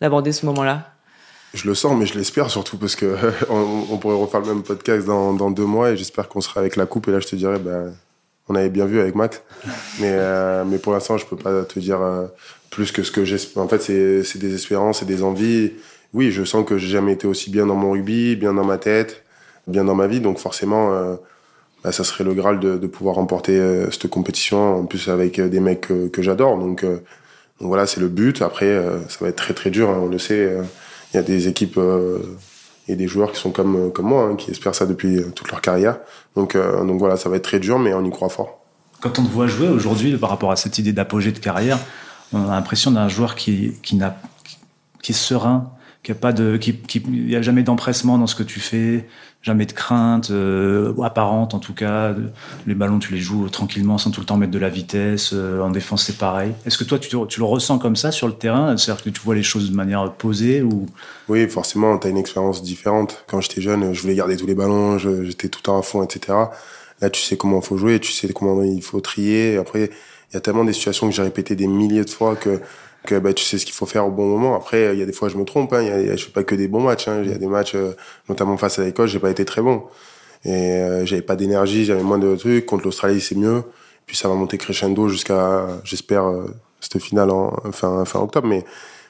d'aborder 0.00 0.32
ce 0.32 0.46
moment-là? 0.46 0.91
Je 1.54 1.68
le 1.68 1.74
sens, 1.74 1.98
mais 1.98 2.06
je 2.06 2.16
l'espère 2.16 2.50
surtout 2.50 2.78
parce 2.78 2.96
que 2.96 3.16
on, 3.50 3.98
pourrait 3.98 4.16
refaire 4.16 4.40
le 4.40 4.46
même 4.46 4.62
podcast 4.62 5.06
dans, 5.06 5.50
deux 5.50 5.66
mois 5.66 5.90
et 5.90 5.96
j'espère 5.96 6.28
qu'on 6.28 6.40
sera 6.40 6.60
avec 6.60 6.76
la 6.76 6.86
coupe. 6.86 7.08
Et 7.08 7.12
là, 7.12 7.20
je 7.20 7.26
te 7.26 7.36
dirais, 7.36 7.58
ben, 7.58 7.92
on 8.48 8.54
avait 8.54 8.70
bien 8.70 8.86
vu 8.86 9.00
avec 9.00 9.14
Max. 9.14 9.42
Mais, 10.00 10.10
euh, 10.10 10.64
mais 10.66 10.78
pour 10.78 10.92
l'instant, 10.92 11.18
je 11.18 11.26
peux 11.26 11.36
pas 11.36 11.64
te 11.64 11.78
dire 11.78 12.00
euh, 12.00 12.26
plus 12.70 12.90
que 12.90 13.02
ce 13.02 13.10
que 13.10 13.24
j'espère. 13.24 13.62
En 13.62 13.68
fait, 13.68 13.82
c'est 13.82 14.38
des 14.38 14.54
espérances, 14.54 15.00
c'est 15.00 15.06
des 15.06 15.22
envies. 15.22 15.72
Oui, 16.14 16.30
je 16.30 16.44
sens 16.44 16.64
que 16.66 16.78
j'ai 16.78 16.88
jamais 16.88 17.12
été 17.12 17.26
aussi 17.26 17.50
bien 17.50 17.66
dans 17.66 17.74
mon 17.74 17.92
rugby, 17.92 18.36
bien 18.36 18.54
dans 18.54 18.64
ma 18.64 18.78
tête, 18.78 19.22
bien 19.66 19.84
dans 19.84 19.94
ma 19.94 20.06
vie. 20.06 20.20
Donc 20.20 20.38
forcément, 20.38 20.92
euh, 20.94 21.16
ben, 21.84 21.92
ça 21.92 22.02
serait 22.02 22.24
le 22.24 22.32
Graal 22.32 22.60
de, 22.60 22.86
pouvoir 22.86 23.16
remporter 23.16 23.58
euh, 23.58 23.90
cette 23.90 24.08
compétition, 24.08 24.80
en 24.80 24.86
plus 24.86 25.08
avec 25.08 25.38
des 25.38 25.60
mecs 25.60 25.82
que, 25.82 26.08
que 26.08 26.22
j'adore. 26.22 26.56
Donc, 26.56 26.82
donc 26.84 27.68
voilà, 27.68 27.86
c'est 27.86 28.00
le 28.00 28.08
but. 28.08 28.40
Après, 28.40 28.74
ça 29.08 29.18
va 29.20 29.28
être 29.28 29.36
très 29.36 29.52
très 29.52 29.68
dur, 29.68 29.90
hein, 29.90 30.00
on 30.02 30.08
le 30.08 30.18
sait 30.18 30.56
il 31.12 31.16
y 31.16 31.20
a 31.20 31.22
des 31.22 31.48
équipes 31.48 31.78
euh, 31.78 32.18
et 32.88 32.96
des 32.96 33.06
joueurs 33.06 33.32
qui 33.32 33.40
sont 33.40 33.50
comme, 33.50 33.92
comme 33.92 34.06
moi, 34.06 34.24
hein, 34.24 34.36
qui 34.36 34.50
espèrent 34.50 34.74
ça 34.74 34.86
depuis 34.86 35.20
toute 35.34 35.50
leur 35.50 35.60
carrière. 35.60 35.98
Donc, 36.36 36.54
euh, 36.54 36.84
donc 36.84 36.98
voilà, 36.98 37.16
ça 37.16 37.28
va 37.28 37.36
être 37.36 37.44
très 37.44 37.60
dur, 37.60 37.78
mais 37.78 37.94
on 37.94 38.04
y 38.04 38.10
croit 38.10 38.28
fort. 38.28 38.60
Quand 39.00 39.18
on 39.18 39.24
te 39.24 39.30
voit 39.30 39.46
jouer 39.46 39.68
aujourd'hui, 39.68 40.16
par 40.16 40.30
rapport 40.30 40.52
à 40.52 40.56
cette 40.56 40.78
idée 40.78 40.92
d'apogée 40.92 41.32
de 41.32 41.38
carrière, 41.38 41.78
on 42.32 42.48
a 42.48 42.54
l'impression 42.54 42.90
d'un 42.90 43.08
joueur 43.08 43.34
qui, 43.34 43.74
qui, 43.82 43.96
n'a, 43.96 44.16
qui 45.02 45.12
est 45.12 45.14
serein, 45.14 45.70
qui 46.02 46.12
a 46.12 46.14
pas 46.14 46.32
de, 46.32 46.56
qui, 46.56 46.76
qui 46.76 47.02
y 47.28 47.36
a 47.36 47.42
jamais 47.42 47.62
d'empressement 47.62 48.18
dans 48.18 48.26
ce 48.26 48.34
que 48.34 48.42
tu 48.42 48.60
fais, 48.60 49.06
jamais 49.42 49.66
de 49.66 49.72
crainte 49.72 50.30
euh, 50.30 50.94
apparente 51.02 51.52
en 51.54 51.58
tout 51.58 51.74
cas. 51.74 52.14
Les 52.66 52.74
ballons, 52.74 53.00
tu 53.00 53.12
les 53.12 53.20
joues 53.20 53.48
tranquillement 53.48 53.98
sans 53.98 54.10
tout 54.10 54.20
le 54.20 54.26
temps 54.26 54.36
mettre 54.36 54.52
de 54.52 54.58
la 54.58 54.68
vitesse. 54.68 55.30
Euh, 55.34 55.60
en 55.60 55.70
défense, 55.70 56.04
c'est 56.04 56.16
pareil. 56.16 56.52
Est-ce 56.64 56.78
que 56.78 56.84
toi, 56.84 56.98
tu, 56.98 57.16
le 57.16 57.44
ressens 57.44 57.78
comme 57.78 57.96
ça 57.96 58.12
sur 58.12 58.28
le 58.28 58.34
terrain? 58.34 58.76
C'est-à-dire 58.76 59.02
que 59.02 59.10
tu 59.10 59.20
vois 59.20 59.34
les 59.34 59.42
choses 59.42 59.70
de 59.70 59.76
manière 59.76 60.10
posée 60.12 60.62
ou? 60.62 60.86
Oui, 61.28 61.48
forcément, 61.48 61.98
tu 61.98 62.06
as 62.06 62.10
une 62.10 62.18
expérience 62.18 62.62
différente. 62.62 63.24
Quand 63.26 63.40
j'étais 63.40 63.60
jeune, 63.60 63.92
je 63.92 64.00
voulais 64.00 64.14
garder 64.14 64.36
tous 64.36 64.46
les 64.46 64.54
ballons, 64.54 64.98
j'étais 64.98 65.48
tout 65.48 65.58
le 65.58 65.64
temps 65.64 65.78
à 65.78 65.82
fond, 65.82 66.02
etc. 66.02 66.38
Là, 67.00 67.10
tu 67.10 67.20
sais 67.20 67.36
comment 67.36 67.58
il 67.60 67.66
faut 67.66 67.76
jouer, 67.76 67.98
tu 67.98 68.12
sais 68.12 68.32
comment 68.32 68.62
il 68.62 68.82
faut 68.82 69.00
trier. 69.00 69.56
Après, 69.56 69.90
il 70.30 70.34
y 70.34 70.36
a 70.36 70.40
tellement 70.40 70.64
des 70.64 70.72
situations 70.72 71.08
que 71.08 71.14
j'ai 71.14 71.22
répété 71.22 71.56
des 71.56 71.66
milliers 71.66 72.04
de 72.04 72.10
fois 72.10 72.36
que 72.36 72.60
que 73.04 73.18
bah, 73.18 73.32
tu 73.32 73.44
sais 73.44 73.58
ce 73.58 73.66
qu'il 73.66 73.74
faut 73.74 73.86
faire 73.86 74.06
au 74.06 74.10
bon 74.10 74.26
moment. 74.26 74.54
Après, 74.54 74.94
il 74.94 74.98
y 74.98 75.02
a 75.02 75.06
des 75.06 75.12
fois 75.12 75.28
je 75.28 75.36
me 75.36 75.44
trompe. 75.44 75.72
Hein. 75.72 75.82
Y 75.82 76.06
y 76.06 76.10
a, 76.10 76.16
je 76.16 76.24
fais 76.24 76.32
pas 76.32 76.44
que 76.44 76.54
des 76.54 76.68
bons 76.68 76.80
matchs. 76.80 77.08
Hein. 77.08 77.22
Il 77.24 77.30
y 77.30 77.34
a 77.34 77.38
des 77.38 77.46
matchs, 77.46 77.74
euh, 77.74 77.92
notamment 78.28 78.56
face 78.56 78.78
à 78.78 78.84
l'Écosse, 78.84 79.10
j'ai 79.10 79.18
pas 79.18 79.30
été 79.30 79.44
très 79.44 79.62
bon. 79.62 79.84
Et 80.44 80.50
euh, 80.50 81.06
j'avais 81.06 81.22
pas 81.22 81.36
d'énergie, 81.36 81.84
j'avais 81.84 82.02
moins 82.02 82.18
de 82.18 82.34
trucs. 82.36 82.66
Contre 82.66 82.84
l'Australie, 82.84 83.20
c'est 83.20 83.36
mieux. 83.36 83.62
Puis 84.06 84.16
ça 84.16 84.28
va 84.28 84.34
monter 84.34 84.58
crescendo 84.58 85.08
jusqu'à, 85.08 85.66
j'espère, 85.84 86.24
euh, 86.26 86.46
cette 86.80 87.00
finale 87.00 87.30
en 87.30 87.52
fin, 87.72 88.04
fin 88.04 88.20
octobre. 88.20 88.48
Mais, 88.48 88.64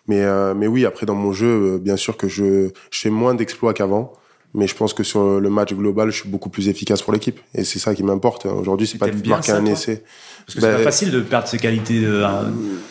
Mais, 0.09 0.23
euh, 0.23 0.55
mais 0.55 0.67
oui, 0.67 0.85
après, 0.85 1.07
dans 1.07 1.15
mon 1.15 1.33
jeu, 1.33 1.79
bien 1.79 1.97
sûr 1.97 2.17
que 2.17 2.29
je 2.29 2.71
fais 2.91 3.11
moins 3.11 3.35
d'exploits 3.35 3.73
qu'avant. 3.75 4.13
Mais 4.55 4.67
je 4.67 4.75
pense 4.75 4.93
que 4.93 5.03
sur 5.03 5.41
le 5.41 5.49
match 5.51 5.73
global, 5.73 6.11
je 6.11 6.21
suis 6.21 6.29
beaucoup 6.29 6.51
plus 6.51 6.69
efficace 6.69 7.01
pour 7.01 7.13
l'équipe. 7.15 7.41
Et 7.55 7.65
c'est 7.65 7.79
ça 7.79 7.95
qui 7.95 8.03
m'importe. 8.03 8.45
Aujourd'hui, 8.45 8.87
c'est 8.87 8.99
pas 8.99 9.09
de 9.09 9.29
marquer 9.29 9.53
ça, 9.53 9.57
un 9.57 9.65
essai. 9.65 10.03
Parce 10.45 10.57
que 10.57 10.61
c'est 10.61 10.67
Ben, 10.69 10.77
pas 10.77 10.83
facile 10.83 11.11
de 11.11 11.21
perdre 11.21 11.49
ses 11.49 11.57
qualités 11.59 12.01
de, 12.01 12.23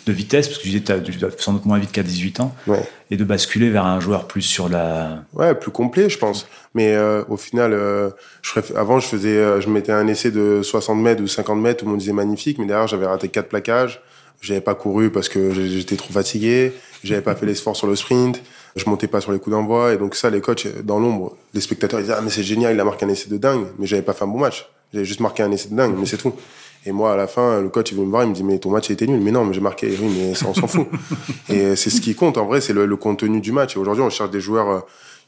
de 0.06 0.12
vitesse, 0.14 0.48
parce 0.48 0.58
que 0.58 0.64
tu 0.64 0.70
disais 0.70 1.02
tu 1.04 1.12
dois 1.18 1.30
sans 1.38 1.54
doute 1.54 1.66
moins 1.66 1.78
vite 1.78 1.92
qu'à 1.92 2.02
18 2.02 2.40
ans, 2.40 2.56
Ouais. 2.66 2.82
et 3.12 3.18
de 3.18 3.24
basculer 3.24 3.70
vers 3.70 3.86
un 3.86 4.00
joueur 4.00 4.26
plus 4.28 4.42
sur 4.42 4.70
la. 4.70 5.24
Ouais, 5.34 5.54
plus 5.54 5.70
complet, 5.72 6.10
je 6.10 6.18
pense. 6.18 6.48
Mais 6.74 6.94
euh, 6.96 7.24
au 7.30 7.38
final, 7.38 7.74
euh, 7.74 8.10
je 8.42 8.60
avant, 8.76 9.00
je 9.00 9.06
faisais, 9.08 9.38
euh, 9.38 9.62
je 9.62 9.70
mettais 9.70 9.92
un 9.92 10.08
essai 10.08 10.32
de 10.32 10.62
60 10.64 10.98
mètres 11.00 11.22
ou 11.22 11.28
50 11.28 11.60
mètres, 11.60 11.80
tout 11.82 11.86
le 11.86 11.92
monde 11.92 12.00
disait 12.00 12.14
magnifique, 12.14 12.58
mais 12.58 12.66
derrière, 12.66 12.88
j'avais 12.88 13.06
raté 13.06 13.28
quatre 13.28 13.50
plaquages. 13.50 14.02
J'avais 14.42 14.62
pas 14.62 14.74
couru 14.74 15.12
parce 15.12 15.30
que 15.30 15.52
j'étais 15.54 15.96
trop 15.98 16.12
fatigué. 16.12 16.74
J'avais 17.04 17.22
pas 17.22 17.36
fait 17.36 17.46
l'effort 17.46 17.76
sur 17.76 17.86
le 17.86 17.96
sprint. 17.96 18.42
Je 18.76 18.90
montais 18.90 19.08
pas 19.08 19.22
sur 19.22 19.32
les 19.32 19.40
coups 19.40 19.56
d'envoi. 19.56 19.94
Et 19.94 19.98
donc 19.98 20.16
ça, 20.16 20.30
les 20.30 20.42
coachs, 20.42 20.68
dans 20.84 21.00
l'ombre, 21.00 21.36
les 21.54 21.62
spectateurs, 21.62 22.00
ils 22.00 22.04
disaient, 22.04 22.16
ah, 22.18 22.22
mais 22.22 22.30
c'est 22.30 22.44
génial, 22.44 22.74
il 22.74 22.80
a 22.80 22.86
marqué 22.86 23.06
un 23.06 23.10
essai 23.10 23.30
de 23.30 23.38
dingue. 23.38 23.66
Mais 23.78 23.86
j'avais 23.86 24.02
pas 24.02 24.14
fait 24.14 24.24
un 24.24 24.28
bon 24.28 24.40
match. 24.40 24.70
J'avais 24.94 25.06
juste 25.06 25.20
marqué 25.20 25.44
un 25.44 25.52
essai 25.52 25.70
de 25.70 25.76
dingue, 25.76 25.96
mais 25.98 26.06
c'est 26.06 26.18
tout. 26.18 26.34
Et 26.86 26.92
moi, 26.92 27.14
à 27.14 27.16
la 27.16 27.28
fin, 27.28 27.62
le 27.62 27.70
coach, 27.70 27.92
il 27.92 27.98
veut 27.98 28.06
me 28.06 28.10
voir, 28.10 28.24
il 28.24 28.30
me 28.30 28.34
dit, 28.34 28.44
mais 28.44 28.58
ton 28.58 28.72
match 28.72 28.90
a 28.90 28.94
été 28.94 29.06
nul. 29.06 29.22
Mais 29.22 29.32
non, 29.32 29.46
mais 29.46 29.54
j'ai 29.54 29.62
marqué, 29.62 29.88
oui, 29.88 30.16
mais 30.18 30.34
ça, 30.34 30.48
on 30.48 30.54
s'en 30.54 30.68
fout. 30.68 30.88
Et 31.50 31.76
c'est 31.76 31.92
ce 31.92 32.02
qui 32.02 32.16
compte, 32.16 32.38
en 32.38 32.46
vrai, 32.46 32.60
c'est 32.60 32.74
le, 32.74 32.86
le 32.86 32.96
contenu 32.96 33.40
du 33.40 33.52
match. 33.52 33.76
Et 33.76 33.80
aujourd'hui, 33.80 34.04
on 34.04 34.10
cherche 34.10 34.32
des 34.32 34.42
joueurs 34.42 34.70
euh, 34.70 34.80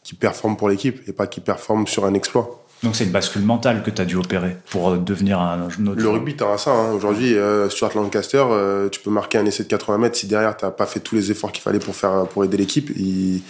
qui 0.04 0.16
performent 0.16 0.58
pour 0.58 0.68
l'équipe 0.68 1.08
et 1.08 1.14
pas 1.14 1.28
qui 1.28 1.42
performent 1.42 1.88
sur 1.88 2.06
un 2.06 2.14
exploit. 2.14 2.63
Donc 2.84 2.98
c'est 2.98 3.06
une 3.06 3.12
bascule 3.12 3.44
mentale 3.44 3.82
que 3.82 3.90
tu 3.90 4.02
as 4.02 4.06
dû 4.06 4.18
opérer 4.18 4.58
pour 4.70 4.90
euh, 4.90 4.98
devenir 4.98 5.40
un, 5.40 5.64
autre 5.68 5.78
Le 5.96 6.10
rugby, 6.10 6.36
t'as 6.36 6.58
ça. 6.58 6.72
Hein. 6.72 6.92
Aujourd'hui, 6.92 7.34
euh, 7.36 7.70
Stuart 7.70 7.92
Lancaster, 7.96 8.44
euh, 8.50 8.90
tu 8.90 9.00
peux 9.00 9.10
marquer 9.10 9.38
un 9.38 9.46
essai 9.46 9.64
de 9.64 9.70
80 9.70 9.98
mètres 10.00 10.18
si 10.18 10.28
derrière 10.28 10.58
t'as 10.58 10.70
pas 10.70 10.86
fait 10.86 11.00
tous 11.00 11.16
les 11.16 11.32
efforts 11.32 11.54
qu'il 11.54 11.64
fallait 11.64 11.80
pour 11.80 11.96
faire 11.96 12.28
pour 12.28 12.44
aider 12.44 12.58
l'équipe. 12.58 12.90
il- 12.96 13.42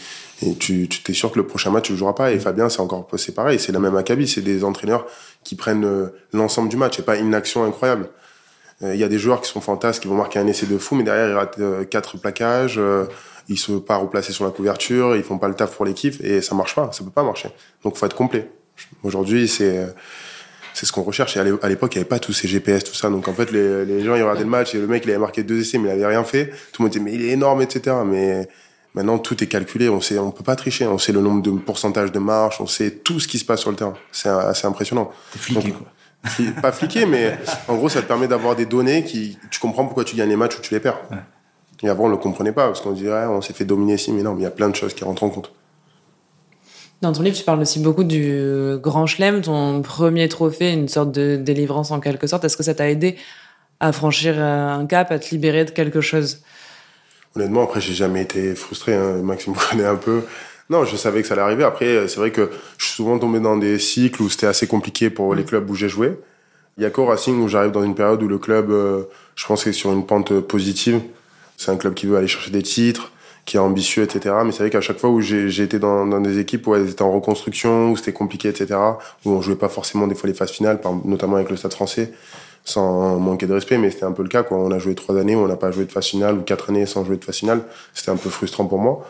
Et 0.43 0.55
tu 0.55 0.87
tu 0.89 1.01
t'es 1.01 1.13
sûr 1.13 1.31
que 1.31 1.39
le 1.39 1.47
prochain 1.47 1.71
match 1.71 1.85
tu 1.85 1.93
le 1.93 1.97
joueras 1.97 2.13
pas. 2.13 2.31
Et 2.31 2.39
Fabien, 2.39 2.69
c'est 2.69 2.81
encore 2.81 3.07
c'est 3.17 3.33
pareil. 3.33 3.59
C'est 3.59 3.71
la 3.71 3.79
même 3.79 3.95
acabit. 3.95 4.27
C'est 4.27 4.41
des 4.41 4.63
entraîneurs 4.63 5.05
qui 5.43 5.55
prennent 5.55 5.85
euh, 5.85 6.07
l'ensemble 6.31 6.69
du 6.69 6.77
match 6.77 6.99
et 6.99 7.01
pas 7.01 7.17
une 7.17 7.33
action 7.33 7.63
incroyable. 7.63 8.09
Il 8.81 8.97
y 8.97 9.03
a 9.03 9.07
des 9.07 9.19
joueurs 9.19 9.39
qui 9.39 9.49
sont 9.49 9.61
fantasques, 9.61 10.01
qui 10.01 10.09
vont 10.09 10.15
marquer 10.15 10.39
un 10.39 10.47
essai 10.47 10.65
de 10.65 10.77
fou, 10.77 10.95
mais 10.95 11.03
derrière 11.03 11.29
ils 11.29 11.33
ratent 11.35 11.59
quatre 11.89 12.17
plaquages. 12.17 12.77
ils 13.47 13.57
se 13.57 13.71
pas 13.73 13.95
replacés 13.95 14.33
sur 14.33 14.43
la 14.43 14.51
couverture, 14.51 15.15
ils 15.15 15.23
font 15.23 15.37
pas 15.37 15.47
le 15.47 15.53
taf 15.53 15.73
pour 15.75 15.85
l'équipe 15.85 16.21
et 16.21 16.41
ça 16.41 16.53
marche 16.53 16.75
pas. 16.75 16.91
Ça 16.91 17.03
peut 17.03 17.09
pas 17.11 17.23
marcher. 17.23 17.49
Donc 17.83 17.95
faut 17.95 18.05
être 18.05 18.15
complet. 18.15 18.49
Aujourd'hui, 19.03 19.47
c'est 19.47 19.87
c'est 20.73 20.85
ce 20.87 20.91
qu'on 20.91 21.03
recherche. 21.03 21.37
Et 21.37 21.39
à 21.39 21.43
l'é- 21.43 21.53
à 21.61 21.69
l'époque, 21.69 21.93
il 21.93 21.99
n'y 21.99 22.01
avait 22.01 22.09
pas 22.09 22.19
tous 22.19 22.33
ces 22.33 22.47
GPS, 22.47 22.83
tout 22.83 22.95
ça. 22.95 23.09
Donc 23.09 23.27
en 23.27 23.33
fait, 23.33 23.51
les, 23.51 23.85
les 23.85 24.03
gens, 24.03 24.15
ils 24.15 24.21
regardaient 24.23 24.43
le 24.43 24.49
match 24.49 24.73
et 24.73 24.79
le 24.79 24.87
mec, 24.87 25.03
il 25.05 25.11
avait 25.11 25.19
marqué 25.19 25.43
deux 25.43 25.59
essais, 25.61 25.77
mais 25.77 25.89
il 25.89 25.91
avait 25.91 26.07
rien 26.07 26.23
fait. 26.23 26.47
Tout 26.71 26.81
le 26.81 26.85
monde 26.85 26.91
disait, 26.93 27.03
mais 27.03 27.13
il 27.13 27.21
est 27.23 27.29
énorme, 27.29 27.61
etc. 27.61 27.95
Mais 28.05 28.47
maintenant, 28.95 29.19
tout 29.19 29.43
est 29.43 29.47
calculé. 29.47 29.87
On 29.89 30.01
sait, 30.01 30.17
on 30.17 30.31
peut 30.31 30.43
pas 30.43 30.55
tricher. 30.55 30.87
On 30.87 30.97
sait 30.97 31.11
le 31.11 31.21
nombre 31.21 31.41
de 31.43 31.51
pourcentage 31.51 32.11
de 32.11 32.17
marche, 32.19 32.59
on 32.59 32.65
sait 32.67 32.89
tout 32.91 33.19
ce 33.19 33.27
qui 33.27 33.37
se 33.37 33.45
passe 33.45 33.59
sur 33.61 33.69
le 33.69 33.75
terrain. 33.75 33.93
C'est 34.11 34.29
assez 34.29 34.65
impressionnant. 34.65 35.11
Fliqué, 35.35 35.61
Donc, 35.69 35.77
quoi. 35.77 35.87
Pas 36.61 36.71
fliqué, 36.71 37.05
mais 37.05 37.37
en 37.67 37.75
gros, 37.75 37.89
ça 37.89 38.01
te 38.01 38.07
permet 38.07 38.27
d'avoir 38.29 38.55
des 38.55 38.65
données 38.65 39.03
qui, 39.03 39.37
tu 39.51 39.59
comprends 39.59 39.83
pourquoi 39.85 40.05
tu 40.05 40.15
gagnes 40.15 40.29
les 40.29 40.37
matchs 40.37 40.57
ou 40.57 40.61
tu 40.61 40.73
les 40.73 40.79
perds. 40.79 40.99
Ouais. 41.11 41.17
Et 41.83 41.89
avant, 41.89 42.05
on 42.05 42.09
le 42.09 42.15
comprenait 42.17 42.53
pas, 42.53 42.67
parce 42.67 42.79
qu'on 42.79 42.93
dirait, 42.93 43.25
on 43.25 43.41
s'est 43.41 43.51
fait 43.53 43.65
dominer 43.65 43.95
ici, 43.95 44.11
mais 44.13 44.23
non, 44.23 44.33
mais 44.33 44.39
il 44.39 44.43
y 44.43 44.47
a 44.47 44.51
plein 44.51 44.69
de 44.69 44.75
choses 44.75 44.93
qui 44.93 45.03
rentrent 45.03 45.23
en 45.23 45.29
compte. 45.29 45.51
Dans 47.03 47.11
ton 47.11 47.21
livre, 47.21 47.35
tu 47.35 47.43
parles 47.43 47.59
aussi 47.59 47.79
beaucoup 47.79 48.05
du 48.05 48.77
Grand 48.81 49.05
Chelem, 49.07 49.41
ton 49.41 49.81
premier 49.81 50.29
trophée, 50.29 50.71
une 50.71 50.87
sorte 50.87 51.11
de 51.11 51.35
délivrance 51.35 51.91
en 51.91 51.99
quelque 51.99 52.27
sorte. 52.27 52.45
Est-ce 52.45 52.55
que 52.55 52.63
ça 52.63 52.73
t'a 52.73 52.89
aidé 52.89 53.17
à 53.81 53.91
franchir 53.91 54.35
euh, 54.37 54.69
un 54.69 54.85
cap, 54.85 55.11
à 55.11 55.19
te 55.19 55.29
libérer 55.31 55.65
de 55.65 55.71
quelque 55.71 55.99
chose? 55.99 56.39
Honnêtement, 57.35 57.63
après, 57.63 57.81
j'ai 57.81 57.93
jamais 57.93 58.21
été 58.21 58.55
frustré. 58.55 58.95
Hein. 58.95 59.17
Maxime 59.21 59.51
me 59.51 59.59
connaît 59.69 59.83
un 59.83 59.97
peu. 59.97 60.21
Non, 60.69 60.85
je 60.85 60.95
savais 60.95 61.21
que 61.21 61.27
ça 61.27 61.33
allait 61.33 61.43
arriver. 61.43 61.65
Après, 61.65 62.07
c'est 62.07 62.21
vrai 62.21 62.31
que 62.31 62.49
je 62.77 62.85
suis 62.85 62.95
souvent 62.95 63.19
tombé 63.19 63.41
dans 63.41 63.57
des 63.57 63.79
cycles 63.79 64.21
où 64.21 64.29
c'était 64.29 64.47
assez 64.47 64.67
compliqué 64.67 65.09
pour 65.09 65.35
les 65.35 65.43
clubs 65.43 65.69
où 65.69 65.75
j'ai 65.75 65.89
joué. 65.89 66.17
Il 66.77 66.83
y 66.83 66.85
a 66.85 66.89
qu'au 66.89 67.05
Racing 67.05 67.37
où 67.41 67.49
j'arrive 67.49 67.71
dans 67.71 67.83
une 67.83 67.95
période 67.95 68.23
où 68.23 68.29
le 68.29 68.37
club, 68.37 68.71
euh, 68.71 69.03
je 69.35 69.45
pense, 69.45 69.67
est 69.67 69.73
sur 69.73 69.91
une 69.91 70.05
pente 70.05 70.39
positive. 70.39 71.01
C'est 71.57 71.69
un 71.69 71.75
club 71.75 71.95
qui 71.95 72.05
veut 72.05 72.15
aller 72.15 72.29
chercher 72.29 72.51
des 72.51 72.63
titres, 72.63 73.11
qui 73.45 73.57
est 73.57 73.59
ambitieux, 73.59 74.03
etc. 74.03 74.35
Mais 74.45 74.51
c'est 74.51 74.59
vrai 74.59 74.69
qu'à 74.69 74.81
chaque 74.81 74.99
fois 74.99 75.09
où 75.09 75.19
j'ai 75.19 75.61
été 75.61 75.79
dans, 75.79 76.05
dans 76.05 76.21
des 76.21 76.39
équipes 76.39 76.65
où 76.67 76.75
elles 76.75 76.89
étaient 76.89 77.01
en 77.01 77.11
reconstruction, 77.11 77.91
où 77.91 77.97
c'était 77.97 78.13
compliqué, 78.13 78.49
etc., 78.49 78.79
où 79.25 79.31
on 79.31 79.41
jouait 79.41 79.55
pas 79.55 79.69
forcément 79.69 80.07
des 80.07 80.15
fois 80.15 80.27
les 80.27 80.33
phases 80.33 80.51
finales, 80.51 80.79
notamment 81.03 81.35
avec 81.35 81.49
le 81.49 81.57
Stade 81.57 81.73
français, 81.73 82.13
sans 82.65 83.19
manquer 83.19 83.45
de 83.45 83.53
respect, 83.53 83.77
mais 83.77 83.91
c'était 83.91 84.05
un 84.05 84.11
peu 84.11 84.23
le 84.23 84.29
cas. 84.29 84.43
Quoi. 84.43 84.57
On 84.57 84.71
a 84.71 84.79
joué 84.79 84.95
trois 84.95 85.17
années 85.17 85.35
où 85.35 85.39
on 85.39 85.47
n'a 85.47 85.57
pas 85.57 85.71
joué 85.71 85.85
de 85.85 85.91
phase 85.91 86.05
finale, 86.05 86.37
ou 86.37 86.41
quatre 86.41 86.69
années 86.69 86.85
sans 86.85 87.03
jouer 87.05 87.17
de 87.17 87.25
phase 87.25 87.37
finale. 87.37 87.61
C'était 87.93 88.11
un 88.11 88.15
peu 88.15 88.29
frustrant 88.29 88.65
pour 88.65 88.79
moi. 88.79 89.05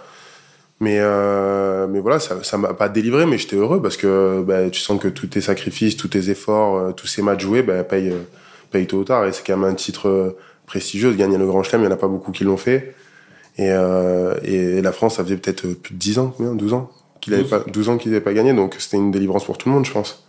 Mais, 0.80 0.98
euh, 1.00 1.88
mais 1.88 2.00
voilà, 2.00 2.20
ça 2.20 2.44
ça 2.44 2.58
m'a 2.58 2.74
pas 2.74 2.90
délivré, 2.90 3.26
mais 3.26 3.38
j'étais 3.38 3.56
heureux 3.56 3.82
parce 3.82 3.96
que 3.96 4.44
bah, 4.46 4.70
tu 4.70 4.82
sens 4.82 5.00
que 5.00 5.08
tous 5.08 5.28
tes 5.28 5.40
sacrifices, 5.40 5.96
tous 5.96 6.10
tes 6.10 6.30
efforts, 6.30 6.76
euh, 6.76 6.92
tous 6.92 7.08
ces 7.08 7.22
matchs 7.22 7.42
joués 7.42 7.62
bah, 7.62 7.84
payent, 7.84 8.10
euh, 8.10 8.24
payent 8.72 8.88
tôt 8.88 8.98
ou 8.98 9.04
tard. 9.04 9.26
Et 9.26 9.32
c'est 9.32 9.46
quand 9.46 9.56
même 9.56 9.70
un 9.70 9.76
titre 9.76 10.10
euh, 10.10 10.38
prestigieux 10.66 11.12
de 11.12 11.16
gagner 11.16 11.38
le 11.38 11.46
Grand 11.46 11.64
Chelem. 11.64 11.82
Il 11.84 11.86
n'y 11.86 11.92
en 11.94 11.96
a 11.96 12.00
pas 12.00 12.08
beaucoup 12.08 12.32
qui 12.32 12.44
l'ont 12.44 12.58
fait. 12.58 12.96
Et, 13.58 13.70
euh, 13.72 14.36
et 14.44 14.82
la 14.82 14.92
France, 14.92 15.16
ça 15.18 15.24
faisait 15.24 15.38
peut-être 15.38 15.66
euh, 15.66 15.76
plus 15.76 15.94
de 15.94 16.00
10 16.00 16.20
ans, 16.20 16.34
combien 16.36 16.56
12 16.56 16.74
ans 16.74 16.90
qu'il 17.22 17.34
avait 17.36 17.44
12. 17.44 17.52
pas 17.52 17.60
12 17.72 17.90
ans 17.90 17.98
qu'il 17.98 18.12
n'avait 18.12 18.24
pas 18.24 18.34
gagné. 18.34 18.54
Donc 18.54 18.76
c'était 18.80 18.98
une 18.98 19.12
délivrance 19.12 19.46
pour 19.46 19.58
tout 19.58 19.70
le 19.70 19.76
monde, 19.76 19.86
je 19.86 19.92
pense. 19.92 20.28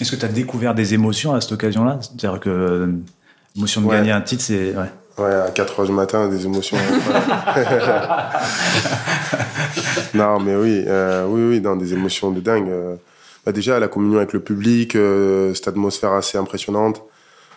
Est-ce 0.00 0.10
que 0.10 0.16
tu 0.16 0.24
as 0.24 0.28
découvert 0.28 0.74
des 0.74 0.94
émotions 0.94 1.34
à 1.34 1.40
cette 1.40 1.52
occasion-là? 1.52 1.98
C'est-à-dire 2.00 2.40
que 2.40 2.48
euh, 2.50 2.86
l'émotion 3.54 3.82
de 3.82 3.86
Ouais. 3.86 3.96
gagner 3.96 4.12
un 4.12 4.22
titre, 4.22 4.42
c'est. 4.42 4.74
Ouais. 4.74 4.90
Ouais, 5.18 5.30
à 5.34 5.50
4 5.50 5.80
heures 5.80 5.86
du 5.86 5.92
matin, 5.92 6.28
des 6.30 6.46
émotions. 6.46 6.78
non, 10.14 10.40
mais 10.40 10.56
oui, 10.56 10.84
euh, 10.86 11.26
oui, 11.28 11.42
oui, 11.56 11.60
non, 11.60 11.76
des 11.76 11.92
émotions 11.92 12.30
de 12.30 12.40
dingue. 12.40 12.68
euh. 12.68 12.96
Bah, 13.44 13.52
déjà, 13.52 13.78
la 13.78 13.88
communion 13.88 14.18
avec 14.18 14.32
le 14.32 14.40
public, 14.40 14.94
euh, 14.96 15.52
cette 15.54 15.68
atmosphère 15.68 16.12
assez 16.12 16.38
impressionnante. 16.38 17.02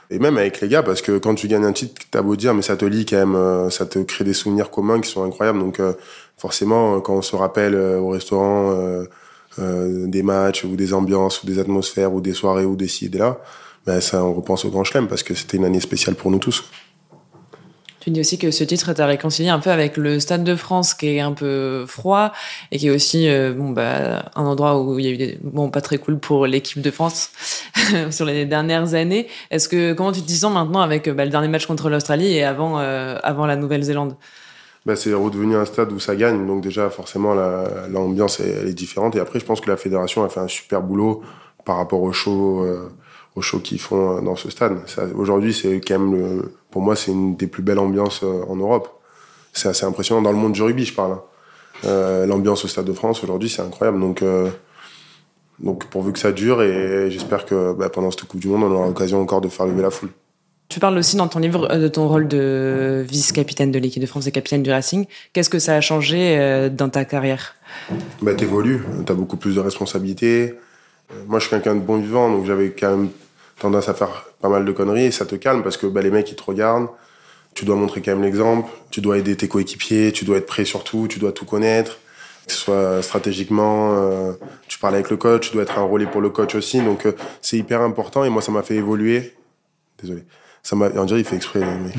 Et 0.10 0.20
même 0.20 0.38
avec 0.38 0.62
les 0.62 0.68
gars, 0.68 0.84
parce 0.84 1.02
que 1.02 1.18
quand 1.18 1.36
tu 1.36 1.48
gagnes 1.48 1.66
un 1.66 1.74
titre, 1.74 2.02
t'as 2.12 2.22
beau 2.22 2.36
dire, 2.36 2.54
mais 2.54 2.62
ça 2.62 2.78
te 2.78 2.86
lie 2.86 3.06
quand 3.06 3.18
même, 3.18 3.36
euh, 3.36 3.70
ça 3.70 3.86
te 3.86 4.00
crée 4.00 4.24
des 4.24 4.34
souvenirs 4.34 4.70
communs 4.70 5.02
qui 5.02 5.10
sont 5.10 5.24
incroyables. 5.24 5.60
Donc, 5.60 5.80
euh, 5.80 5.94
forcément, 6.38 6.98
euh, 6.98 7.00
quand 7.00 7.16
on 7.16 7.22
se 7.22 7.36
rappelle 7.36 7.76
au 7.76 8.10
restaurant 8.10 8.76
des 9.58 10.22
matchs 10.22 10.66
ou 10.66 10.76
des 10.76 10.94
ambiances 10.94 11.42
ou 11.44 11.48
des 11.48 11.60
atmosphères 11.60 12.14
ou 12.14 12.20
des 12.20 12.34
soirées 12.34 12.66
ou 12.66 12.76
des 12.76 12.90
ci 12.90 13.06
et 13.06 13.10
des 13.10 13.20
là, 13.20 13.40
ben 13.86 14.02
ça, 14.02 14.24
on 14.24 14.34
repense 14.34 14.66
au 14.66 14.70
Grand 14.70 14.84
Chelem 14.84 15.08
parce 15.08 15.24
que 15.24 15.34
c'était 15.34 15.58
une 15.58 15.66
année 15.66 15.80
spéciale 15.80 16.16
pour 16.16 16.30
nous 16.30 16.40
tous. 16.40 16.66
Tu 18.06 18.12
dis 18.12 18.20
aussi 18.20 18.38
que 18.38 18.52
ce 18.52 18.64
titre 18.64 18.94
t'a 18.94 19.08
réconcilié 19.08 19.50
un 19.50 19.58
peu 19.58 19.72
avec 19.72 19.98
le 19.98 20.20
Stade 20.20 20.44
de 20.44 20.56
France, 20.56 20.94
qui 20.94 21.08
est 21.08 21.22
un 21.22 21.32
peu 21.32 21.88
froid 21.88 22.34
et 22.72 22.78
qui 22.78 22.86
est 22.86 22.92
aussi 22.92 23.28
euh, 23.28 23.52
bon 23.52 23.72
bah 23.72 24.26
un 24.36 24.46
endroit 24.46 24.80
où 24.80 25.00
il 25.00 25.06
y 25.06 25.08
a 25.08 25.12
eu 25.12 25.18
des 25.18 25.40
bon 25.42 25.72
pas 25.72 25.82
très 25.82 25.98
cool 25.98 26.20
pour 26.20 26.46
l'équipe 26.46 26.84
de 26.84 26.92
France 26.92 27.32
sur 28.12 28.26
les 28.26 28.46
dernières 28.46 28.94
années. 28.94 29.26
Est-ce 29.50 29.68
que 29.68 29.94
comment 29.94 30.12
tu 30.12 30.22
te 30.22 30.32
sens 30.32 30.54
maintenant 30.54 30.82
avec 30.82 31.10
bah, 31.10 31.26
le 31.26 31.32
dernier 31.32 31.48
match 31.48 31.66
contre 31.66 31.90
l'Australie 31.90 32.32
et 32.32 32.44
avant 32.44 32.78
euh, 32.78 33.18
avant 33.24 33.48
la 33.48 33.56
Nouvelle-Zélande? 33.56 34.16
Bah, 34.86 34.96
c'est 34.96 35.12
redevenu 35.12 35.56
un 35.56 35.66
stade 35.66 35.92
où 35.92 36.00
ça 36.00 36.16
gagne. 36.16 36.46
Donc 36.46 36.62
déjà, 36.62 36.92
forcément, 36.92 37.34
la- 37.34 37.88
l'ambiance 37.90 38.40
elle, 38.40 38.68
est 38.68 38.74
différente. 38.74 39.16
Et 39.16 39.20
après, 39.20 39.40
je 39.40 39.46
pense 39.46 39.62
que 39.62 39.70
la 39.72 39.78
fédération 39.78 40.24
a 40.24 40.30
fait 40.30 40.42
un 40.42 40.48
super 40.48 40.84
boulot 40.84 41.24
par 41.66 41.78
rapport 41.78 42.04
au 42.04 42.14
show, 42.14 42.64
euh, 42.66 42.88
au 43.36 43.42
show 43.42 43.58
qu'ils 43.58 43.80
font 43.80 44.22
dans 44.22 44.36
ce 44.36 44.52
stade. 44.52 44.78
Aujourd'hui, 45.16 45.56
c'est 45.56 45.82
quand 45.82 45.98
même, 45.98 46.14
le, 46.14 46.54
pour 46.76 46.82
moi, 46.82 46.98
c'est 46.98 47.12
une 47.12 47.38
des 47.38 47.48
plus 47.48 47.64
belles 47.64 47.80
ambiances 47.80 48.20
euh, 48.22 48.44
en 48.50 48.58
Europe. 48.58 49.00
C'est 49.54 49.70
assez 49.70 49.86
impressionnant 49.86 50.22
dans 50.22 50.34
le 50.34 50.38
monde 50.38 50.52
du 50.52 50.62
rugby, 50.62 50.84
je 50.84 50.94
parle. 50.94 51.14
hein. 51.14 51.22
Euh, 51.86 52.26
L'ambiance 52.26 52.66
au 52.66 52.68
Stade 52.68 52.84
de 52.84 52.92
France 52.92 53.24
aujourd'hui, 53.24 53.48
c'est 53.50 53.62
incroyable. 53.62 53.98
Donc, 54.02 54.22
euh, 54.22 54.50
donc 55.60 55.86
pourvu 55.86 56.12
que 56.12 56.20
ça 56.20 56.34
dure, 56.34 56.62
et 56.62 57.10
j'espère 57.10 57.46
que 57.46 57.72
bah, 57.72 57.88
pendant 57.88 58.12
cette 58.12 58.26
Coupe 58.26 58.42
du 58.42 58.50
Monde, 58.50 58.64
on 58.64 58.72
aura 58.76 58.88
l'occasion 58.88 59.22
encore 59.22 59.40
de 59.40 59.48
faire 59.48 59.66
lever 59.68 59.84
la 59.84 59.90
foule. 59.90 60.10
Tu 60.68 60.82
parles 60.82 60.98
aussi 60.98 61.16
dans 61.16 61.30
ton 61.30 61.40
livre 61.40 61.78
de 61.78 61.88
ton 61.88 62.10
rôle 62.10 62.28
de 62.28 63.06
vice-capitaine 63.08 63.72
de 63.72 63.80
l'équipe 63.80 64.02
de 64.02 64.08
France 64.08 64.28
et 64.28 64.34
capitaine 64.34 64.62
du 64.62 64.70
Racing. 64.70 65.06
Qu'est-ce 65.32 65.50
que 65.50 65.60
ça 65.60 65.76
a 65.76 65.80
changé 65.80 66.70
dans 66.74 66.90
ta 66.90 67.06
carrière? 67.06 67.56
Bah, 68.22 68.34
t'évolues, 68.34 68.84
t'as 69.06 69.14
beaucoup 69.14 69.38
plus 69.38 69.56
de 69.56 69.62
responsabilités. 69.62 70.56
Moi, 71.26 71.40
je 71.40 71.46
suis 71.46 71.52
quelqu'un 71.52 71.76
de 71.76 71.80
bon 71.80 72.00
vivant, 72.00 72.30
donc 72.30 72.46
j'avais 72.46 72.72
quand 72.72 72.98
même 72.98 73.10
tendance 73.60 73.88
à 73.88 73.94
faire 73.94 74.26
pas 74.46 74.50
mal 74.52 74.66
de 74.66 74.72
conneries, 74.72 75.06
et 75.06 75.12
ça 75.12 75.26
te 75.26 75.36
calme 75.36 75.64
parce 75.64 75.76
que 75.78 75.88
bah, 75.88 76.02
les 76.02 76.12
mecs, 76.12 76.30
ils 76.30 76.36
te 76.36 76.44
regardent. 76.44 76.90
Tu 77.56 77.66
dois 77.66 77.76
montrer 77.76 78.02
quand 78.02 78.12
même 78.12 78.22
l'exemple, 78.22 78.70
tu 78.92 79.02
dois 79.02 79.18
aider 79.18 79.36
tes 79.36 79.48
coéquipiers, 79.48 80.12
tu 80.12 80.24
dois 80.26 80.38
être 80.38 80.46
prêt 80.46 80.66
sur 80.66 80.84
tout, 80.84 81.08
tu 81.08 81.20
dois 81.20 81.32
tout 81.32 81.46
connaître, 81.46 82.00
que 82.46 82.52
ce 82.52 82.60
soit 82.60 83.02
stratégiquement, 83.02 83.96
euh, 83.96 84.34
tu 84.68 84.78
parles 84.78 84.94
avec 84.96 85.10
le 85.10 85.18
coach, 85.18 85.48
tu 85.48 85.54
dois 85.54 85.64
être 85.64 85.80
un 85.80 85.88
pour 86.06 86.22
le 86.22 86.30
coach 86.30 86.54
aussi, 86.54 86.82
donc 86.82 87.06
euh, 87.06 87.14
c'est 87.42 87.58
hyper 87.58 87.82
important, 87.82 88.24
et 88.24 88.30
moi, 88.30 88.42
ça 88.42 88.52
m'a 88.52 88.62
fait 88.62 88.76
évoluer. 88.76 89.34
Désolé. 90.02 90.24
Ça 90.62 90.76
m'a, 90.76 90.90
on 90.96 91.06
dirait, 91.06 91.22
il 91.22 91.26
fait 91.26 91.38
exprès, 91.38 91.62
mais 91.62 91.92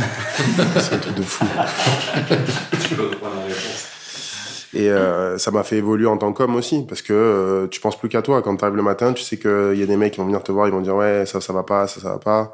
c'est 0.80 0.94
un 0.94 0.98
truc 0.98 1.14
de 1.14 1.22
fou. 1.22 1.46
Et 4.76 4.90
euh, 4.90 5.38
ça 5.38 5.50
m'a 5.50 5.62
fait 5.62 5.76
évoluer 5.76 6.06
en 6.06 6.18
tant 6.18 6.34
qu'homme 6.34 6.54
aussi, 6.54 6.84
parce 6.86 7.00
que 7.00 7.14
euh, 7.14 7.66
tu 7.66 7.80
penses 7.80 7.98
plus 7.98 8.10
qu'à 8.10 8.20
toi. 8.20 8.42
Quand 8.42 8.54
tu 8.56 8.62
arrives 8.62 8.76
le 8.76 8.82
matin, 8.82 9.14
tu 9.14 9.22
sais 9.22 9.38
qu'il 9.38 9.74
y 9.74 9.82
a 9.82 9.86
des 9.86 9.96
mecs 9.96 10.12
qui 10.12 10.20
vont 10.20 10.26
venir 10.26 10.42
te 10.42 10.52
voir, 10.52 10.68
ils 10.68 10.70
vont 10.70 10.82
dire 10.82 10.94
ouais, 10.94 11.24
ça, 11.24 11.40
ça 11.40 11.54
va 11.54 11.62
pas, 11.62 11.86
ça, 11.86 11.98
ça 11.98 12.10
va 12.10 12.18
pas. 12.18 12.52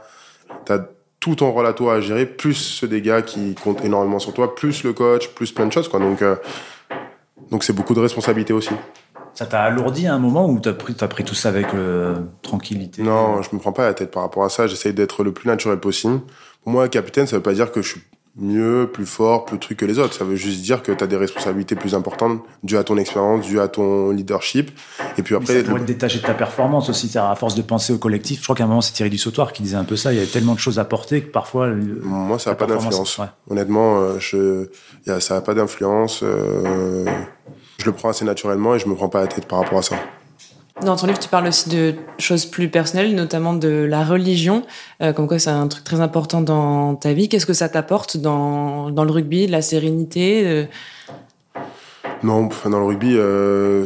T'as 0.64 0.78
tout 1.18 1.34
ton 1.34 1.50
rôle 1.50 1.66
à 1.66 1.72
toi 1.72 1.94
à 1.94 2.00
gérer, 2.00 2.24
plus 2.26 2.54
ceux 2.54 2.86
des 2.86 3.02
gars 3.02 3.22
qui 3.22 3.56
comptent 3.56 3.84
énormément 3.84 4.20
sur 4.20 4.32
toi, 4.32 4.54
plus 4.54 4.84
le 4.84 4.92
coach, 4.92 5.30
plus 5.30 5.50
plein 5.50 5.66
de 5.66 5.72
choses, 5.72 5.88
quoi. 5.88 5.98
Donc, 5.98 6.22
euh, 6.22 6.36
donc 7.50 7.64
c'est 7.64 7.72
beaucoup 7.72 7.94
de 7.94 8.00
responsabilité 8.00 8.52
aussi. 8.52 8.70
Ça 9.34 9.46
t'a 9.46 9.62
alourdi 9.62 10.06
à 10.06 10.14
un 10.14 10.20
moment 10.20 10.48
ou 10.48 10.60
t'as 10.60 10.74
pris, 10.74 10.94
as 11.00 11.08
pris 11.08 11.24
tout 11.24 11.34
ça 11.34 11.48
avec 11.48 11.68
tranquillité? 12.42 13.02
Non, 13.02 13.42
je 13.42 13.48
me 13.52 13.58
prends 13.58 13.72
pas 13.72 13.86
la 13.86 13.94
tête 13.94 14.12
par 14.12 14.22
rapport 14.22 14.44
à 14.44 14.48
ça. 14.48 14.68
J'essaye 14.68 14.92
d'être 14.92 15.24
le 15.24 15.32
plus 15.32 15.48
naturel 15.48 15.80
possible. 15.80 16.20
Pour 16.62 16.72
moi, 16.72 16.86
capitaine, 16.88 17.26
ça 17.26 17.36
veut 17.36 17.42
pas 17.42 17.54
dire 17.54 17.72
que 17.72 17.82
je 17.82 17.88
suis 17.88 18.02
mieux, 18.36 18.88
plus 18.90 19.06
fort, 19.06 19.44
plus 19.44 19.58
truc 19.58 19.78
que 19.78 19.84
les 19.84 19.98
autres. 19.98 20.14
Ça 20.14 20.24
veut 20.24 20.36
juste 20.36 20.62
dire 20.62 20.82
que 20.82 20.92
tu 20.92 21.04
as 21.04 21.06
des 21.06 21.16
responsabilités 21.16 21.74
plus 21.74 21.94
importantes 21.94 22.42
dues 22.62 22.76
à 22.76 22.84
ton 22.84 22.96
expérience, 22.96 23.46
dues 23.46 23.60
à 23.60 23.68
ton 23.68 24.10
leadership. 24.10 24.70
Et 25.18 25.22
puis 25.22 25.34
après. 25.34 25.54
Mais 25.54 25.60
ça 25.60 25.68
pourrait 25.68 25.80
te 25.80 25.86
détacher 25.86 26.18
de 26.18 26.24
ta 26.24 26.34
performance 26.34 26.88
aussi. 26.88 27.16
À 27.18 27.34
force 27.36 27.54
de 27.54 27.62
penser 27.62 27.92
au 27.92 27.98
collectif. 27.98 28.38
Je 28.38 28.44
crois 28.44 28.56
qu'à 28.56 28.64
un 28.64 28.68
moment, 28.68 28.80
c'est 28.80 28.92
Thierry 28.92 29.10
Dussautoir 29.10 29.52
qui 29.52 29.62
disait 29.62 29.76
un 29.76 29.84
peu 29.84 29.96
ça. 29.96 30.12
Il 30.12 30.18
y 30.18 30.22
a 30.22 30.26
tellement 30.26 30.54
de 30.54 30.58
choses 30.58 30.78
à 30.78 30.84
porter 30.84 31.22
que 31.22 31.30
parfois. 31.30 31.68
Moi, 31.68 32.38
ça 32.38 32.50
n'a 32.50 32.56
pas 32.56 32.66
d'influence. 32.66 33.20
Honnêtement, 33.50 34.00
euh, 34.00 34.18
je, 34.18 34.68
ça 35.20 35.34
n'a 35.34 35.40
pas 35.40 35.54
d'influence. 35.54 36.20
Euh, 36.22 37.04
je 37.78 37.86
le 37.86 37.92
prends 37.92 38.10
assez 38.10 38.24
naturellement 38.24 38.74
et 38.74 38.78
je 38.78 38.88
me 38.88 38.94
prends 38.94 39.08
pas 39.08 39.20
la 39.20 39.26
tête 39.26 39.46
par 39.46 39.60
rapport 39.60 39.78
à 39.78 39.82
ça. 39.82 39.96
Dans 40.80 40.96
ton 40.96 41.06
livre, 41.06 41.18
tu 41.18 41.28
parles 41.28 41.46
aussi 41.46 41.68
de 41.68 41.94
choses 42.18 42.46
plus 42.46 42.68
personnelles, 42.68 43.14
notamment 43.14 43.52
de 43.52 43.68
la 43.68 44.04
religion, 44.04 44.64
euh, 45.02 45.12
comme 45.12 45.28
quoi 45.28 45.38
c'est 45.38 45.50
un 45.50 45.68
truc 45.68 45.84
très 45.84 46.00
important 46.00 46.40
dans 46.40 46.94
ta 46.94 47.12
vie. 47.12 47.28
Qu'est-ce 47.28 47.46
que 47.46 47.52
ça 47.52 47.68
t'apporte 47.68 48.16
dans, 48.16 48.90
dans, 48.90 49.04
le 49.04 49.10
rugby, 49.10 49.46
la 49.46 49.60
sérénité 49.60 50.42
euh? 50.46 50.64
Non, 52.22 52.48
dans 52.64 52.78
le 52.78 52.86
rugby, 52.86 53.14
euh, 53.16 53.84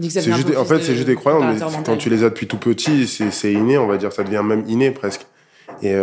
c'est 0.00 0.32
juste, 0.32 0.56
en 0.56 0.64
fait, 0.64 0.80
c'est 0.80 0.94
juste 0.94 1.06
des 1.06 1.14
croyances. 1.14 1.60
Mais 1.60 1.82
quand 1.84 1.96
tu 1.96 2.08
les 2.08 2.24
as 2.24 2.30
depuis 2.30 2.46
tout 2.46 2.56
petit, 2.56 3.06
c'est 3.06 3.52
inné, 3.52 3.76
on 3.76 3.86
va 3.86 3.98
dire, 3.98 4.12
ça 4.12 4.24
devient 4.24 4.42
même 4.42 4.64
inné 4.66 4.90
presque. 4.90 5.26
Et 5.82 5.94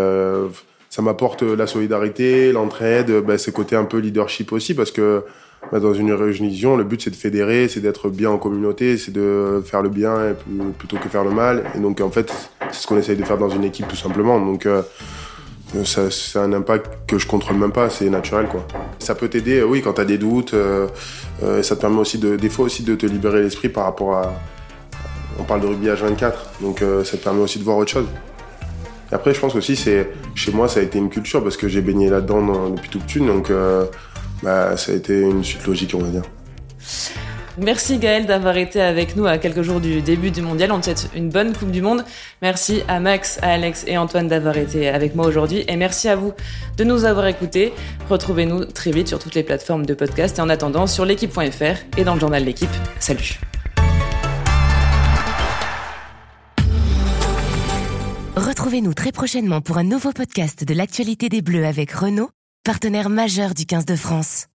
ça 0.89 1.01
m'apporte 1.01 1.41
la 1.41 1.65
solidarité, 1.65 2.51
l'entraide, 2.51 3.21
bah, 3.21 3.37
ce 3.37 3.49
côté 3.51 3.75
un 3.75 3.85
peu 3.85 3.97
leadership 3.97 4.51
aussi, 4.51 4.75
parce 4.75 4.91
que 4.91 5.25
dans 5.71 5.93
une 5.93 6.13
religion, 6.13 6.77
le 6.77 6.83
but 6.83 7.01
c'est 7.01 7.09
de 7.09 7.15
fédérer, 7.15 7.67
c'est 7.67 7.81
d'être 7.81 8.09
bien 8.09 8.29
en 8.29 8.37
communauté, 8.37 8.97
c'est 8.97 9.11
de 9.11 9.61
faire 9.65 9.81
le 9.81 9.89
bien 9.89 10.35
plutôt 10.77 10.97
que 10.97 11.09
faire 11.09 11.23
le 11.23 11.31
mal. 11.31 11.63
Et 11.75 11.79
donc 11.79 12.01
en 12.01 12.09
fait, 12.09 12.31
c'est 12.71 12.81
ce 12.81 12.87
qu'on 12.87 12.97
essaye 12.97 13.17
de 13.17 13.23
faire 13.23 13.37
dans 13.37 13.49
une 13.49 13.63
équipe 13.63 13.87
tout 13.87 13.95
simplement. 13.95 14.39
Donc 14.39 14.65
euh, 14.65 14.81
ça, 15.83 16.09
c'est 16.09 16.39
un 16.39 16.53
impact 16.53 16.89
que 17.07 17.17
je 17.17 17.27
contrôle 17.27 17.57
même 17.57 17.71
pas, 17.71 17.89
c'est 17.89 18.09
naturel 18.09 18.47
quoi. 18.47 18.65
Ça 18.99 19.15
peut 19.15 19.27
t'aider, 19.27 19.63
oui, 19.63 19.81
quand 19.81 19.93
tu 19.93 20.01
as 20.01 20.05
des 20.05 20.17
doutes. 20.17 20.53
Euh, 20.53 20.87
euh, 21.43 21.61
ça 21.61 21.75
te 21.75 21.81
permet 21.81 21.99
aussi 21.99 22.17
de, 22.17 22.35
des 22.35 22.49
fois 22.49 22.65
aussi 22.65 22.83
de 22.83 22.95
te 22.95 23.05
libérer 23.05 23.41
l'esprit 23.41 23.69
par 23.69 23.83
rapport 23.83 24.15
à. 24.15 24.33
On 25.39 25.43
parle 25.43 25.61
de 25.61 25.67
rugby 25.67 25.87
H24, 25.87 26.33
donc 26.61 26.83
ça 27.03 27.15
te 27.15 27.23
permet 27.23 27.43
aussi 27.43 27.59
de 27.59 27.63
voir 27.63 27.77
autre 27.77 27.91
chose. 27.91 28.07
Et 29.11 29.13
après, 29.13 29.35
je 29.35 29.39
pense 29.39 29.53
aussi, 29.53 29.75
c'est 29.75 30.09
chez 30.33 30.51
moi, 30.51 30.67
ça 30.67 30.79
a 30.79 30.83
été 30.83 30.97
une 30.97 31.11
culture 31.11 31.43
parce 31.43 31.57
que 31.57 31.67
j'ai 31.67 31.81
baigné 31.81 32.09
là-dedans 32.09 32.71
depuis 32.71 32.89
toute 32.89 33.03
petite, 33.03 33.23
donc 33.23 33.51
bah, 34.43 34.77
ça 34.77 34.91
a 34.91 34.95
été 34.95 35.21
une 35.21 35.43
suite 35.43 35.65
logique, 35.65 35.93
on 35.95 35.99
va 35.99 36.09
dire. 36.09 36.23
Merci 37.59 37.97
Gaël 37.97 38.27
d'avoir 38.27 38.55
été 38.57 38.79
avec 38.81 39.15
nous 39.15 39.25
à 39.25 39.39
quelques 39.39 39.63
jours 39.63 39.79
du 39.79 40.01
début 40.01 40.29
du 40.29 40.43
mondial. 40.43 40.71
On 40.71 40.79
te 40.79 40.85
souhaite 40.85 41.09
une 41.15 41.29
bonne 41.29 41.53
Coupe 41.57 41.71
du 41.71 41.81
Monde. 41.81 42.05
Merci 42.43 42.83
à 42.87 42.99
Max, 42.99 43.39
à 43.41 43.53
Alex 43.53 43.83
et 43.87 43.97
Antoine 43.97 44.27
d'avoir 44.27 44.57
été 44.57 44.87
avec 44.87 45.15
moi 45.15 45.25
aujourd'hui. 45.25 45.65
Et 45.67 45.75
merci 45.75 46.07
à 46.07 46.15
vous 46.15 46.33
de 46.77 46.83
nous 46.83 47.03
avoir 47.05 47.25
écoutés. 47.25 47.73
Retrouvez-nous 48.09 48.65
très 48.65 48.91
vite 48.91 49.07
sur 49.07 49.17
toutes 49.17 49.33
les 49.33 49.41
plateformes 49.41 49.87
de 49.87 49.95
podcast 49.95 50.37
et 50.37 50.41
en 50.41 50.49
attendant 50.49 50.85
sur 50.85 51.03
l'équipe.fr 51.03 51.97
et 51.97 52.03
dans 52.03 52.13
le 52.13 52.19
journal 52.19 52.45
L'équipe. 52.45 52.69
Salut. 52.99 53.39
Retrouvez-nous 58.35 58.93
très 58.93 59.11
prochainement 59.11 59.61
pour 59.61 59.79
un 59.79 59.83
nouveau 59.83 60.11
podcast 60.11 60.63
de 60.63 60.73
l'actualité 60.75 61.27
des 61.27 61.41
Bleus 61.41 61.65
avec 61.65 61.91
Renault 61.91 62.29
partenaire 62.67 63.09
majeur 63.09 63.53
du 63.53 63.65
15 63.65 63.85
de 63.85 63.95
France. 63.95 64.47